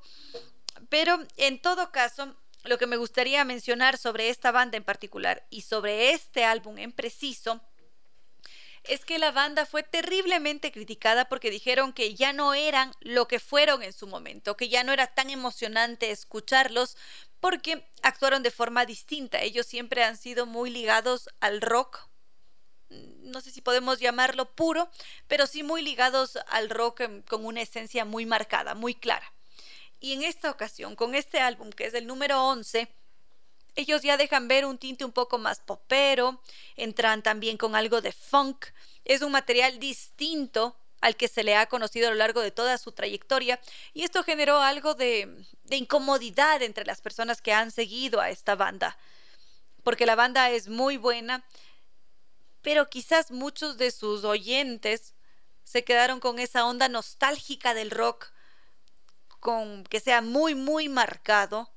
pero 0.90 1.20
en 1.38 1.62
todo 1.62 1.92
caso, 1.92 2.36
lo 2.64 2.78
que 2.78 2.88
me 2.88 2.98
gustaría 2.98 3.44
mencionar 3.46 3.98
sobre 3.98 4.30
esta 4.30 4.52
banda 4.52 4.78
en 4.78 4.84
particular 4.84 5.46
y 5.50 5.62
sobre 5.62 6.12
este 6.12 6.46
álbum 6.46 6.78
en 6.78 6.92
preciso 6.92 7.62
es 8.84 9.04
que 9.04 9.18
la 9.18 9.32
banda 9.32 9.66
fue 9.66 9.84
terriblemente 9.84 10.72
criticada 10.72 11.26
porque 11.26 11.50
dijeron 11.50 11.94
que 11.94 12.14
ya 12.14 12.34
no 12.34 12.54
eran 12.54 12.94
lo 13.02 13.28
que 13.28 13.40
fueron 13.40 13.82
en 13.82 13.94
su 13.94 14.08
momento, 14.08 14.56
que 14.56 14.70
ya 14.70 14.84
no 14.84 14.94
era 14.94 15.08
tan 15.08 15.30
emocionante 15.30 16.12
escucharlos 16.12 16.98
porque 17.40 17.88
actuaron 18.04 18.44
de 18.44 18.52
forma 18.52 18.86
distinta. 18.86 19.42
Ellos 19.42 19.66
siempre 19.66 20.04
han 20.04 20.18
sido 20.18 20.46
muy 20.46 20.70
ligados 20.70 21.30
al 21.40 21.62
rock, 21.62 22.08
no 22.90 23.42
sé 23.42 23.52
si 23.52 23.62
podemos 23.62 24.00
llamarlo 24.00 24.54
puro, 24.54 24.90
pero 25.28 25.48
sí 25.48 25.64
muy 25.64 25.82
ligados 25.82 26.38
al 26.48 26.70
rock 26.70 27.02
con 27.28 27.46
una 27.46 27.62
esencia 27.62 28.06
muy 28.06 28.26
marcada, 28.26 28.76
muy 28.76 28.94
clara. 28.94 29.35
Y 30.06 30.14
en 30.14 30.22
esta 30.22 30.52
ocasión, 30.52 30.96
con 30.96 31.16
este 31.16 31.40
álbum, 31.40 31.72
que 31.72 31.88
es 31.88 31.96
el 31.96 32.06
número 32.06 32.40
11, 32.40 32.88
ellos 33.74 34.04
ya 34.04 34.18
dejan 34.18 34.48
ver 34.48 34.64
un 34.64 34.78
tinte 34.78 35.04
un 35.04 35.12
poco 35.12 35.40
más 35.40 35.62
popero, 35.62 36.44
entran 36.76 37.24
también 37.24 37.58
con 37.58 37.76
algo 37.76 38.02
de 38.02 38.12
funk, 38.12 38.68
es 39.04 39.24
un 39.24 39.32
material 39.32 39.80
distinto 39.80 40.78
al 41.02 41.16
que 41.16 41.28
se 41.28 41.44
le 41.44 41.56
ha 41.56 41.66
conocido 41.66 42.08
a 42.08 42.12
lo 42.12 42.18
largo 42.18 42.42
de 42.42 42.52
toda 42.52 42.78
su 42.78 42.92
trayectoria 42.92 43.60
y 43.96 44.04
esto 44.04 44.24
generó 44.24 44.60
algo 44.60 44.94
de, 44.94 45.44
de 45.64 45.76
incomodidad 45.76 46.62
entre 46.62 46.86
las 46.86 47.02
personas 47.02 47.42
que 47.42 47.54
han 47.54 47.72
seguido 47.72 48.22
a 48.22 48.30
esta 48.30 48.54
banda, 48.54 49.00
porque 49.82 50.06
la 50.06 50.14
banda 50.14 50.52
es 50.52 50.68
muy 50.68 50.98
buena, 50.98 51.44
pero 52.62 52.92
quizás 52.92 53.32
muchos 53.32 53.78
de 53.78 53.90
sus 53.90 54.24
oyentes 54.24 55.16
se 55.64 55.84
quedaron 55.84 56.20
con 56.20 56.38
esa 56.38 56.64
onda 56.68 56.90
nostálgica 56.90 57.74
del 57.74 57.90
rock, 57.90 58.35
con 59.46 59.84
que 59.84 60.00
sea 60.00 60.22
muy, 60.22 60.56
muy 60.56 60.90
marcado, 60.90 61.72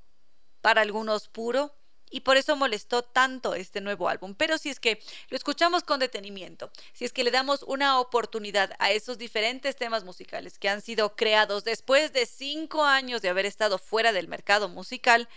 para 0.62 0.81
algunos 0.81 1.29
puro, 1.29 1.77
y 2.09 2.21
por 2.21 2.39
eso 2.39 2.57
molestó 2.57 3.03
tanto 3.03 3.55
este 3.55 3.83
nuevo 3.83 4.09
álbum. 4.09 4.35
Pero 4.35 4.57
si 4.57 4.71
es 4.71 4.81
que 4.81 4.99
lo 5.29 5.37
escuchamos 5.37 5.83
con 5.83 6.01
detenimiento, 6.01 6.71
si 6.95 7.05
es 7.05 7.12
que 7.12 7.25
le 7.25 7.31
damos 7.31 7.62
una 7.64 8.01
oportunidad 8.01 8.75
a 8.79 8.91
esos 8.93 9.19
diferentes 9.19 9.77
temas 9.77 10.03
musicales 10.03 10.59
que 10.59 10.71
han 10.71 10.81
sido 10.81 11.14
creados 11.14 11.62
después 11.62 12.14
de 12.14 12.25
cinco 12.25 12.87
años 12.87 13.21
de 13.21 13.29
haber 13.29 13.45
estado 13.45 13.77
fuera 13.77 14.14
del 14.14 14.29
mercado 14.29 14.71
musical, 14.71 15.29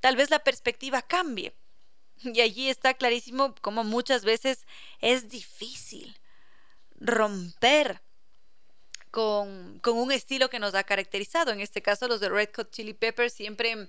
tal 0.00 0.16
vez 0.16 0.28
la 0.28 0.40
perspectiva 0.40 1.00
cambie. 1.00 1.56
Y 2.22 2.42
allí 2.42 2.68
está 2.68 2.92
clarísimo 2.92 3.54
cómo 3.62 3.84
muchas 3.84 4.26
veces 4.26 4.66
es 4.98 5.30
difícil 5.30 6.20
romper 6.96 8.02
con, 9.10 9.80
un 9.84 10.12
estilo 10.12 10.50
que 10.50 10.58
nos 10.58 10.74
ha 10.74 10.84
caracterizado. 10.84 11.52
En 11.52 11.60
este 11.60 11.82
caso, 11.82 12.08
los 12.08 12.20
de 12.20 12.28
Red 12.28 12.50
Hot 12.56 12.70
Chili 12.70 12.94
Peppers 12.94 13.32
siempre 13.32 13.88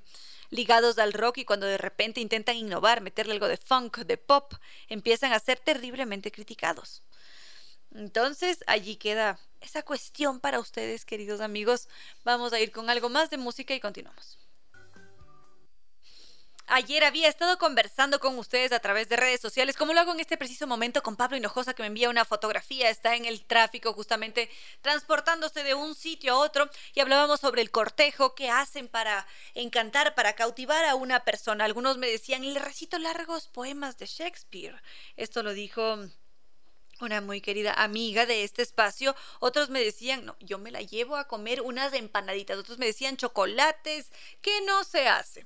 ligados 0.50 0.98
al 0.98 1.14
rock 1.14 1.40
y 1.40 1.46
cuando 1.46 1.66
de 1.66 1.78
repente 1.78 2.22
intentan 2.22 2.58
innovar, 2.58 3.02
meterle 3.02 3.34
algo 3.34 3.48
de 3.48 3.58
funk, 3.58 4.00
de 4.00 4.18
pop, 4.18 4.54
empiezan 4.90 5.34
a 5.34 5.40
ser 5.40 5.60
terriblemente 5.60 6.32
criticados. 6.32 7.04
Entonces, 7.94 8.64
allí 8.68 8.96
queda 8.96 9.40
esa 9.60 9.84
cuestión 9.84 10.40
para 10.40 10.60
ustedes, 10.60 11.06
queridos 11.06 11.42
amigos. 11.42 11.88
Vamos 12.24 12.54
a 12.54 12.60
ir 12.60 12.72
con 12.72 12.90
algo 12.90 13.10
más 13.10 13.30
de 13.30 13.38
música 13.38 13.74
y 13.74 13.80
continuamos. 13.80 14.41
Ayer 16.74 17.04
había 17.04 17.28
estado 17.28 17.58
conversando 17.58 18.22
con 18.22 18.40
ustedes 18.40 18.72
a 18.72 18.80
través 18.80 19.10
de 19.10 19.18
redes 19.18 19.42
sociales, 19.42 19.76
como 19.76 19.92
lo 19.92 20.00
hago 20.00 20.14
en 20.14 20.22
este 20.22 20.38
preciso 20.38 20.68
momento 20.68 21.04
con 21.04 21.18
Pablo 21.18 21.36
Hinojosa, 21.36 21.74
que 21.74 21.84
me 21.84 21.88
envía 21.88 22.10
una 22.10 22.24
fotografía, 22.24 22.90
está 22.90 23.18
en 23.18 23.26
el 23.26 23.44
tráfico 23.44 23.92
justamente 23.92 24.50
transportándose 24.80 25.64
de 25.64 25.74
un 25.74 25.96
sitio 25.96 26.32
a 26.32 26.38
otro, 26.38 26.70
y 26.94 27.02
hablábamos 27.02 27.42
sobre 27.42 27.62
el 27.62 27.72
cortejo 27.72 28.36
que 28.36 28.50
hacen 28.50 28.88
para 28.88 29.28
encantar, 29.54 30.16
para 30.16 30.32
cautivar 30.32 30.86
a 30.86 30.96
una 30.96 31.26
persona. 31.26 31.66
Algunos 31.66 31.98
me 31.98 32.08
decían, 32.08 32.54
le 32.54 32.58
recito 32.58 32.98
largos 33.00 33.50
poemas 33.50 33.98
de 33.98 34.06
Shakespeare. 34.06 34.82
Esto 35.18 35.44
lo 35.44 35.52
dijo 35.52 35.98
una 37.02 37.20
muy 37.20 37.42
querida 37.42 37.74
amiga 37.74 38.26
de 38.26 38.46
este 38.46 38.62
espacio. 38.62 39.14
Otros 39.42 39.70
me 39.70 39.84
decían, 39.84 40.24
no, 40.24 40.38
yo 40.40 40.58
me 40.58 40.72
la 40.72 40.82
llevo 40.82 41.18
a 41.18 41.28
comer 41.28 41.64
unas 41.64 41.92
empanaditas. 41.92 42.58
Otros 42.58 42.78
me 42.78 42.86
decían 42.86 43.18
chocolates, 43.18 44.10
que 44.42 44.62
no 44.62 44.86
se 44.86 45.10
hace. 45.10 45.46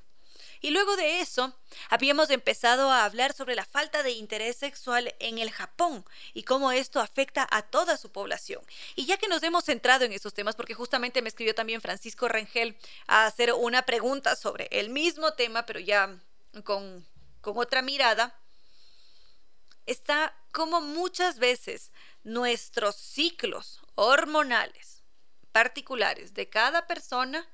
Y 0.62 0.72
luego 0.72 0.96
de 0.96 1.22
eso, 1.22 1.54
habíamos 1.90 2.30
empezado 2.30 2.92
a 2.92 3.06
hablar 3.06 3.34
sobre 3.34 3.56
la 3.56 3.66
falta 3.66 4.04
de 4.04 4.12
interés 4.12 4.58
sexual 4.58 5.14
en 5.20 5.38
el 5.38 5.52
Japón 5.52 6.06
y 6.34 6.44
cómo 6.44 6.72
esto 6.72 7.00
afecta 7.00 7.48
a 7.52 7.62
toda 7.62 7.98
su 7.98 8.12
población. 8.12 8.64
Y 8.96 9.06
ya 9.06 9.18
que 9.18 9.28
nos 9.28 9.44
hemos 9.44 9.66
centrado 9.66 10.06
en 10.06 10.12
esos 10.12 10.34
temas, 10.34 10.56
porque 10.56 10.74
justamente 10.74 11.22
me 11.22 11.30
escribió 11.30 11.56
también 11.56 11.82
Francisco 11.82 12.28
Rengel 12.28 12.78
a 13.08 13.26
hacer 13.26 13.54
una 13.54 13.84
pregunta 13.84 14.36
sobre 14.36 14.68
el 14.72 14.90
mismo 14.90 15.34
tema, 15.34 15.66
pero 15.66 15.80
ya 15.80 16.18
con, 16.64 17.06
con 17.42 17.58
otra 17.58 17.82
mirada, 17.82 18.38
está 19.86 20.36
como 20.52 20.82
muchas 20.82 21.38
veces 21.38 21.92
nuestros 22.24 22.96
ciclos 22.96 23.82
hormonales 23.96 25.04
particulares 25.52 26.34
de 26.34 26.50
cada 26.50 26.88
persona 26.88 27.48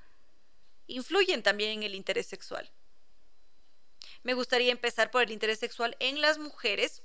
influyen 0.88 1.44
también 1.44 1.72
en 1.72 1.84
el 1.84 1.96
interés 1.96 2.28
sexual 2.28 2.72
me 4.24 4.34
gustaría 4.34 4.72
empezar 4.72 5.12
por 5.12 5.24
el 5.24 5.32
interés 5.32 5.60
sexual 5.60 5.96
en 6.00 6.22
las 6.22 6.38
mujeres. 6.38 7.04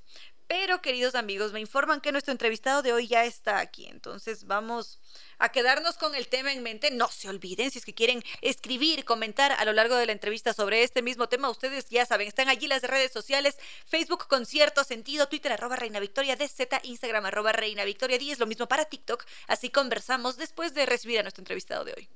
Pero, 0.49 0.81
queridos 0.81 1.17
amigos, 1.17 1.53
me 1.53 1.59
informan 1.59 2.01
que 2.01 2.13
nuestro 2.13 2.31
entrevistado 2.31 2.81
de 2.81 2.93
hoy 2.93 3.09
ya 3.09 3.25
está 3.25 3.59
aquí. 3.59 3.87
Entonces, 3.87 4.45
vamos 4.45 5.01
a 5.39 5.51
quedarnos 5.51 5.97
con 5.97 6.15
el 6.15 6.29
tema 6.29 6.53
en 6.53 6.63
mente. 6.63 6.93
No 6.93 7.09
se 7.09 7.29
olviden, 7.29 7.73
si 7.73 7.79
es 7.79 7.85
que 7.85 7.95
quieren 7.95 8.23
escribir, 8.43 9.05
comentar 9.05 9.51
a 9.51 9.65
lo 9.65 9.73
largo 9.73 9.97
de 9.97 10.07
la 10.07 10.13
entrevista 10.13 10.53
sobre 10.53 10.85
este 10.85 11.03
mismo 11.03 11.29
tema, 11.29 11.51
ustedes 11.51 11.89
ya 11.89 12.07
saben, 12.07 12.29
están 12.29 12.49
allí 12.49 12.69
las 12.69 12.83
redes 12.83 13.11
sociales, 13.11 13.59
Facebook 13.87 14.29
con 14.29 14.47
cierto 14.47 14.85
sentido, 14.85 15.29
Twitter 15.29 15.53
arroba 15.53 15.75
Reina 15.75 15.99
Victoria 15.99 16.37
DZ, 16.37 16.61
Instagram 16.85 17.27
arroba 17.27 17.51
Reina 17.51 17.85
Victoria 17.85 18.17
10, 18.17 18.39
lo 18.39 18.47
mismo 18.47 18.69
para 18.69 18.85
TikTok. 18.85 19.25
Así 19.49 19.71
conversamos 19.71 20.37
después 20.37 20.75
de 20.75 20.87
recibir 20.87 21.19
a 21.19 21.23
nuestro 21.23 21.41
entrevistado 21.41 21.85
de 21.85 21.95
hoy. 21.97 22.09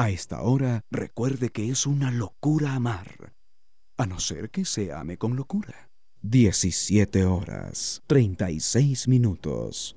A 0.00 0.10
esta 0.10 0.42
hora, 0.42 0.84
recuerde 0.92 1.48
que 1.50 1.70
es 1.70 1.84
una 1.84 2.12
locura 2.12 2.74
amar, 2.74 3.34
a 3.96 4.06
no 4.06 4.20
ser 4.20 4.48
que 4.48 4.64
se 4.64 4.92
ame 4.92 5.18
con 5.18 5.34
locura. 5.34 5.90
17 6.22 7.24
horas, 7.24 8.00
36 8.06 9.08
minutos. 9.08 9.96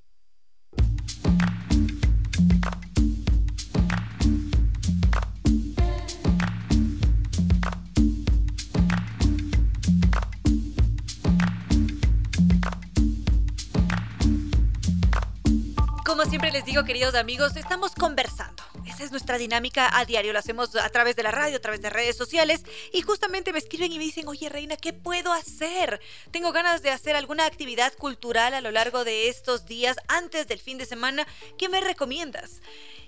Como 16.04 16.24
siempre 16.26 16.52
les 16.52 16.66
digo, 16.66 16.86
queridos 16.86 17.14
amigos, 17.14 17.56
estamos 17.56 17.93
conversando 17.93 18.64
es 19.04 19.12
nuestra 19.12 19.38
dinámica 19.38 19.97
a 19.97 20.06
diario. 20.06 20.34
Lo 20.34 20.39
hacemos 20.39 20.76
a 20.76 20.89
través 20.89 21.16
de 21.16 21.24
la 21.24 21.32
radio, 21.32 21.58
a 21.58 21.62
través 21.62 21.82
de 21.82 21.89
redes 21.89 22.16
sociales. 22.16 22.64
Y 22.93 23.02
justamente 23.02 23.52
me 23.52 23.60
escriben 23.60 23.91
y 23.91 23.97
me 23.97 24.04
dicen, 24.04 24.28
oye 24.28 24.49
Reina, 24.49 24.78
¿qué 24.78 24.93
puedo 24.93 25.34
hacer? 25.34 25.99
Tengo 26.32 26.52
ganas 26.52 26.82
de 26.82 26.91
hacer 26.91 27.16
alguna 27.16 27.45
actividad 27.45 27.93
cultural 27.93 28.54
a 28.54 28.62
lo 28.62 28.72
largo 28.72 29.04
de 29.04 29.30
estos 29.30 29.66
días 29.66 29.97
antes 30.08 30.47
del 30.47 30.60
fin 30.60 30.78
de 30.78 30.86
semana. 30.86 31.28
¿Qué 31.58 31.70
me 31.70 31.82
recomiendas? 31.82 32.62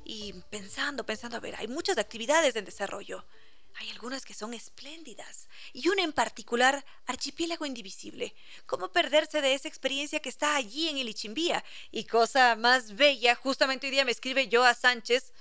Y 0.03 0.33
pensando, 0.49 1.05
pensando, 1.05 1.37
a 1.37 1.39
ver, 1.39 1.55
hay 1.55 1.67
muchas 1.67 1.97
actividades 1.97 2.55
en 2.55 2.65
desarrollo. 2.65 3.25
Hay 3.75 3.89
algunas 3.89 4.23
que 4.23 4.35
son 4.35 4.53
espléndidas 4.53 5.47
y 5.73 5.87
una 5.89 6.03
en 6.03 6.13
particular, 6.13 6.85
Archipiélago 7.07 7.65
Indivisible. 7.65 8.35
¿Cómo 8.67 8.91
perderse 8.91 9.41
de 9.41 9.55
esa 9.55 9.67
experiencia 9.67 10.19
que 10.19 10.29
está 10.29 10.55
allí 10.55 10.89
en 10.89 10.97
el 10.99 11.09
Ichimbía? 11.09 11.63
Y 11.91 12.03
cosa 12.03 12.55
más 12.55 12.95
bella, 12.95 13.33
justamente 13.33 13.87
hoy 13.87 13.91
día 13.91 14.05
me 14.05 14.11
escribe 14.11 14.47
Joa 14.51 14.75
Sánchez, 14.75 15.33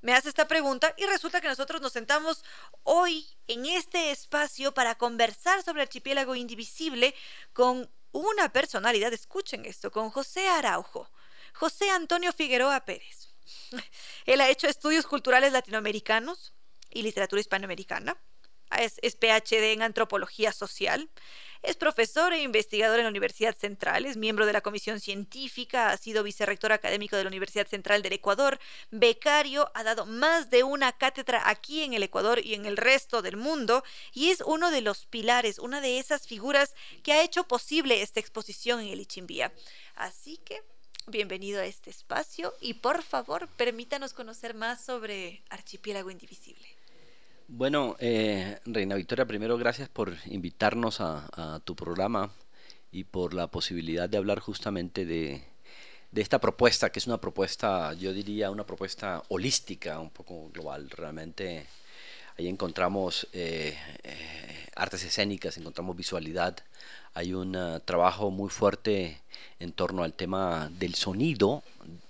me 0.00 0.14
hace 0.14 0.28
esta 0.28 0.48
pregunta 0.48 0.94
y 0.96 1.06
resulta 1.06 1.40
que 1.40 1.48
nosotros 1.48 1.80
nos 1.80 1.92
sentamos 1.92 2.44
hoy 2.82 3.26
en 3.46 3.66
este 3.66 4.10
espacio 4.10 4.72
para 4.72 4.96
conversar 4.96 5.62
sobre 5.62 5.82
archipiélago 5.82 6.34
indivisible 6.34 7.14
con 7.52 7.90
una 8.12 8.52
personalidad, 8.52 9.12
escuchen 9.12 9.64
esto, 9.64 9.90
con 9.90 10.10
José 10.10 10.48
Araujo, 10.48 11.10
José 11.54 11.90
Antonio 11.90 12.32
Figueroa 12.32 12.84
Pérez. 12.84 13.34
Él 14.26 14.40
ha 14.40 14.48
hecho 14.48 14.66
estudios 14.66 15.06
culturales 15.06 15.52
latinoamericanos 15.52 16.54
y 16.90 17.02
literatura 17.02 17.40
hispanoamericana. 17.40 18.16
Es, 18.78 18.98
es 19.02 19.16
PhD 19.16 19.72
en 19.72 19.82
antropología 19.82 20.52
social. 20.52 21.10
Es 21.62 21.76
profesor 21.76 22.32
e 22.32 22.42
investigador 22.42 22.98
en 22.98 23.04
la 23.04 23.10
Universidad 23.10 23.54
Central, 23.54 24.06
es 24.06 24.16
miembro 24.16 24.46
de 24.46 24.54
la 24.54 24.62
Comisión 24.62 24.98
Científica, 24.98 25.90
ha 25.90 25.96
sido 25.98 26.22
vicerrector 26.22 26.72
académico 26.72 27.16
de 27.16 27.24
la 27.24 27.28
Universidad 27.28 27.66
Central 27.66 28.00
del 28.00 28.14
Ecuador, 28.14 28.58
becario, 28.90 29.70
ha 29.74 29.84
dado 29.84 30.06
más 30.06 30.48
de 30.48 30.62
una 30.62 30.92
cátedra 30.92 31.50
aquí 31.50 31.82
en 31.82 31.92
el 31.92 32.02
Ecuador 32.02 32.40
y 32.42 32.54
en 32.54 32.64
el 32.64 32.78
resto 32.78 33.20
del 33.20 33.36
mundo 33.36 33.84
y 34.14 34.30
es 34.30 34.42
uno 34.46 34.70
de 34.70 34.80
los 34.80 35.04
pilares, 35.04 35.58
una 35.58 35.82
de 35.82 35.98
esas 35.98 36.26
figuras 36.26 36.74
que 37.02 37.12
ha 37.12 37.22
hecho 37.22 37.44
posible 37.44 38.00
esta 38.00 38.20
exposición 38.20 38.80
en 38.80 38.88
el 38.88 39.00
Ichimbía. 39.00 39.52
Así 39.96 40.38
que 40.38 40.62
bienvenido 41.08 41.60
a 41.60 41.66
este 41.66 41.90
espacio 41.90 42.54
y 42.62 42.74
por 42.74 43.02
favor 43.02 43.48
permítanos 43.48 44.14
conocer 44.14 44.54
más 44.54 44.82
sobre 44.82 45.42
Archipiélago 45.50 46.10
Indivisible. 46.10 46.79
Bueno, 47.52 47.96
eh, 47.98 48.60
Reina 48.64 48.94
Victoria, 48.94 49.26
primero 49.26 49.58
gracias 49.58 49.88
por 49.88 50.16
invitarnos 50.26 51.00
a, 51.00 51.60
tu 51.64 51.74
programa 51.74 52.30
y 52.92 53.02
por 53.02 53.34
la 53.34 53.48
posibilidad 53.48 54.08
de 54.08 54.18
hablar 54.18 54.38
justamente 54.38 55.04
de, 55.04 55.42
esta 56.14 56.38
propuesta, 56.40 56.92
que 56.92 57.00
es 57.00 57.08
una 57.08 57.20
propuesta, 57.20 57.92
yo 57.94 58.12
diría, 58.12 58.52
una 58.52 58.64
propuesta 58.64 59.24
holística, 59.30 59.98
un 59.98 60.10
poco 60.10 60.48
global. 60.50 60.90
Realmente 60.90 61.66
ahí 62.38 62.46
encontramos 62.46 63.26
eh, 63.32 63.76
eh, 64.04 64.66
artes 64.76 65.02
escénicas, 65.02 65.56
encontramos 65.56 65.96
visualidad, 65.96 66.56
hay 67.14 67.34
un 67.34 67.82
trabajo 67.84 68.30
muy 68.30 68.48
fuerte 68.48 69.20
en 69.58 69.72
torno 69.72 70.04
al 70.04 70.12
tema 70.12 70.70
del 70.78 70.94
sonido, 70.94 71.64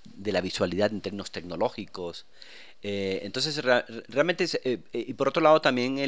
de 0.05 0.33
la 0.33 0.43
visualidad 0.43 0.93
en 0.93 1.01
términos 1.01 1.31
tecnológicos, 1.31 2.27
Eh, 2.83 3.21
entonces, 3.25 3.63
realmente, 4.09 4.47
eh, 4.65 4.81
y 4.93 5.13
por 5.15 5.29
otro 5.29 5.43
lado, 5.43 5.61
también 5.61 5.99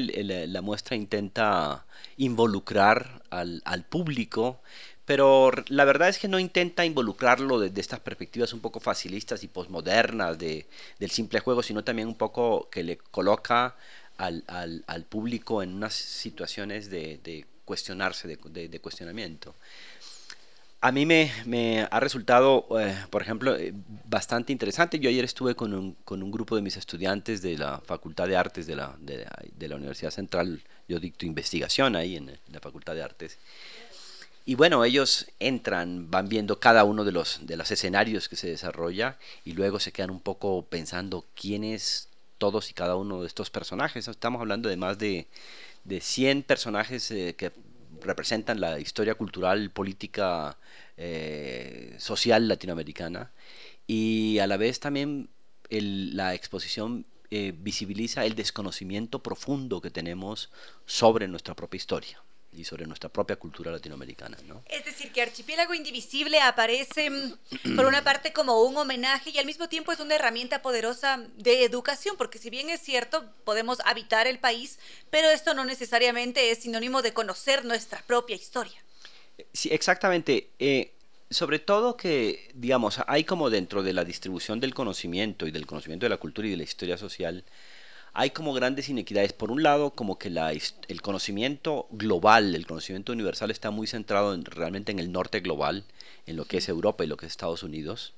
la 0.53 0.63
muestra 0.63 0.97
intenta 0.97 1.85
involucrar 2.17 3.23
al, 3.31 3.85
público, 3.89 4.61
pero 5.05 5.51
la 5.69 5.85
verdad 5.85 6.09
es 6.09 6.19
que 6.19 6.29
no 6.29 6.39
intenta 6.39 6.85
involucrarlo 6.85 7.59
desde 7.59 7.81
estas 7.81 8.01
perspectivas 8.01 8.53
un 8.53 8.61
poco 8.61 8.81
facilistas 8.81 9.43
y 9.43 9.49
posmodernas 9.49 10.39
de, 10.39 10.67
del 10.99 11.11
simple 11.11 11.41
juego, 11.41 11.63
sino 11.63 11.85
también 11.85 12.09
un 12.09 12.15
poco 12.15 12.69
que 12.71 12.83
le 12.83 12.97
coloca 12.97 13.77
al, 14.17 15.05
público 15.09 15.63
en 15.63 15.75
unas 15.75 15.95
situaciones 15.95 16.89
de, 16.89 17.47
cuestionarse, 17.65 18.29
de 18.29 18.81
cuestionamiento. 18.81 19.55
A 20.85 20.91
mí 20.91 21.07
me, 21.07 21.87
ha 21.89 22.01
resultado, 22.01 22.67
eh, 22.81 22.97
por 23.09 23.23
ejemplo, 23.23 23.57
eh, 23.57 23.73
bastante 24.05 24.51
interesante. 24.51 24.99
Yo 24.99 25.09
ayer 25.11 25.25
estuve 25.25 25.55
con 25.55 25.73
un, 25.75 25.93
con 26.05 26.25
un, 26.25 26.33
grupo 26.33 26.57
de 26.57 26.63
mis 26.63 26.77
estudiantes 26.77 27.41
de 27.41 27.57
la 27.57 27.79
Facultad 27.79 28.27
de 28.27 28.37
Artes 28.37 28.67
de 28.67 28.75
la, 28.75 28.97
de, 28.99 29.69
la 29.69 29.77
Universidad 29.77 30.11
Central. 30.11 30.61
Yo 30.89 30.99
dicto 30.99 31.25
investigación 31.25 31.95
ahí 31.95 32.17
en, 32.17 32.37
la 32.49 32.59
Facultad 32.59 32.97
de 32.97 33.03
Artes. 33.05 33.39
Y 34.45 34.57
bueno, 34.57 34.85
ellos 34.85 35.29
entran, 35.39 36.11
van 36.11 36.29
viendo 36.29 36.59
cada 36.59 36.83
uno 36.83 37.05
de 37.05 37.13
los, 37.13 37.47
de 37.47 37.57
los 37.57 37.71
escenarios 37.71 38.29
que 38.29 38.35
se 38.35 38.49
desarrolla 38.49 39.19
y 39.45 39.53
luego 39.53 39.79
se 39.79 39.93
quedan 39.93 40.11
un 40.11 40.21
poco 40.21 40.67
pensando 40.67 41.25
quiénes 41.41 42.09
todos 42.39 42.71
y 42.71 42.75
cada 42.75 42.97
uno 42.97 43.21
de 43.21 43.29
estos 43.29 43.51
personajes. 43.51 44.09
Estamos 44.09 44.41
hablando 44.41 44.69
de 44.69 44.77
más 44.77 44.99
de, 44.99 45.29
de 45.85 46.01
100 46.01 46.43
personajes 46.43 47.09
eh, 47.13 47.37
que 47.39 47.53
representan 48.03 48.61
la 48.61 48.79
historia 48.81 49.15
cultural, 49.15 49.71
política, 49.71 50.59
eh, 50.97 51.95
social 51.99 52.49
latinoamericana. 52.49 53.33
Y 53.87 54.39
a 54.39 54.47
la 54.47 54.57
vez 54.57 54.81
también 54.81 55.29
la 55.71 56.35
exposición 56.35 57.07
eh, 57.31 57.55
visibiliza 57.57 58.25
el 58.27 58.35
desconocimiento 58.35 59.23
profundo 59.23 59.81
que 59.81 59.91
tenemos 59.91 60.51
sobre 60.87 61.29
nuestra 61.29 61.55
propia 61.55 61.79
historia 61.79 62.23
y 62.55 62.65
sobre 62.65 62.87
nuestra 62.87 63.09
propia 63.09 63.37
cultura 63.37 63.71
latinoamericana. 63.71 64.37
¿no? 64.47 64.63
Es 64.69 64.85
decir, 64.85 65.13
que 65.13 65.23
Archipiélago 65.23 65.75
Indivisible 65.75 66.41
aparece 66.41 67.11
mm, 67.11 67.77
por 67.77 67.87
una 67.87 68.05
parte 68.05 68.33
como 68.33 68.63
un 68.63 68.77
homenaje 68.77 69.31
y 69.31 69.39
al 69.39 69.47
mismo 69.47 69.69
tiempo 69.69 69.93
es 69.93 70.01
una 70.01 70.15
herramienta 70.15 70.63
poderosa 70.63 71.25
de 71.37 71.65
educación, 71.65 72.17
porque 72.17 72.39
si 72.39 72.51
bien 72.51 72.71
es 72.71 72.81
cierto, 72.81 73.25
podemos 73.45 73.79
habitar 73.85 74.27
el 74.27 74.39
país, 74.39 74.79
pero 75.11 75.31
esto 75.31 75.55
no 75.55 75.65
necesariamente 75.65 76.51
es 76.51 76.59
sinónimo 76.59 77.03
de 77.03 77.13
conocer 77.13 77.65
nuestra 77.65 78.03
propia 78.07 78.37
historia. 78.37 78.83
Sí, 79.53 79.71
exactamente. 79.73 80.51
Eh, 80.59 80.93
sobre 81.31 81.59
todo 81.59 81.97
que, 81.97 82.51
digamos, 82.55 83.01
hay 83.07 83.25
como 83.25 83.51
dentro 83.51 83.83
de 83.83 83.93
la 83.93 84.05
distribución 84.05 84.61
del 84.61 84.75
conocimiento 84.75 85.47
y 85.47 85.51
del 85.51 85.67
conocimiento 85.67 86.05
de 86.05 86.11
la 86.11 86.19
cultura 86.19 86.47
y 86.47 86.51
de 86.51 86.59
la 86.59 86.63
historia 86.63 86.99
social, 86.99 87.45
hay 88.15 88.31
como 88.31 88.53
grandes 88.53 88.89
inequidades. 88.89 89.33
Por 89.33 89.51
un 89.51 89.63
lado, 89.63 89.91
como 89.91 90.19
que 90.19 90.31
la, 90.31 90.53
el 90.53 91.03
conocimiento 91.03 91.87
global, 91.91 92.55
el 92.55 92.67
conocimiento 92.67 93.13
universal 93.13 93.51
está 93.51 93.71
muy 93.71 93.87
centrado 93.87 94.37
realmente 94.45 94.93
en 94.93 94.99
el 94.99 95.13
norte 95.13 95.41
global, 95.41 95.85
en 96.27 96.37
lo 96.37 96.45
que 96.45 96.59
es 96.59 96.69
Europa 96.69 97.05
y 97.05 97.07
lo 97.07 97.17
que 97.17 97.27
es 97.27 97.33
Estados 97.33 97.63
Unidos. 97.63 98.15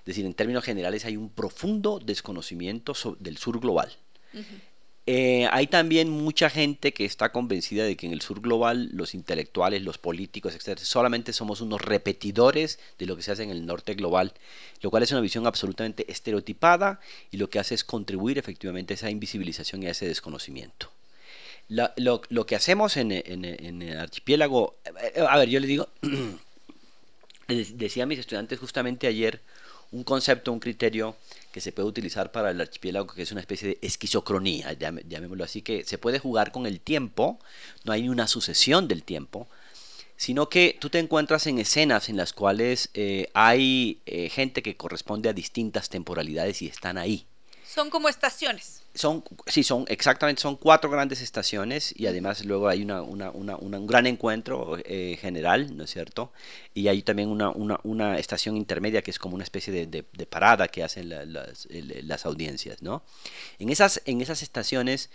Es 0.00 0.06
decir, 0.06 0.26
en 0.26 0.34
términos 0.34 0.64
generales 0.64 1.04
hay 1.04 1.16
un 1.16 1.30
profundo 1.30 1.98
desconocimiento 1.98 2.92
del 3.18 3.38
sur 3.38 3.60
global. 3.60 3.90
Eh, 5.10 5.48
hay 5.52 5.68
también 5.68 6.10
mucha 6.10 6.50
gente 6.50 6.92
que 6.92 7.06
está 7.06 7.32
convencida 7.32 7.82
de 7.84 7.96
que 7.96 8.04
en 8.04 8.12
el 8.12 8.20
sur 8.20 8.42
global 8.42 8.90
los 8.92 9.14
intelectuales, 9.14 9.80
los 9.80 9.96
políticos, 9.96 10.54
etc., 10.54 10.78
solamente 10.80 11.32
somos 11.32 11.62
unos 11.62 11.80
repetidores 11.80 12.78
de 12.98 13.06
lo 13.06 13.16
que 13.16 13.22
se 13.22 13.32
hace 13.32 13.42
en 13.42 13.48
el 13.48 13.64
norte 13.64 13.94
global, 13.94 14.34
lo 14.82 14.90
cual 14.90 15.02
es 15.02 15.10
una 15.10 15.22
visión 15.22 15.46
absolutamente 15.46 16.04
estereotipada 16.12 17.00
y 17.30 17.38
lo 17.38 17.48
que 17.48 17.58
hace 17.58 17.74
es 17.74 17.84
contribuir 17.84 18.36
efectivamente 18.36 18.92
a 18.92 18.96
esa 18.96 19.08
invisibilización 19.08 19.82
y 19.82 19.86
a 19.86 19.92
ese 19.92 20.06
desconocimiento. 20.06 20.90
lo, 21.70 22.44
que 22.44 22.54
hacemos 22.54 22.98
en, 22.98 23.10
el 23.12 23.98
archipiélago, 23.98 24.76
eh, 24.84 25.24
a 25.26 25.38
ver, 25.38 25.48
yo 25.48 25.58
le 25.58 25.68
digo, 25.68 25.88
decía 27.48 28.02
a 28.02 28.06
mis 28.06 28.18
estudiantes 28.18 28.58
justamente 28.58 29.06
ayer 29.06 29.40
un 29.90 30.04
concepto, 30.04 30.52
un 30.52 30.60
criterio 30.60 31.16
que 31.52 31.60
se 31.60 31.72
puede 31.72 31.88
utilizar 31.88 32.30
para 32.32 32.50
el 32.50 32.60
archipiélago, 32.60 33.06
que 33.06 33.22
es 33.22 33.32
una 33.32 33.40
especie 33.40 33.68
de 33.68 33.78
esquizocronía, 33.82 34.72
llamémoslo 34.72 35.44
así, 35.44 35.62
que 35.62 35.84
se 35.84 35.98
puede 35.98 36.18
jugar 36.18 36.52
con 36.52 36.66
el 36.66 36.80
tiempo, 36.80 37.38
no 37.84 37.92
hay 37.92 38.08
una 38.08 38.28
sucesión 38.28 38.88
del 38.88 39.02
tiempo, 39.02 39.48
sino 40.16 40.48
que 40.48 40.76
tú 40.80 40.90
te 40.90 40.98
encuentras 40.98 41.46
en 41.46 41.58
escenas 41.58 42.08
en 42.08 42.16
las 42.16 42.32
cuales 42.32 42.90
eh, 42.94 43.30
hay 43.34 44.02
eh, 44.04 44.28
gente 44.28 44.62
que 44.62 44.76
corresponde 44.76 45.28
a 45.28 45.32
distintas 45.32 45.88
temporalidades 45.88 46.60
y 46.60 46.66
están 46.66 46.98
ahí. 46.98 47.26
Son 47.64 47.88
como 47.88 48.08
estaciones. 48.08 48.77
Son, 48.98 49.22
sí, 49.46 49.62
son 49.62 49.84
exactamente, 49.86 50.42
son 50.42 50.56
cuatro 50.56 50.90
grandes 50.90 51.20
estaciones 51.20 51.94
y 51.96 52.06
además 52.08 52.44
luego 52.44 52.66
hay 52.68 52.82
una, 52.82 53.00
un 53.02 53.86
gran 53.86 54.08
encuentro 54.08 54.76
eh, 54.84 55.16
general, 55.20 55.76
¿no 55.76 55.84
es 55.84 55.90
cierto? 55.90 56.32
Y 56.74 56.88
hay 56.88 57.02
también 57.02 57.28
una, 57.30 58.18
estación 58.18 58.56
intermedia 58.56 59.00
que 59.02 59.12
es 59.12 59.20
como 59.20 59.36
una 59.36 59.44
especie 59.44 59.86
de, 59.86 60.02
parada 60.26 60.66
que 60.66 60.82
hacen 60.82 61.08
las, 61.08 62.26
audiencias, 62.26 62.82
¿no? 62.82 63.02
En 63.60 63.70
esas, 63.70 64.02
en 64.04 64.20
esas 64.20 64.42
estaciones 64.42 65.10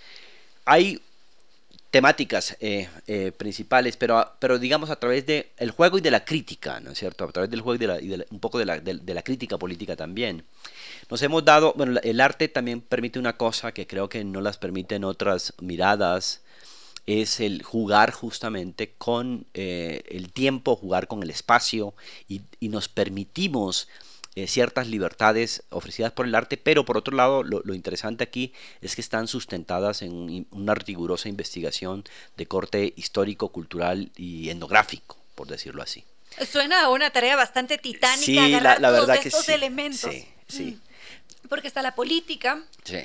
hay 0.64 1.02
temáticas 1.92 2.56
eh, 2.62 2.88
eh, 3.06 3.34
principales, 3.36 3.98
pero, 3.98 4.32
pero 4.40 4.58
digamos 4.58 4.90
a 4.90 4.96
través 4.96 5.26
del 5.26 5.46
el 5.58 5.72
juego 5.72 5.98
y 5.98 6.02
de 6.02 6.10
la 6.10 6.24
crítica, 6.24 6.80
¿no 6.80 6.92
es 6.92 7.00
cierto? 7.00 7.26
A 7.26 7.32
través 7.32 7.52
del 7.52 7.62
juego 7.62 8.00
y, 8.00 8.08
de 8.08 8.26
un 8.32 8.40
poco 8.40 8.60
de 8.60 8.66
la, 8.66 8.80
de 8.80 9.14
la, 9.14 9.22
crítica 9.22 9.58
política 9.58 9.96
también. 9.96 10.44
Nos 11.10 11.22
hemos 11.22 11.44
dado, 11.46 11.74
bueno, 11.76 12.00
el 12.04 12.22
arte 12.22 12.48
también 12.48 12.82
permite 12.82 13.20
una 13.20 13.38
cosa 13.38 13.72
que 13.72 13.88
creo 13.88 14.10
que 14.10 14.24
no 14.24 14.42
las 14.42 14.58
permiten 14.58 15.04
otras 15.04 15.54
miradas, 15.60 16.42
es 17.06 17.40
el 17.40 17.64
jugar 17.64 18.12
justamente 18.12 18.94
con 18.98 19.46
eh, 19.54 20.04
el 20.10 20.32
tiempo, 20.32 20.76
jugar 20.76 21.08
con 21.08 21.22
el 21.22 21.30
espacio 21.30 21.94
y, 22.30 22.42
y 22.62 22.70
nos 22.70 22.88
permitimos 22.88 23.90
eh, 24.36 24.48
ciertas 24.48 24.88
libertades 24.88 25.62
ofrecidas 25.70 26.12
por 26.12 26.26
el 26.26 26.34
arte, 26.34 26.58
pero 26.58 26.86
por 26.86 26.98
otro 26.98 27.16
lado 27.16 27.44
lo, 27.44 27.62
interesante 27.76 28.24
aquí 28.24 28.52
es 28.82 28.96
que 28.96 29.02
están 29.02 29.28
sustentadas 29.28 30.02
en 30.02 30.48
una 30.50 30.74
rigurosa 30.74 31.30
investigación 31.30 32.04
de 32.36 32.48
corte 32.48 32.94
histórico, 32.96 33.50
cultural 33.50 34.10
y 34.18 34.50
etnográfico, 34.50 35.18
por 35.36 35.48
decirlo 35.48 35.84
así. 35.84 36.04
Suena 36.52 36.82
a 36.82 36.90
una 36.90 37.12
tarea 37.12 37.36
bastante 37.36 37.78
titánica 37.78 38.26
sí, 38.26 38.60
la, 38.60 38.90
verdad 38.90 39.20
que 39.20 39.28
estos 39.28 39.46
sí, 39.46 39.52
elementos. 39.52 40.12
Sí, 40.48 40.64
mm. 40.64 40.93
Porque 41.50 41.68
está 41.68 41.82
la 41.82 41.96
política. 41.96 42.64
Sí. 42.84 43.00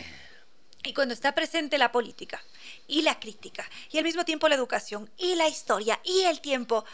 Y 0.85 0.95
cuando 0.95 1.13
está 1.13 1.35
presente 1.35 1.77
la 1.77 1.91
política 1.91 2.41
y 2.87 3.03
la 3.03 3.19
crítica 3.19 3.69
y 3.91 3.99
al 3.99 4.05
mismo 4.05 4.25
tiempo 4.25 4.49
la 4.49 4.55
educación 4.55 5.11
y 5.19 5.35
la 5.35 5.49
historia 5.49 6.01
y 6.05 6.23
el 6.23 6.41
tiempo, 6.41 6.85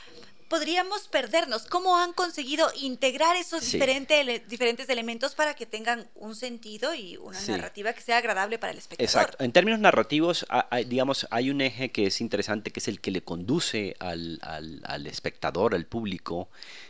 podríamos 0.49 1.09
perdernos. 1.09 1.67
¿Cómo 1.67 1.99
han 1.99 2.13
conseguido 2.13 2.71
integrar 2.81 3.37
esos 3.37 3.71
diferentes, 3.73 4.49
diferentes 4.49 4.89
elementos 4.89 5.35
para 5.35 5.55
que 5.55 5.67
tengan 5.67 6.07
un 6.15 6.35
sentido 6.35 6.95
y 6.95 7.17
una 7.17 7.41
narrativa 7.41 7.93
que 7.93 8.01
sea 8.01 8.19
agradable 8.19 8.59
para 8.59 8.73
el 8.73 8.79
espectador? 8.79 9.05
Exacto. 9.05 9.43
En 9.43 9.53
términos 9.53 9.81
narrativos, 9.81 10.47
digamos, 10.87 11.27
hay 11.31 11.51
un 11.51 11.61
eje 11.61 11.91
que 11.91 12.07
es 12.07 12.21
interesante, 12.21 12.71
que 12.71 12.81
es 12.81 12.89
el 12.89 13.01
que 13.01 13.11
le 13.11 13.23
conduce 13.23 13.97
al, 13.99 14.39
al, 14.43 15.07
espectador, 15.07 15.75
al 15.75 15.87
público, 15.87 16.49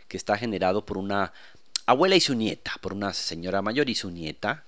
que 0.08 0.16
está 0.16 0.36
generado 0.36 0.84
por 0.84 0.98
una 0.98 1.32
abuela 1.86 2.16
y 2.16 2.20
su 2.20 2.34
nieta, 2.34 2.72
por 2.80 2.92
una 2.92 3.12
señora 3.12 3.62
mayor 3.62 3.88
y 3.90 3.94
su 3.94 4.10
nieta, 4.10 4.64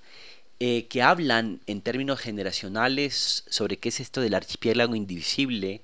eh, 0.60 0.86
que 0.88 1.02
hablan 1.02 1.60
en 1.66 1.82
términos 1.82 2.20
generacionales 2.20 3.44
sobre 3.48 3.76
qué 3.78 3.90
es 3.90 4.00
esto 4.00 4.20
del 4.20 4.34
archipiélago 4.34 4.94
indivisible, 4.94 5.82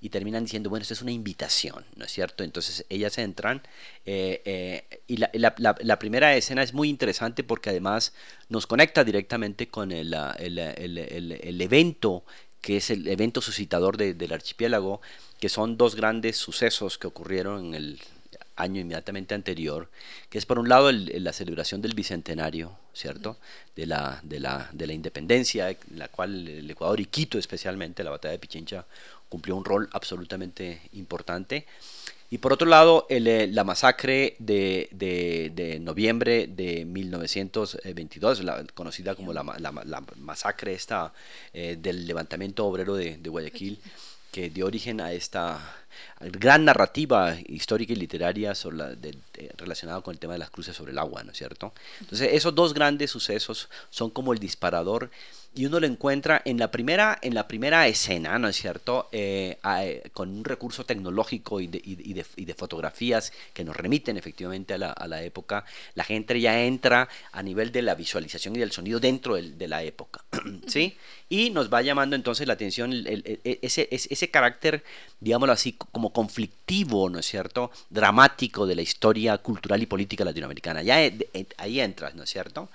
y 0.00 0.10
terminan 0.10 0.44
diciendo, 0.44 0.70
bueno, 0.70 0.82
esto 0.82 0.94
es 0.94 1.02
una 1.02 1.12
invitación, 1.12 1.84
¿no 1.96 2.04
es 2.04 2.12
cierto? 2.12 2.44
Entonces 2.44 2.84
ellas 2.88 3.18
entran 3.18 3.62
eh, 4.04 4.40
eh, 4.44 5.00
y 5.06 5.16
la, 5.16 5.98
primera 5.98 6.36
escena 6.36 6.62
es 6.62 6.74
muy 6.74 6.88
interesante 6.88 7.42
porque 7.42 7.70
además 7.70 8.12
nos 8.48 8.66
conecta 8.66 9.04
directamente 9.04 9.68
con 9.68 9.92
el, 9.92 10.14
evento 11.60 12.24
que 12.60 12.76
es 12.76 12.90
el 12.90 13.08
evento 13.08 13.40
suscitador 13.40 13.96
del 13.96 14.32
archipiélago, 14.32 15.00
que 15.40 15.48
son 15.48 15.76
dos 15.76 15.94
grandes 15.94 16.36
sucesos 16.36 16.98
que 16.98 17.06
ocurrieron 17.06 17.66
en 17.66 17.74
el 17.74 18.00
año 18.56 18.80
inmediatamente 18.80 19.34
anterior, 19.34 19.88
que 20.28 20.38
es 20.38 20.46
por 20.46 20.58
un 20.58 20.68
lado 20.68 20.90
la 20.92 21.32
celebración 21.32 21.82
del 21.82 21.94
bicentenario, 21.94 22.76
¿cierto? 22.92 23.38
De 23.74 23.86
la, 23.86 24.20
de 24.22 24.40
la, 24.40 24.68
de 24.72 24.86
la 24.86 24.92
independencia, 24.92 25.70
en 25.70 25.78
la 25.92 26.08
cual 26.08 26.48
el 26.48 26.70
Ecuador 26.70 27.00
y 27.00 27.06
Quito 27.06 27.38
especialmente, 27.38 28.02
la 28.02 28.10
batalla 28.10 28.32
de 28.32 28.38
Pichincha, 28.38 28.86
cumplió 29.28 29.56
un 29.56 29.64
rol 29.64 29.88
absolutamente 29.92 30.80
importante. 30.92 31.66
Y 32.28 32.38
por 32.38 32.52
otro 32.52 32.66
lado, 32.66 33.06
eh, 33.08 33.48
la 33.52 33.62
masacre 33.62 34.34
de, 34.40 34.88
de, 34.90 35.78
noviembre 35.80 36.48
de 36.48 36.84
1922, 36.84 38.42
la, 38.42 38.64
conocida 38.74 39.14
como 39.14 39.32
la, 39.32 39.44
la, 39.58 40.02
masacre 40.16 40.74
esta, 40.74 41.12
eh, 41.52 41.76
del 41.80 42.06
levantamiento 42.06 42.66
obrero 42.66 42.96
de, 42.96 43.16
Guayaquil, 43.28 43.78
que 44.36 44.50
dio 44.50 44.66
origen 44.66 45.00
a 45.00 45.14
esta 45.14 45.58
gran 46.20 46.66
narrativa 46.66 47.38
histórica 47.46 47.94
y 47.94 47.96
literaria 47.96 48.54
sobre 48.54 48.76
la, 48.76 48.94
relacionada 49.56 50.02
con 50.02 50.12
el 50.12 50.18
tema 50.18 50.34
de 50.34 50.40
las 50.40 50.50
cruces 50.50 50.76
sobre 50.76 50.92
el 50.92 50.98
agua, 50.98 51.24
¿no 51.24 51.32
es 51.32 51.38
cierto? 51.38 51.72
Entonces, 52.00 52.34
esos 52.34 52.54
dos 52.54 52.74
grandes 52.74 53.10
sucesos 53.10 53.70
son 53.88 54.10
como 54.10 54.34
el 54.34 54.38
disparador 54.38 55.10
y 55.56 55.64
uno 55.64 55.80
lo 55.80 55.86
encuentra 55.86 56.42
en 56.44 56.58
la 56.58 56.70
primera, 56.70 57.18
en 57.22 57.34
la 57.34 57.48
primera 57.48 57.88
escena, 57.88 58.38
¿no 58.38 58.46
es 58.46 58.56
cierto? 58.56 59.08
Eh, 59.10 59.58
con 60.12 60.28
un 60.28 60.44
recurso 60.44 60.84
tecnológico 60.84 61.60
y 61.60 61.66
de, 61.66 61.80
y, 61.82 62.12
de, 62.12 62.26
y 62.36 62.44
de, 62.44 62.54
fotografías 62.54 63.32
que 63.54 63.64
nos 63.64 63.74
remiten 63.74 64.18
efectivamente 64.18 64.74
a 64.74 64.78
la, 64.78 64.90
a 64.90 65.08
la, 65.08 65.22
época, 65.22 65.64
la 65.94 66.04
gente 66.04 66.38
ya 66.38 66.62
entra 66.62 67.08
a 67.32 67.42
nivel 67.42 67.72
de 67.72 67.80
la 67.80 67.94
visualización 67.94 68.54
y 68.54 68.58
del 68.58 68.70
sonido 68.70 69.00
dentro 69.00 69.36
de 69.36 69.68
la 69.68 69.82
época, 69.82 70.22
¿sí? 70.66 70.94
Y 71.30 71.48
nos 71.48 71.72
va 71.72 71.80
llamando 71.80 72.16
entonces 72.16 72.46
la 72.46 72.52
atención 72.52 72.92
ese, 72.92 73.88
ese, 73.90 74.08
ese 74.10 74.30
carácter, 74.30 74.84
digámoslo 75.20 75.54
así, 75.54 75.72
como 75.72 76.12
conflictivo, 76.12 77.08
¿no 77.08 77.18
es 77.18 77.26
cierto? 77.26 77.70
Dramático 77.88 78.66
de 78.66 78.74
la 78.74 78.82
historia 78.82 79.38
cultural 79.38 79.82
y 79.82 79.86
política 79.86 80.22
latinoamericana. 80.22 80.82
Ya 80.82 81.02
eh, 81.02 81.46
ahí 81.56 81.80
entras, 81.80 82.14
¿no 82.14 82.24
es 82.24 82.30
cierto? 82.30 82.68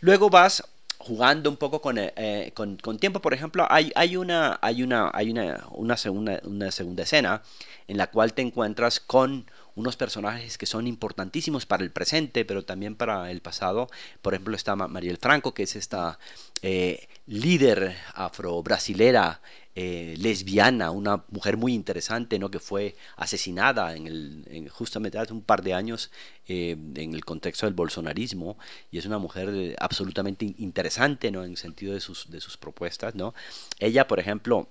Luego 0.00 0.30
vas 0.30 0.62
jugando 0.98 1.50
un 1.50 1.56
poco 1.56 1.80
con, 1.80 1.96
eh, 1.98 2.52
con, 2.54 2.76
con, 2.76 2.98
tiempo, 2.98 3.20
por 3.20 3.34
ejemplo, 3.34 3.66
hay, 3.68 3.92
hay, 3.94 4.16
una, 4.16 4.58
hay, 4.62 4.82
una, 4.82 5.10
hay 5.12 5.30
una, 5.30 5.64
una, 5.72 5.96
segunda, 5.96 6.40
una 6.44 6.70
segunda 6.70 7.02
escena 7.02 7.42
en 7.88 7.96
la 7.96 8.08
cual 8.08 8.32
te 8.32 8.42
encuentras 8.42 9.00
con 9.00 9.46
unos 9.76 9.96
personajes 9.96 10.58
que 10.58 10.66
son 10.66 10.86
importantísimos 10.86 11.66
para 11.66 11.82
el 11.82 11.90
presente, 11.90 12.44
pero 12.44 12.64
también 12.64 12.96
para 12.96 13.30
el 13.30 13.40
pasado. 13.40 13.88
Por 14.22 14.34
ejemplo, 14.34 14.56
está 14.56 14.76
Mariel 14.76 15.18
Franco, 15.18 15.54
que 15.54 15.64
es 15.64 15.76
esta 15.76 16.18
eh, 16.62 17.08
líder 17.26 17.96
afro-brasilera 18.14 19.40
eh, 19.76 20.14
lesbiana, 20.18 20.92
una 20.92 21.24
mujer 21.30 21.56
muy 21.56 21.74
interesante, 21.74 22.38
¿no? 22.38 22.48
que 22.48 22.60
fue 22.60 22.94
asesinada 23.16 23.96
en 23.96 24.06
el, 24.06 24.70
justamente 24.70 25.18
hace 25.18 25.32
un 25.32 25.42
par 25.42 25.64
de 25.64 25.74
años 25.74 26.12
eh, 26.46 26.76
en 26.94 27.12
el 27.12 27.24
contexto 27.24 27.66
del 27.66 27.74
bolsonarismo, 27.74 28.56
y 28.92 28.98
es 28.98 29.06
una 29.06 29.18
mujer 29.18 29.48
eh, 29.52 29.74
absolutamente 29.80 30.54
interesante 30.58 31.32
¿no? 31.32 31.42
en 31.42 31.50
el 31.50 31.56
sentido 31.56 31.92
de 31.92 31.98
sus, 31.98 32.30
de 32.30 32.40
sus 32.40 32.56
propuestas. 32.56 33.16
¿no? 33.16 33.34
Ella, 33.80 34.06
por 34.06 34.20
ejemplo, 34.20 34.68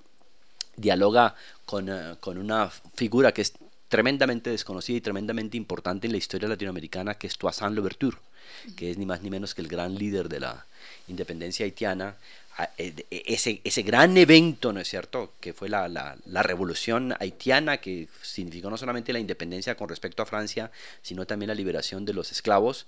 dialoga 0.77 1.35
con, 1.65 1.91
con 2.21 2.38
una 2.38 2.69
figura 2.95 3.34
que 3.34 3.41
es 3.41 3.53
tremendamente 3.94 4.49
desconocida 4.49 4.98
y 4.98 5.02
tremendamente 5.02 5.56
importante 5.56 6.07
en 6.07 6.14
la 6.14 6.18
historia 6.18 6.49
latinoamericana, 6.49 7.14
que 7.14 7.28
es 7.28 7.38
Toussaint 7.38 7.76
Louverture, 7.76 8.18
que 8.76 8.90
es 8.90 8.98
ni 8.98 9.06
más 9.06 9.22
ni 9.22 9.30
menos 9.30 9.53
que 9.53 9.61
el 9.61 9.68
gran 9.68 9.94
líder 9.94 10.30
de 10.30 10.40
la 10.40 10.65
independencia 11.07 11.64
haitiana, 11.64 12.15
eh, 12.80 13.06
ese, 13.11 13.61
ese 13.64 13.84
gran 13.84 14.18
evento, 14.18 14.74
¿no 14.74 14.80
es 14.80 14.88
cierto?, 14.88 15.34
que 15.40 15.53
fue 15.53 15.70
la, 15.70 15.88
la, 15.88 16.41
revolución 16.41 17.14
haitiana, 17.20 17.78
que 17.78 18.07
significó 18.24 18.72
no 18.72 18.78
solamente 18.78 19.14
la 19.14 19.20
independencia 19.20 19.76
con 19.76 19.88
respecto 19.90 20.24
a 20.24 20.26
Francia, 20.26 20.72
sino 21.03 21.28
también 21.28 21.49
la 21.49 21.56
liberación 21.56 22.03
de 22.03 22.14
los 22.14 22.32
esclavos, 22.32 22.88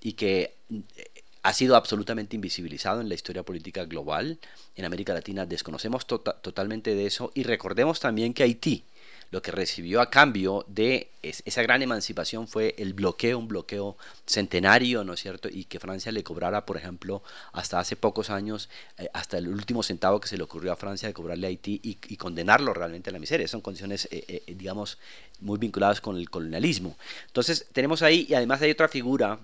y 0.00 0.14
que 0.14 0.54
eh, 0.70 1.10
ha 1.42 1.52
sido 1.52 1.76
absolutamente 1.76 2.34
invisibilizado 2.34 3.02
en 3.02 3.10
la 3.10 3.14
historia 3.14 3.42
política 3.42 3.84
global. 3.84 4.38
En 4.74 4.86
América 4.86 5.12
Latina 5.12 5.44
desconocemos 5.44 6.06
tota-, 6.06 6.40
totalmente 6.40 6.94
de 6.94 7.04
eso, 7.04 7.30
y 7.34 7.42
recordemos 7.42 8.00
también 8.00 8.32
que 8.32 8.42
Haití, 8.42 8.84
lo 9.30 9.42
que 9.42 9.50
recibió 9.50 10.00
a 10.00 10.10
cambio 10.10 10.64
de 10.68 11.10
esa 11.22 11.62
gran 11.62 11.82
emancipación 11.82 12.46
fue 12.46 12.74
el 12.78 12.94
bloqueo, 12.94 13.38
un 13.38 13.48
bloqueo 13.48 13.96
centenario, 14.26 15.04
¿no 15.04 15.14
es 15.14 15.20
cierto? 15.20 15.48
Y 15.50 15.64
que 15.64 15.80
Francia 15.80 16.12
le 16.12 16.22
cobrara, 16.22 16.64
por 16.64 16.76
ejemplo, 16.76 17.22
hasta 17.52 17.78
hace 17.78 17.96
pocos 17.96 18.30
años, 18.30 18.68
eh, 18.98 19.08
hasta 19.12 19.38
el 19.38 19.48
último 19.48 19.82
centavo 19.82 20.20
que 20.20 20.28
se 20.28 20.36
le 20.36 20.44
ocurrió 20.44 20.72
a 20.72 20.76
Francia 20.76 21.08
de 21.08 21.14
cobrarle 21.14 21.46
a 21.46 21.50
Haití 21.50 21.80
y, 21.82 22.16
condenarlo 22.16 22.72
realmente 22.72 23.10
a 23.10 23.12
la 23.12 23.18
miseria. 23.18 23.48
Son 23.48 23.60
condiciones, 23.60 24.08
eh, 24.10 24.42
eh, 24.46 24.54
digamos, 24.54 24.98
muy 25.40 25.58
vinculadas 25.58 26.00
con 26.00 26.16
el 26.16 26.30
colonialismo. 26.30 26.96
Entonces, 27.26 27.66
tenemos 27.72 28.02
ahí, 28.02 28.26
y 28.28 28.34
además 28.34 28.62
hay 28.62 28.70
otra 28.70 28.88
figura, 28.88 29.40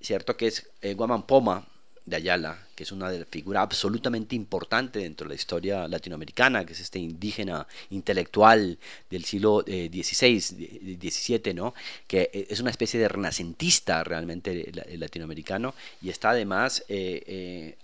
¿cierto? 0.00 0.36
Que 0.36 0.48
es 0.48 0.68
Guaman 0.96 1.26
Poma, 1.26 1.66
de 2.04 2.16
Ayala, 2.16 2.58
que 2.74 2.82
es 2.82 2.90
una 2.90 3.10
figura 3.30 3.62
absolutamente 3.62 4.34
importante 4.34 4.98
dentro 4.98 5.26
de 5.26 5.30
la 5.30 5.34
historia 5.36 5.86
latinoamericana, 5.86 6.64
que 6.64 6.72
es 6.72 6.80
este 6.80 6.98
indígena 6.98 7.66
intelectual 7.90 8.76
del 9.08 9.24
siglo 9.24 9.60
XVI, 9.60 10.36
eh, 10.58 10.98
XVII, 11.00 11.54
¿no? 11.54 11.74
que 12.08 12.30
eh, 12.32 12.46
es 12.50 12.58
una 12.58 12.70
especie 12.70 12.98
de 12.98 13.08
renacentista 13.08 14.02
realmente 14.02 14.72
latinoamericano 14.96 15.74
y 16.00 16.10
está 16.10 16.30
además 16.30 16.84
eh, 16.88 17.76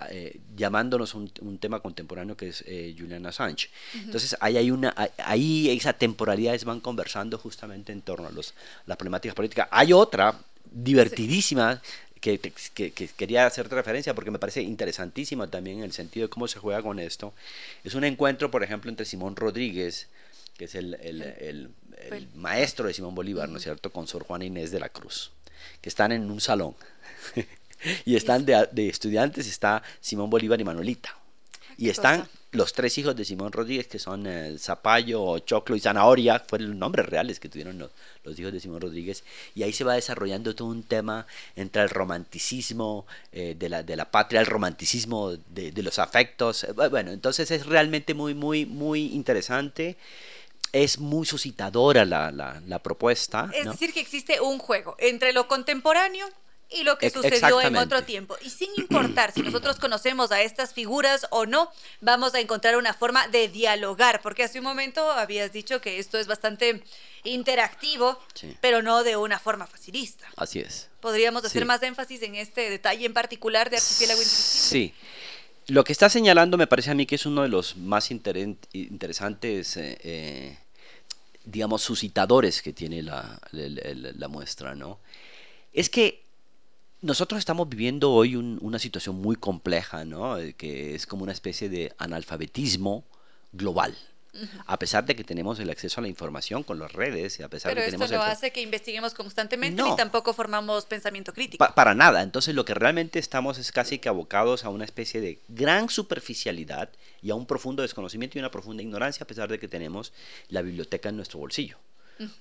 llamándonos 0.57 1.15
un, 1.15 1.31
un, 1.43 1.59
tema 1.59 1.81
contemporáneo 1.81 2.37
que 2.37 2.49
es 2.49 2.65
Julian 2.99 3.27
Assange. 3.27 3.69
Entonces 3.95 4.37
ahí, 4.41 4.57
hay 4.57 4.71
una, 4.71 4.95
ahí 5.19 5.71
esas 5.71 5.97
temporalidades 5.97 6.65
van 6.65 6.81
conversando 6.81 7.39
justamente 7.39 7.93
en 7.93 8.03
torno 8.03 8.29
a 8.29 8.33
los, 8.33 8.55
las 8.87 8.97
problemáticas 8.97 9.35
políticas. 9.35 9.69
Hay 9.71 9.93
otra 9.93 10.35
divertidísima 10.71 11.81
que, 12.21 12.39
quería 13.17 13.47
hacerte 13.47 13.75
referencia 13.75 14.15
porque 14.15 14.31
me 14.31 14.39
parece 14.39 14.63
interesantísimo 14.63 15.49
también 15.49 15.79
en 15.79 15.85
el 15.85 15.93
sentido 15.93 16.27
de 16.27 16.31
cómo 16.31 16.49
se 16.49 16.59
juega 16.59 16.83
con 16.83 16.99
esto. 16.99 17.33
Es 17.85 17.95
un 17.95 18.05
encuentro, 18.05 18.51
por 18.51 18.63
ejemplo, 18.63 18.91
entre 18.91 19.07
Simón 19.07 19.37
Rodríguez, 19.37 20.09
que 20.57 20.65
es 20.65 20.75
el, 20.75 20.95
el, 20.95 21.71
maestro 22.35 22.87
de 22.87 22.95
Simón 22.95 23.15
Bolívar, 23.15 23.49
¿no 23.49 23.59
es 23.59 23.65
cierto?, 23.65 23.93
con 23.93 24.07
Sor 24.07 24.25
Juana 24.25 24.45
Inés 24.45 24.71
de 24.71 24.81
la 24.81 24.89
Cruz, 24.89 25.33
que 25.81 25.89
están 25.89 26.13
en 26.13 26.31
un 26.31 26.41
salón. 26.41 26.75
y 28.05 28.17
están 28.17 28.45
de, 28.45 28.69
de, 28.73 28.89
estudiantes, 28.89 29.47
está 29.47 29.83
Simón 30.01 30.31
Bolívar 30.31 30.61
y 30.61 30.65
Manolita. 30.65 31.17
Y 31.77 31.91
están 31.91 32.29
los 32.53 32.73
tres 32.73 32.97
hijos 32.97 33.15
de 33.15 33.25
Simón 33.25 33.53
Rodríguez, 33.53 33.89
que 33.89 33.99
son 33.99 34.27
eh, 34.27 34.57
Zapallo, 34.59 35.39
Choclo 35.41 35.77
y 35.77 35.81
Zanahoria, 35.81 36.41
fueron 36.41 36.71
los 36.71 36.77
nombres 36.77 37.07
reales 37.07 37.39
que 37.41 37.49
tuvieron 37.49 37.79
los, 37.79 38.39
hijos 38.39 38.53
de 38.53 38.61
Simón 38.61 38.81
Rodríguez, 38.81 39.25
y 39.55 39.63
ahí 39.63 39.73
se 39.73 39.85
va 39.85 39.95
desarrollando 39.95 40.55
todo 40.55 40.69
un 40.69 40.83
tema 40.83 41.27
entre 41.57 41.83
el 41.83 41.91
romanticismo 41.91 43.07
eh, 43.33 43.55
de, 43.59 43.69
la, 43.69 43.83
de 43.83 43.97
la 43.97 44.11
patria, 44.11 44.41
el 44.41 44.47
romanticismo 44.47 45.33
de, 45.49 45.73
de 45.73 45.83
los 45.83 45.99
afectos. 45.99 46.65
Eh, 46.65 46.73
bueno, 46.73 47.11
entonces 47.11 47.51
es 47.51 47.67
realmente 47.67 48.15
muy, 48.15 48.35
muy, 48.35 48.67
muy 48.67 49.07
interesante 49.15 49.97
es 50.73 50.99
muy 50.99 51.25
suscitadora 51.25 52.05
la, 52.05 52.31
la, 52.31 52.61
la 52.67 52.79
propuesta. 52.79 53.51
Es 53.55 53.65
decir, 53.65 53.93
que 53.95 54.01
existe 54.01 54.41
un 54.41 54.59
juego 54.59 54.97
entre 54.99 55.33
lo 55.33 55.49
contemporáneo 55.49 56.29
y 56.71 56.83
lo 56.85 56.99
que 56.99 57.11
sucedió 57.11 57.61
en 57.61 57.77
otro 57.77 58.05
tiempo. 58.05 58.37
Y 58.45 58.51
sin 58.51 58.69
importar 58.77 59.33
si 59.33 59.43
nosotros 59.43 59.77
conocemos 59.81 60.31
a 60.33 60.43
estas 60.43 60.75
figuras 60.75 61.27
o 61.31 61.47
no, 61.47 61.71
vamos 62.01 62.35
a 62.35 62.41
encontrar 62.41 62.77
una 62.77 62.93
forma 62.93 63.27
de 63.29 63.49
dialogar, 63.49 64.21
porque 64.23 64.45
hace 64.45 64.59
un 64.59 64.65
momento 64.65 65.11
habías 65.11 65.53
dicho 65.53 65.81
que 65.81 65.99
esto 65.99 66.19
es 66.19 66.27
bastante 66.27 66.83
interactivo, 67.25 68.19
pero 68.61 68.83
no 68.83 69.03
de 69.03 69.17
una 69.17 69.39
forma 69.39 69.67
facilista. 69.67 70.27
Así 70.37 70.61
es. 70.61 70.89
¿Podríamos 71.01 71.45
hacer 71.45 71.65
más 71.65 71.83
énfasis 71.83 72.23
en 72.23 72.35
este 72.35 72.69
detalle 72.71 73.07
en 73.07 73.15
particular 73.15 73.71
de 73.71 73.77
Archipiélago 73.77 74.21
Sí. 74.23 74.95
Lo 75.69 75.85
que 75.85 75.93
está 75.93 76.09
señalando 76.09 76.57
me 76.57 76.67
parece 76.67 76.91
a 76.91 76.95
mí 76.95 77.05
que 77.05 77.17
es 77.17 77.27
uno 77.27 77.43
de 77.43 77.49
los 77.49 77.77
más 77.77 78.11
interesantes, 78.11 79.77
eh, 79.77 79.99
eh, 80.03 80.59
digamos, 81.45 81.83
suscitadores 81.83 82.63
que 82.63 82.73
tiene 82.73 83.03
la, 83.03 83.39
la 83.53 84.29
muestra, 84.29 84.75
¿no? 84.75 84.99
Es 85.75 85.91
que 85.91 86.28
nosotros 87.01 87.39
estamos 87.39 87.69
viviendo 87.69 88.13
hoy 88.13 88.37
una 88.37 88.79
situación 88.79 89.17
muy 89.17 89.37
compleja, 89.37 90.05
¿no? 90.05 90.39
Eh, 90.39 90.55
que 90.55 90.95
es 90.95 91.07
como 91.07 91.23
una 91.23 91.33
especie 91.33 91.69
de 91.69 91.93
analfabetismo 91.99 93.05
global. 93.53 93.97
A 94.67 94.79
pesar 94.79 95.05
de 95.05 95.17
que 95.17 95.25
tenemos 95.25 95.59
el 95.59 95.69
acceso 95.69 96.01
a 96.01 96.03
la 96.03 96.09
información 96.09 96.63
con 96.63 96.79
las 96.79 96.93
redes, 96.93 97.41
y 97.41 97.43
a 97.43 97.49
pesar 97.49 97.71
Pero 97.71 97.81
de 97.81 97.87
que 97.87 97.97
esto 97.97 98.07
tenemos 98.07 98.27
no 98.27 98.33
hace 98.33 98.53
que 98.53 98.61
investiguemos 98.61 99.13
constantemente 99.13 99.83
ni 99.83 99.97
tampoco 99.97 100.33
formamos 100.33 100.85
pensamiento 100.87 101.33
crítico. 101.33 101.67
para 101.75 101.95
nada. 101.95 102.23
Entonces 102.23 102.55
lo 102.55 102.65
que 102.65 102.75
realmente 102.75 103.19
estamos 103.19 103.59
es 103.59 103.73
casi 103.73 103.99
que 103.99 104.09
abocados 104.09 104.65
a 104.65 104.69
una 104.69 104.85
especie 104.85 105.21
de 105.21 105.41
gran 105.49 105.89
superficialidad 105.89 106.91
y 107.21 107.31
a 107.31 107.35
un 107.35 107.47
profundo 107.47 107.83
desconocimiento 107.83 108.39
y 108.39 108.41
una 108.41 108.51
profunda 108.51 108.83
ignorancia, 108.83 109.25
a 109.25 109.27
pesar 109.27 109.49
de 109.49 109.59
que 109.59 109.67
tenemos 109.67 110.13
la 110.49 110.63
biblioteca 110.63 111.09
en 111.09 111.17
nuestro 111.17 111.41
bolsillo. 111.41 111.79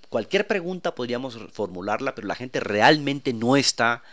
Cualquier 0.10 0.48
pregunta 0.48 0.96
podríamos 0.96 1.38
formularla, 1.52 2.16
pero 2.16 2.28
la 2.28 2.36
gente 2.36 2.60
realmente 2.60 3.34
no 3.34 3.56
está 3.58 4.04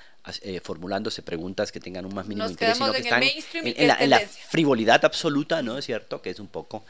eh, 0.43 0.61
formulándose 0.61 1.23
preguntas 1.23 1.71
que 1.71 1.81
tengan 1.81 2.07
un 2.07 2.15
más 2.15 2.27
mínimo 2.27 2.49
interés, 2.49 2.79
sino 2.79 2.93
que 2.93 3.01
están 3.01 3.23
en, 3.23 4.11
la, 4.11 4.21
frivolidad 4.49 5.05
absoluta, 5.05 5.63
¿no 5.63 5.77
es 5.77 5.85
cierto? 5.85 6.23
Que 6.23 6.31
es 6.31 6.41
un 6.41 6.49
poco... 6.49 6.85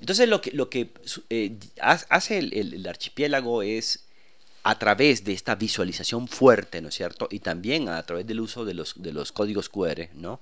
Entonces 0.00 0.28
lo 0.28 0.40
que, 0.40 0.50
lo 0.50 0.68
que 0.68 0.90
eh, 1.30 1.56
hace 1.80 2.38
el, 2.38 2.86
archipiélago 2.88 3.62
es 3.62 4.04
a 4.64 4.78
través 4.78 5.24
de 5.24 5.32
esta 5.32 5.54
visualización 5.54 6.26
fuerte, 6.26 6.80
¿no 6.80 6.88
es 6.88 6.96
cierto? 6.96 7.28
Y 7.30 7.38
también 7.38 7.88
a 7.88 8.02
través 8.02 8.26
del 8.26 8.40
uso 8.40 8.64
de 8.64 8.74
los, 8.74 9.00
de 9.00 9.12
los 9.12 9.30
códigos 9.30 9.68
QR, 9.68 10.08
¿no? 10.14 10.40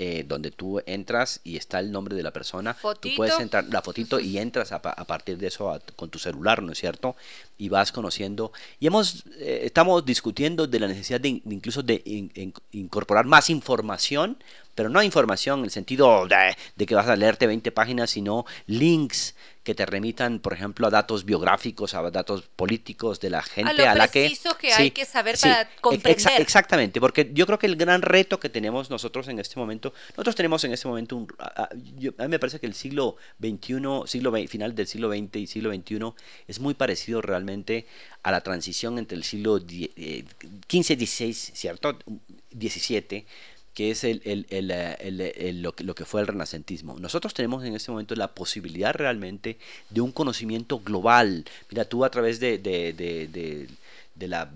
Eh, 0.00 0.24
donde 0.28 0.52
tú 0.52 0.80
entras 0.86 1.40
y 1.42 1.56
está 1.56 1.80
el 1.80 1.90
nombre 1.90 2.14
de 2.14 2.22
la 2.22 2.32
persona. 2.32 2.76
Tú 3.00 3.08
puedes 3.16 3.36
entrar 3.40 3.64
la 3.64 3.82
fotito 3.82 4.20
y 4.20 4.38
entras 4.46 4.70
a, 4.70 4.80
partir 4.80 5.38
de 5.38 5.48
eso 5.48 5.76
con 5.96 6.08
tu 6.08 6.20
celular, 6.20 6.62
¿no 6.62 6.70
es 6.70 6.78
cierto? 6.78 7.16
Y 7.58 7.68
vas 7.68 7.90
conociendo. 7.90 8.52
Y 8.78 8.86
hemos, 8.86 9.24
eh, 9.40 9.62
estamos 9.64 10.06
discutiendo 10.06 10.68
de 10.68 10.78
la 10.78 10.86
necesidad 10.86 11.20
de, 11.20 11.42
incluso 11.44 11.82
de 11.82 12.52
incorporar 12.70 13.24
más 13.26 13.50
información 13.50 14.38
pero 14.78 14.90
no 14.90 15.02
información 15.02 15.58
en 15.58 15.64
el 15.64 15.70
sentido 15.72 16.28
de, 16.28 16.56
de 16.76 16.86
que 16.86 16.94
vas 16.94 17.08
a 17.08 17.16
leerte 17.16 17.48
20 17.48 17.72
páginas, 17.72 18.10
sino 18.10 18.46
links 18.68 19.34
que 19.64 19.74
te 19.74 19.84
remitan, 19.84 20.38
por 20.38 20.52
ejemplo, 20.52 20.86
a 20.86 20.90
datos 20.90 21.24
biográficos, 21.24 21.94
a 21.94 22.10
datos 22.12 22.42
políticos 22.54 23.18
de 23.18 23.28
la 23.28 23.42
gente 23.42 23.84
a, 23.84 23.96
la 23.96 24.06
que... 24.06 24.32
que 24.60 24.72
hay 24.72 24.92
que 24.92 25.04
saber 25.04 25.36
para 25.36 25.68
comprender. 25.80 26.40
exactamente, 26.40 27.00
porque 27.00 27.28
yo 27.34 27.44
creo 27.44 27.58
que 27.58 27.66
el 27.66 27.74
gran 27.74 28.02
reto 28.02 28.38
que 28.38 28.48
tenemos 28.48 28.88
nosotros 28.88 29.26
en 29.26 29.40
este 29.40 29.58
momento, 29.58 29.92
nosotros 30.10 30.36
tenemos 30.36 30.62
en 30.62 30.72
este 30.72 30.86
momento, 30.86 31.16
un, 31.16 31.26
a, 31.40 31.68
mí 31.74 32.28
me 32.28 32.38
parece 32.38 32.60
que 32.60 32.66
el 32.66 32.74
siglo 32.74 33.16
XXI, 33.40 34.06
siglo 34.06 34.32
final 34.46 34.76
del 34.76 34.86
siglo 34.86 35.10
XX 35.10 35.36
y 35.38 35.46
siglo 35.48 35.74
XXI 35.74 36.14
es 36.46 36.60
muy 36.60 36.74
parecido 36.74 37.20
realmente 37.20 37.84
a 38.22 38.30
la 38.30 38.42
transición 38.42 38.96
entre 38.96 39.18
el 39.18 39.24
siglo 39.24 39.58
XV, 39.58 39.90
XVI, 40.68 41.34
¿cierto? 41.34 41.98
XVII 42.56 43.26
que 43.78 43.92
es 43.92 44.02
el, 44.02 44.20
el, 44.24 44.44
el, 44.50 45.62
lo, 45.62 45.72
lo, 45.78 45.94
que 45.94 46.04
fue 46.04 46.20
el 46.20 46.26
renacentismo. 46.26 46.98
Nosotros 46.98 47.32
tenemos 47.32 47.62
en 47.64 47.76
este 47.76 47.92
momento 47.92 48.16
la 48.16 48.34
posibilidad 48.34 48.92
realmente 48.92 49.56
de 49.88 50.00
un 50.00 50.10
conocimiento 50.10 50.80
global. 50.80 51.44
Mira, 51.70 51.84
tú 51.84 52.04
a 52.04 52.10
través 52.10 52.40
de, 52.40 52.58
de, 52.58 52.92
de, 52.92 53.68
de 54.16 54.26
la 54.26 54.50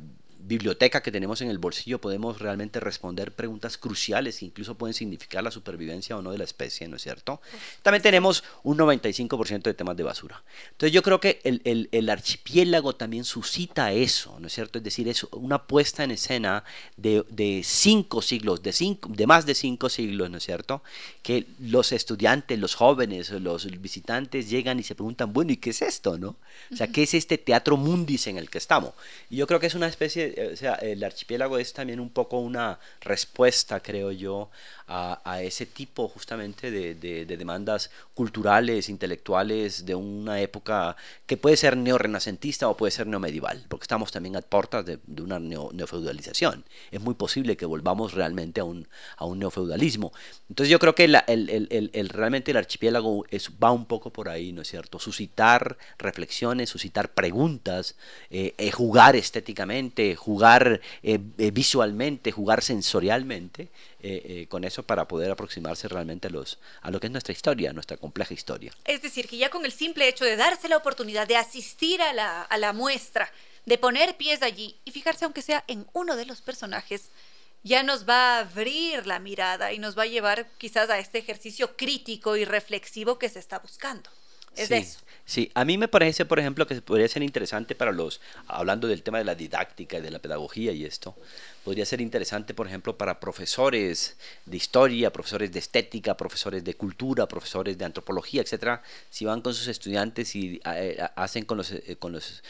biblioteca 0.44 1.02
que 1.02 1.12
tenemos 1.12 1.40
en 1.40 1.50
el 1.50 1.58
bolsillo 1.58 2.00
podemos 2.00 2.40
realmente 2.40 2.80
responder 2.80 3.32
preguntas 3.32 3.78
cruciales 3.78 4.38
que 4.38 4.46
incluso 4.46 4.74
pueden 4.74 4.94
significar 4.94 5.42
la 5.44 5.50
supervivencia 5.50 6.16
o 6.16 6.22
no 6.22 6.32
de 6.32 6.38
la 6.38 6.44
especie, 6.44 6.88
¿no 6.88 6.96
es 6.96 7.02
cierto? 7.02 7.40
También 7.82 8.02
tenemos 8.02 8.42
un 8.62 8.78
95% 8.78 9.62
de 9.62 9.74
temas 9.74 9.96
de 9.96 10.02
basura. 10.02 10.42
Entonces 10.72 10.92
yo 10.92 11.02
creo 11.02 11.20
que 11.20 11.40
el, 11.44 11.88
el, 11.92 12.10
archipiélago 12.10 12.94
también 12.94 13.24
suscita 13.24 13.92
eso, 13.92 14.36
¿no 14.40 14.48
es 14.48 14.52
cierto? 14.52 14.78
Es 14.78 14.84
decir, 14.84 15.08
es 15.08 15.24
una 15.32 15.62
puesta 15.64 16.04
en 16.04 16.10
escena 16.10 16.64
de, 16.96 17.24
de 17.30 17.62
cinco 17.64 18.20
siglos, 18.20 18.62
de, 18.62 18.72
cinco, 18.72 19.08
de 19.12 19.26
más 19.26 19.46
de 19.46 19.54
cinco 19.54 19.88
siglos, 19.88 20.28
¿no 20.30 20.38
es 20.38 20.44
cierto? 20.44 20.82
Que 21.22 21.46
los 21.60 21.92
estudiantes, 21.92 22.58
los 22.58 22.74
jóvenes, 22.74 23.30
los 23.30 23.66
visitantes 23.80 24.50
llegan 24.50 24.80
y 24.80 24.82
se 24.82 24.94
preguntan, 24.94 25.32
bueno, 25.32 25.52
¿y 25.52 25.56
qué 25.56 25.70
es 25.70 25.82
esto, 25.82 26.18
no? 26.18 26.36
O 26.72 26.76
sea, 26.76 26.88
¿qué 26.88 27.04
es 27.04 27.14
este 27.14 27.38
teatro 27.38 27.76
mundis 27.76 28.26
en 28.26 28.38
el 28.38 28.50
que 28.50 28.58
estamos? 28.58 28.92
Y 29.30 29.36
yo 29.36 29.46
creo 29.46 29.60
que 29.60 29.66
es 29.66 29.74
una 29.74 29.88
especie 29.88 30.31
eh, 30.36 30.50
o 30.52 30.56
sea, 30.56 30.74
el 30.74 31.02
archipiélago 31.04 31.58
es 31.58 31.72
también 31.72 32.00
un 32.00 32.10
poco 32.10 32.38
una 32.38 32.78
respuesta, 33.00 33.80
creo 33.80 34.12
yo, 34.12 34.50
a, 34.86 35.42
ese 35.42 35.64
tipo 35.64 36.08
justamente 36.08 36.70
de, 36.70 37.24
demandas 37.24 37.90
culturales, 38.14 38.88
intelectuales 38.88 39.86
de 39.86 39.94
una 39.94 40.40
época 40.40 40.96
que 41.26 41.36
puede 41.36 41.56
ser 41.56 41.76
neorrenacentista 41.76 42.68
o 42.68 42.76
puede 42.76 42.90
ser 42.90 43.06
neomedieval, 43.06 43.64
porque 43.68 43.84
estamos 43.84 44.12
también 44.12 44.36
a 44.36 44.42
puertas 44.42 44.84
de, 44.84 44.98
una 45.22 45.38
neofeudalización. 45.38 46.64
Es 46.90 47.00
muy 47.00 47.14
posible 47.14 47.56
que 47.56 47.64
volvamos 47.64 48.12
realmente 48.12 48.60
a 48.60 48.64
un, 48.64 48.86
a 49.16 49.24
un 49.24 49.38
neofeudalismo. 49.38 50.12
Entonces 50.50 50.70
yo 50.70 50.78
creo 50.78 50.94
que 50.94 51.04
el, 51.04 51.16
el, 51.26 52.08
realmente 52.10 52.50
el 52.50 52.58
archipiélago 52.58 53.24
va 53.62 53.72
un 53.72 53.86
poco 53.86 54.10
por 54.10 54.28
ahí, 54.28 54.52
¿no 54.52 54.62
es 54.62 54.68
cierto? 54.68 54.98
Suscitar 54.98 55.78
reflexiones, 55.98 56.68
suscitar 56.68 57.12
preguntas, 57.12 57.96
eh, 58.30 58.54
eh, 58.58 58.70
jugar 58.70 59.16
estéticamente, 59.16 60.16
jugar 60.22 60.80
eh, 61.02 61.18
visualmente, 61.52 62.30
jugar 62.30 62.62
sensorialmente 62.62 63.62
eh, 64.00 64.22
eh, 64.24 64.46
con 64.48 64.62
eso 64.62 64.84
para 64.84 65.08
poder 65.08 65.32
aproximarse 65.32 65.88
realmente 65.88 66.28
a, 66.28 66.30
los, 66.30 66.60
a 66.80 66.92
lo 66.92 67.00
que 67.00 67.08
es 67.08 67.10
nuestra 67.10 67.32
historia, 67.32 67.72
nuestra 67.72 67.96
compleja 67.96 68.32
historia. 68.32 68.72
Es 68.84 69.02
decir, 69.02 69.26
que 69.26 69.36
ya 69.36 69.50
con 69.50 69.64
el 69.64 69.72
simple 69.72 70.06
hecho 70.06 70.24
de 70.24 70.36
darse 70.36 70.68
la 70.68 70.76
oportunidad 70.76 71.26
de 71.26 71.36
asistir 71.36 72.00
a 72.00 72.12
la, 72.12 72.42
a 72.42 72.56
la 72.56 72.72
muestra, 72.72 73.32
de 73.66 73.78
poner 73.78 74.16
pies 74.16 74.42
allí 74.42 74.76
y 74.84 74.92
fijarse 74.92 75.24
aunque 75.24 75.42
sea 75.42 75.64
en 75.66 75.86
uno 75.92 76.14
de 76.14 76.24
los 76.24 76.40
personajes, 76.40 77.08
ya 77.64 77.82
nos 77.82 78.08
va 78.08 78.36
a 78.36 78.40
abrir 78.42 79.08
la 79.08 79.18
mirada 79.18 79.72
y 79.72 79.80
nos 79.80 79.98
va 79.98 80.04
a 80.04 80.06
llevar 80.06 80.46
quizás 80.58 80.88
a 80.88 81.00
este 81.00 81.18
ejercicio 81.18 81.76
crítico 81.76 82.36
y 82.36 82.44
reflexivo 82.44 83.18
que 83.18 83.28
se 83.28 83.40
está 83.40 83.58
buscando. 83.58 84.08
Es 84.54 84.68
sí, 84.68 84.74
eso. 84.74 85.00
Sí, 85.24 85.50
a 85.54 85.64
mí 85.64 85.78
me 85.78 85.88
parece, 85.88 86.24
por 86.24 86.40
ejemplo, 86.40 86.66
que 86.66 86.82
podría 86.82 87.08
ser 87.08 87.22
interesante 87.22 87.74
para 87.74 87.92
los, 87.92 88.20
hablando 88.48 88.88
del 88.88 89.02
tema 89.02 89.18
de 89.18 89.24
la 89.24 89.34
didáctica 89.34 89.98
y 89.98 90.00
de 90.00 90.10
la 90.10 90.18
pedagogía 90.18 90.72
y 90.72 90.84
esto, 90.84 91.14
podría 91.64 91.86
ser 91.86 92.00
interesante, 92.00 92.54
por 92.54 92.66
ejemplo, 92.66 92.96
para 92.96 93.20
profesores 93.20 94.16
de 94.46 94.56
historia, 94.56 95.12
profesores 95.12 95.52
de 95.52 95.60
estética, 95.60 96.16
profesores 96.16 96.64
de 96.64 96.74
cultura, 96.74 97.28
profesores 97.28 97.78
de 97.78 97.84
antropología, 97.84 98.42
etcétera, 98.42 98.82
si 99.10 99.24
van 99.24 99.40
con 99.42 99.54
sus 99.54 99.68
estudiantes 99.68 100.34
y 100.34 100.60
eh, 100.64 100.98
hacen 101.14 101.44
con 101.44 101.58
los, 101.58 101.70
eh, 101.70 101.96
con 101.98 102.12
los 102.12 102.42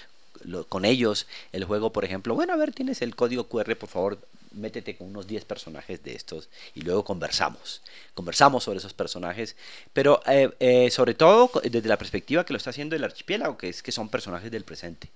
con 0.69 0.85
ellos 0.85 1.29
el 1.53 1.65
juego, 1.65 1.93
por 1.93 2.05
ejemplo, 2.05 2.35
bueno, 2.35 2.53
a 2.53 2.57
ver, 2.57 2.73
tienes 2.73 3.01
el 3.03 3.15
código 3.15 3.45
QR, 3.49 3.77
por 3.77 3.89
favor, 3.89 4.19
métete 4.55 4.97
con 4.97 5.09
unos 5.09 5.27
10 5.27 5.45
personajes 5.45 6.03
de 6.03 6.15
estos 6.15 6.49
y 6.75 6.83
luego 6.83 7.05
conversamos. 7.05 7.83
Conversamos 8.15 8.65
sobre 8.65 8.79
esos 8.79 8.95
personajes, 8.95 9.57
pero 9.93 10.23
eh, 10.27 10.51
eh, 10.61 10.91
sobre 10.91 11.15
todo 11.15 11.51
desde 11.63 11.89
la 11.89 11.99
perspectiva 11.99 12.45
que 12.45 12.53
lo 12.53 12.57
está 12.57 12.71
haciendo 12.71 12.97
el 12.97 13.05
archipiélago, 13.05 13.57
que 13.57 13.69
es 13.69 13.83
que 13.83 13.93
son 13.93 14.09
personajes 14.09 14.51
del 14.51 14.65
presente. 14.65 15.11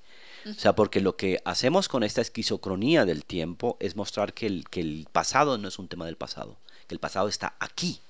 O 0.47 0.55
sea, 0.55 0.75
porque 0.75 1.01
lo 1.01 1.17
que 1.17 1.41
hacemos 1.45 1.89
con 1.89 2.05
esta 2.05 2.21
esquizocronía 2.21 3.05
del 3.05 3.25
tiempo 3.25 3.77
es 3.81 3.97
mostrar 3.97 4.33
que 4.33 4.47
el, 4.47 4.69
que 4.69 4.81
el 4.81 5.09
pasado 5.11 5.59
no 5.59 5.67
es 5.67 5.79
un 5.81 5.89
tema 5.89 6.07
del 6.07 6.17
pasado, 6.17 6.57
que 6.87 6.95
el 6.95 7.01
pasado 7.01 7.29
está 7.29 7.55
aquí 7.59 8.01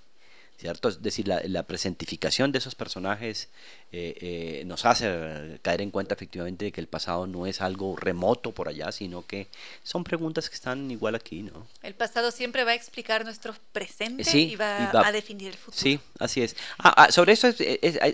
¿cierto? 0.59 0.89
Es 0.89 1.03
decir, 1.03 1.29
la, 1.29 1.63
presentificación 1.65 2.53
de 2.53 2.59
esos 2.59 2.75
personajes 2.75 3.49
eh, 3.93 4.17
eh, 4.21 4.65
nos 4.67 4.85
hace 4.85 5.59
caer 5.63 5.83
en 5.83 5.91
cuenta 5.91 6.15
efectivamente 6.15 6.67
de 6.67 6.73
que 6.73 6.81
el 6.81 6.87
pasado 6.87 7.27
no 7.27 7.47
es 7.47 7.61
algo 7.61 7.97
remoto 7.97 8.53
por 8.53 8.69
allá, 8.69 8.91
sino 8.93 9.27
que 9.27 9.49
son 9.83 10.05
preguntas 10.05 10.49
que 10.49 10.55
están 10.55 10.91
igual 10.91 11.15
aquí, 11.15 11.43
¿no? 11.43 11.67
El 11.83 11.95
pasado 11.95 12.31
siempre 12.31 12.65
va 12.65 12.71
a 12.71 12.75
explicar 12.75 13.25
nuestro 13.25 13.55
presente 13.73 14.25
y, 14.39 14.57
va, 14.57 14.91
a 14.91 15.13
definir 15.13 15.49
el 15.49 15.59
futuro. 15.59 15.77
Sí, 15.77 16.01
así 16.19 16.43
es. 16.43 16.57
Ah, 16.79 16.95
ah, 16.97 17.13
sobre 17.13 17.33
eso 17.33 17.49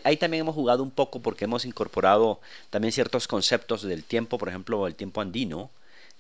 ahí 0.05 0.17
también 0.17 0.41
hemos 0.41 0.55
jugado 0.55 0.83
un 0.83 0.91
poco 0.91 1.21
porque 1.21 1.45
hemos 1.45 1.65
incorporado 1.65 2.41
también 2.71 2.93
ciertos 2.93 3.29
conceptos 3.29 3.83
del 3.83 4.05
tiempo, 4.05 4.39
por 4.39 4.49
ejemplo, 4.49 4.87
el 4.87 4.95
tiempo 4.95 5.21
andino, 5.21 5.71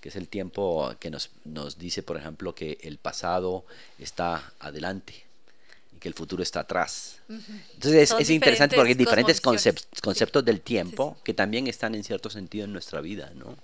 que 0.00 0.10
es 0.10 0.16
el 0.16 0.28
tiempo 0.28 0.94
que 1.00 1.10
nos, 1.10 1.30
nos 1.44 1.78
dice, 1.78 2.02
por 2.02 2.16
ejemplo, 2.16 2.54
que 2.54 2.78
el 2.82 2.98
pasado 2.98 3.64
está 3.98 4.52
adelante 4.60 5.31
que 6.02 6.08
el 6.08 6.14
futuro 6.14 6.42
está 6.42 6.60
atrás. 6.60 7.20
Entonces 7.28 8.12
es, 8.18 8.30
interesante 8.30 8.74
porque 8.74 8.90
hay 8.90 8.94
diferentes 8.96 9.40
conceptos 9.40 10.44
del 10.44 10.60
tiempo 10.60 11.16
que 11.22 11.32
también 11.32 11.68
están 11.68 11.94
en 11.94 12.02
cierto 12.02 12.28
sentido 12.28 12.64
en 12.64 12.72
nuestra 12.72 13.00
vida, 13.00 13.30
¿no? 13.36 13.56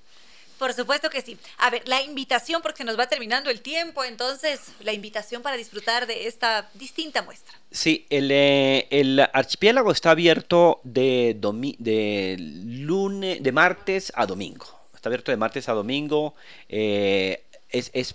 Por 0.56 0.72
supuesto 0.72 1.10
que 1.10 1.20
sí. 1.20 1.36
A 1.58 1.70
ver, 1.70 1.82
la 1.86 2.00
invitación, 2.02 2.62
porque 2.62 2.78
se 2.78 2.84
nos 2.84 2.98
va 2.98 3.08
terminando 3.08 3.50
el 3.50 3.60
tiempo, 3.60 4.04
entonces 4.04 4.60
la 4.80 4.92
invitación 4.92 5.42
para 5.42 5.56
disfrutar 5.56 6.06
de 6.06 6.28
esta 6.28 6.68
distinta 6.74 7.22
muestra. 7.22 7.54
Sí, 7.72 8.06
el, 8.08 8.30
eh, 8.30 8.86
el 8.90 9.20
archipiélago 9.20 9.90
está 9.90 10.12
abierto 10.12 10.80
de, 10.84 11.36
de, 11.78 12.36
lunes, 12.38 13.42
de 13.42 13.52
martes 13.52 14.12
a 14.14 14.26
domingo. 14.26 14.66
Está 14.94 15.08
abierto 15.08 15.32
de 15.32 15.36
martes 15.36 15.68
a 15.68 15.72
domingo. 15.72 16.34
Eh, 16.68 17.42
es, 17.70 17.90
es, 17.94 18.14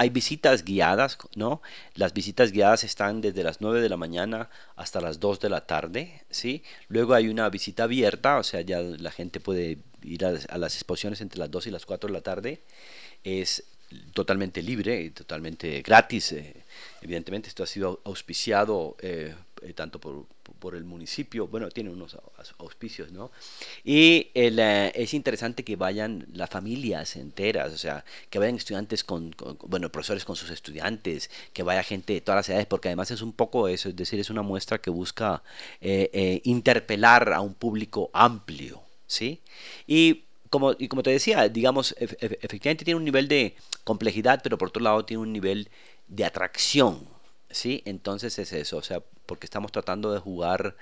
hay 0.00 0.08
visitas 0.08 0.64
guiadas, 0.64 1.18
¿no? 1.34 1.60
Las 1.94 2.14
visitas 2.14 2.52
guiadas 2.52 2.84
están 2.84 3.20
desde 3.20 3.42
las 3.42 3.60
9 3.60 3.82
de 3.82 3.90
la 3.90 3.98
mañana 3.98 4.48
hasta 4.74 4.98
las 5.02 5.20
2 5.20 5.40
de 5.40 5.50
la 5.50 5.66
tarde, 5.66 6.22
¿sí? 6.30 6.62
Luego 6.88 7.12
hay 7.12 7.28
una 7.28 7.50
visita 7.50 7.82
abierta, 7.82 8.38
o 8.38 8.42
sea, 8.42 8.62
ya 8.62 8.80
la 8.80 9.10
gente 9.10 9.40
puede 9.40 9.76
ir 10.02 10.24
a, 10.24 10.56
las 10.56 10.74
exposiciones 10.74 11.20
entre 11.20 11.38
las 11.38 11.50
2 11.50 11.66
y 11.66 11.70
las 11.70 11.84
4 11.84 12.08
de 12.08 12.14
la 12.14 12.22
tarde. 12.22 12.62
Es 13.24 13.62
totalmente 14.14 14.62
libre 14.62 15.10
totalmente 15.10 15.82
gratis. 15.82 16.32
Eh, 16.32 16.54
evidentemente 17.02 17.50
esto 17.50 17.62
ha 17.62 17.66
sido 17.66 18.00
auspiciado 18.04 18.96
eh, 19.02 19.34
eh, 19.60 19.74
tanto 19.74 20.00
por, 20.00 20.24
por, 20.60 20.76
el 20.76 20.84
municipio, 20.84 21.48
bueno, 21.48 21.68
tiene 21.70 21.90
unos 21.90 22.16
auspicios, 22.58 23.10
¿no? 23.10 23.30
Y 23.84 24.28
es 24.34 25.14
interesante 25.14 25.64
que 25.64 25.76
vayan 25.76 26.26
las 26.32 26.50
familias 26.50 27.16
enteras, 27.16 27.72
o 27.72 27.78
sea, 27.78 28.04
que 28.28 28.38
vayan 28.38 28.56
estudiantes 28.56 29.02
con, 29.02 29.34
bueno, 29.64 29.90
profesores 29.90 30.24
con 30.24 30.36
sus 30.36 30.50
estudiantes, 30.50 31.30
que 31.52 31.62
vaya 31.62 31.82
gente 31.82 32.12
de 32.12 32.20
todas 32.20 32.38
las 32.38 32.48
edades, 32.50 32.66
porque 32.66 32.88
además 32.88 33.10
es 33.10 33.22
un 33.22 33.32
poco 33.32 33.66
eso, 33.66 33.88
es 33.88 33.96
decir, 33.96 34.20
es 34.20 34.30
una 34.30 34.42
muestra 34.42 34.78
que 34.78 34.90
busca 34.90 35.42
interpelar 36.44 37.32
a 37.32 37.40
un 37.40 37.54
público 37.54 38.10
amplio, 38.12 38.82
¿sí? 39.06 39.40
Y 39.86 40.24
como, 40.50 40.74
y 40.78 40.88
como 40.88 41.02
te 41.02 41.10
decía, 41.10 41.48
digamos, 41.48 41.94
efectivamente 41.98 42.84
tiene 42.84 42.98
un 42.98 43.04
nivel 43.04 43.28
de 43.28 43.54
complejidad, 43.84 44.40
pero 44.42 44.58
por 44.58 44.68
otro 44.68 44.82
lado 44.82 45.04
tiene 45.04 45.22
un 45.22 45.32
nivel 45.32 45.70
de 46.08 46.24
atracción, 46.24 47.06
¿sí? 47.50 47.82
Entonces 47.84 48.38
es 48.38 48.52
eso, 48.52 48.76
o 48.76 48.82
sea, 48.82 49.02
porque 49.26 49.46
estamos 49.46 49.72
tratando 49.72 50.12
de 50.12 50.18
jugar, 50.20 50.76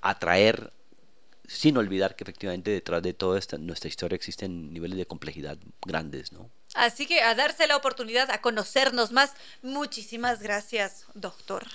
atraer, 0.00 0.72
sin 1.46 1.76
olvidar 1.76 2.16
que 2.16 2.24
efectivamente 2.24 2.70
detrás 2.70 3.02
de 3.02 3.12
toda 3.12 3.38
esta, 3.38 3.58
nuestra 3.58 3.88
historia 3.88 4.16
existen 4.16 4.72
niveles 4.72 4.96
de 4.96 5.06
complejidad 5.06 5.58
grandes, 5.84 6.32
¿no? 6.32 6.50
Así 6.74 7.06
que 7.06 7.20
a 7.20 7.34
darse 7.34 7.66
la 7.66 7.76
oportunidad 7.76 8.30
a 8.30 8.40
conocernos 8.40 9.12
más. 9.12 9.32
Muchísimas 9.60 10.40
gracias, 10.40 11.04
doctor. 11.14 11.66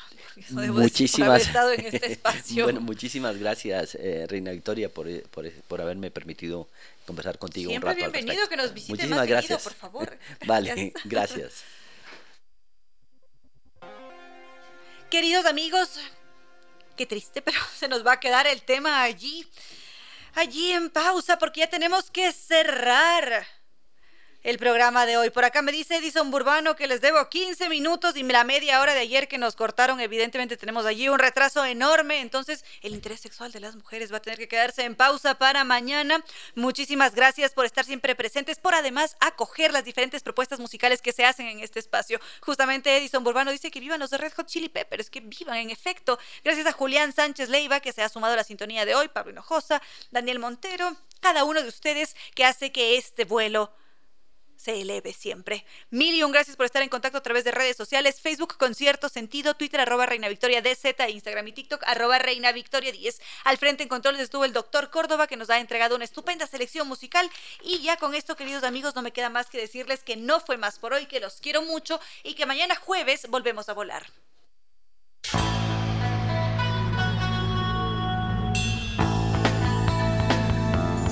Muchísimas. 0.49 1.41
Por 1.41 1.47
estado 1.47 1.71
en 1.73 1.85
este 1.85 2.11
espacio. 2.13 2.63
bueno, 2.63 2.81
muchísimas 2.81 3.37
gracias, 3.37 3.95
eh, 3.95 4.25
Reina 4.27 4.51
Victoria, 4.51 4.89
por, 4.89 5.07
por, 5.29 5.51
por, 5.51 5.81
haberme 5.81 6.09
permitido 6.09 6.67
conversar 7.05 7.37
contigo 7.37 7.69
Siempre 7.69 7.91
un 7.91 7.95
rato. 7.97 8.11
bienvenido, 8.11 8.47
que 8.49 8.57
nos 8.57 8.73
visite 8.73 8.93
Muchísimas 8.93 9.19
más 9.19 9.27
gracias. 9.27 9.63
por 9.63 9.73
favor. 9.73 10.17
vale, 10.47 10.93
gracias. 11.05 11.63
Queridos 15.09 15.45
amigos, 15.45 16.01
qué 16.97 17.05
triste, 17.05 17.41
pero 17.41 17.57
se 17.77 17.87
nos 17.87 18.05
va 18.05 18.13
a 18.13 18.19
quedar 18.19 18.45
el 18.45 18.61
tema 18.61 19.03
allí, 19.03 19.47
allí 20.35 20.71
en 20.73 20.89
pausa, 20.89 21.37
porque 21.37 21.61
ya 21.61 21.69
tenemos 21.69 22.11
que 22.11 22.33
cerrar 22.33 23.47
el 24.47 24.59
programa 24.59 25.05
de 25.05 25.17
hoy. 25.17 25.29
Por 25.29 25.43
acá 25.43 25.61
me 25.61 25.73
dice 25.73 25.97
Edison 25.97 26.31
Burbano 26.31 26.77
que 26.77 26.87
les 26.87 27.01
debo 27.01 27.27
15 27.27 27.67
minutos 27.67 28.15
y 28.15 28.23
la 28.23 28.45
media 28.45 28.79
hora 28.79 28.93
de 28.93 29.01
ayer 29.01 29.27
que 29.27 29.37
nos 29.37 29.57
cortaron. 29.57 29.99
Evidentemente 29.99 30.55
tenemos 30.55 30.85
allí 30.85 31.09
un 31.09 31.19
retraso 31.19 31.65
enorme. 31.65 32.21
Entonces 32.21 32.63
el 32.81 32.93
interés 32.93 33.19
sexual 33.19 33.51
de 33.51 33.59
las 33.59 33.75
mujeres 33.75 34.09
va 34.09 34.17
a 34.17 34.21
tener 34.21 34.39
que 34.39 34.47
quedarse 34.47 34.85
en 34.85 34.95
pausa 34.95 35.35
para 35.35 35.65
mañana. 35.65 36.23
Muchísimas 36.55 37.13
gracias 37.13 37.51
por 37.51 37.65
estar 37.65 37.83
siempre 37.83 38.15
presentes, 38.15 38.57
por 38.57 38.73
además 38.73 39.17
acoger 39.19 39.73
las 39.73 39.83
diferentes 39.83 40.23
propuestas 40.23 40.61
musicales 40.61 41.01
que 41.01 41.11
se 41.11 41.25
hacen 41.25 41.47
en 41.47 41.59
este 41.59 41.81
espacio. 41.81 42.17
Justamente 42.39 42.95
Edison 42.95 43.25
Burbano 43.25 43.51
dice 43.51 43.69
que 43.69 43.81
vivan 43.81 43.99
los 43.99 44.11
de 44.11 44.17
Red 44.17 44.31
Hot 44.37 44.47
Chili 44.47 44.69
Peppers, 44.69 45.09
que 45.09 45.19
vivan 45.19 45.57
en 45.57 45.71
efecto. 45.71 46.19
Gracias 46.45 46.65
a 46.67 46.71
Julián 46.71 47.11
Sánchez 47.11 47.49
Leiva 47.49 47.81
que 47.81 47.91
se 47.91 48.01
ha 48.01 48.07
sumado 48.07 48.31
a 48.31 48.37
la 48.37 48.45
sintonía 48.45 48.85
de 48.85 48.95
hoy, 48.95 49.09
Pablo 49.09 49.33
Hinojosa, 49.33 49.81
Daniel 50.11 50.39
Montero, 50.39 50.95
cada 51.19 51.43
uno 51.43 51.61
de 51.61 51.67
ustedes 51.67 52.15
que 52.33 52.45
hace 52.45 52.71
que 52.71 52.95
este 52.95 53.25
vuelo 53.25 53.73
se 54.57 54.81
eleve 54.81 55.13
siempre. 55.13 55.65
Mil 55.89 56.15
y 56.15 56.23
un 56.23 56.31
gracias 56.31 56.57
por 56.57 56.65
estar 56.65 56.81
en 56.81 56.89
contacto 56.89 57.19
a 57.19 57.23
través 57.23 57.43
de 57.43 57.51
redes 57.51 57.77
sociales, 57.77 58.19
Facebook 58.19 58.57
con 58.57 58.75
cierto 58.75 59.07
sentido, 59.09 59.53
Twitter 59.53 59.79
arroba 59.79 60.05
Reina 60.05 60.27
Victoria 60.27 60.61
DZ, 60.61 61.09
Instagram 61.09 61.47
y 61.47 61.51
TikTok 61.53 61.83
arroba 61.85 62.19
Reina 62.19 62.51
Victoria 62.51 62.91
10. 62.91 63.21
Al 63.45 63.57
frente 63.57 63.83
en 63.83 63.89
controles 63.89 64.21
estuvo 64.21 64.45
el 64.45 64.53
doctor 64.53 64.89
Córdoba 64.89 65.27
que 65.27 65.37
nos 65.37 65.49
ha 65.49 65.59
entregado 65.59 65.95
una 65.95 66.05
estupenda 66.05 66.47
selección 66.47 66.87
musical 66.87 67.29
y 67.63 67.81
ya 67.81 67.97
con 67.97 68.15
esto 68.15 68.35
queridos 68.35 68.63
amigos 68.63 68.95
no 68.95 69.01
me 69.01 69.13
queda 69.13 69.29
más 69.29 69.47
que 69.47 69.59
decirles 69.59 70.03
que 70.03 70.17
no 70.17 70.39
fue 70.39 70.57
más 70.57 70.79
por 70.79 70.93
hoy, 70.93 71.05
que 71.05 71.19
los 71.19 71.39
quiero 71.39 71.61
mucho 71.61 71.99
y 72.23 72.33
que 72.33 72.45
mañana 72.45 72.75
jueves 72.75 73.27
volvemos 73.29 73.69
a 73.69 73.73
volar. 73.73 74.07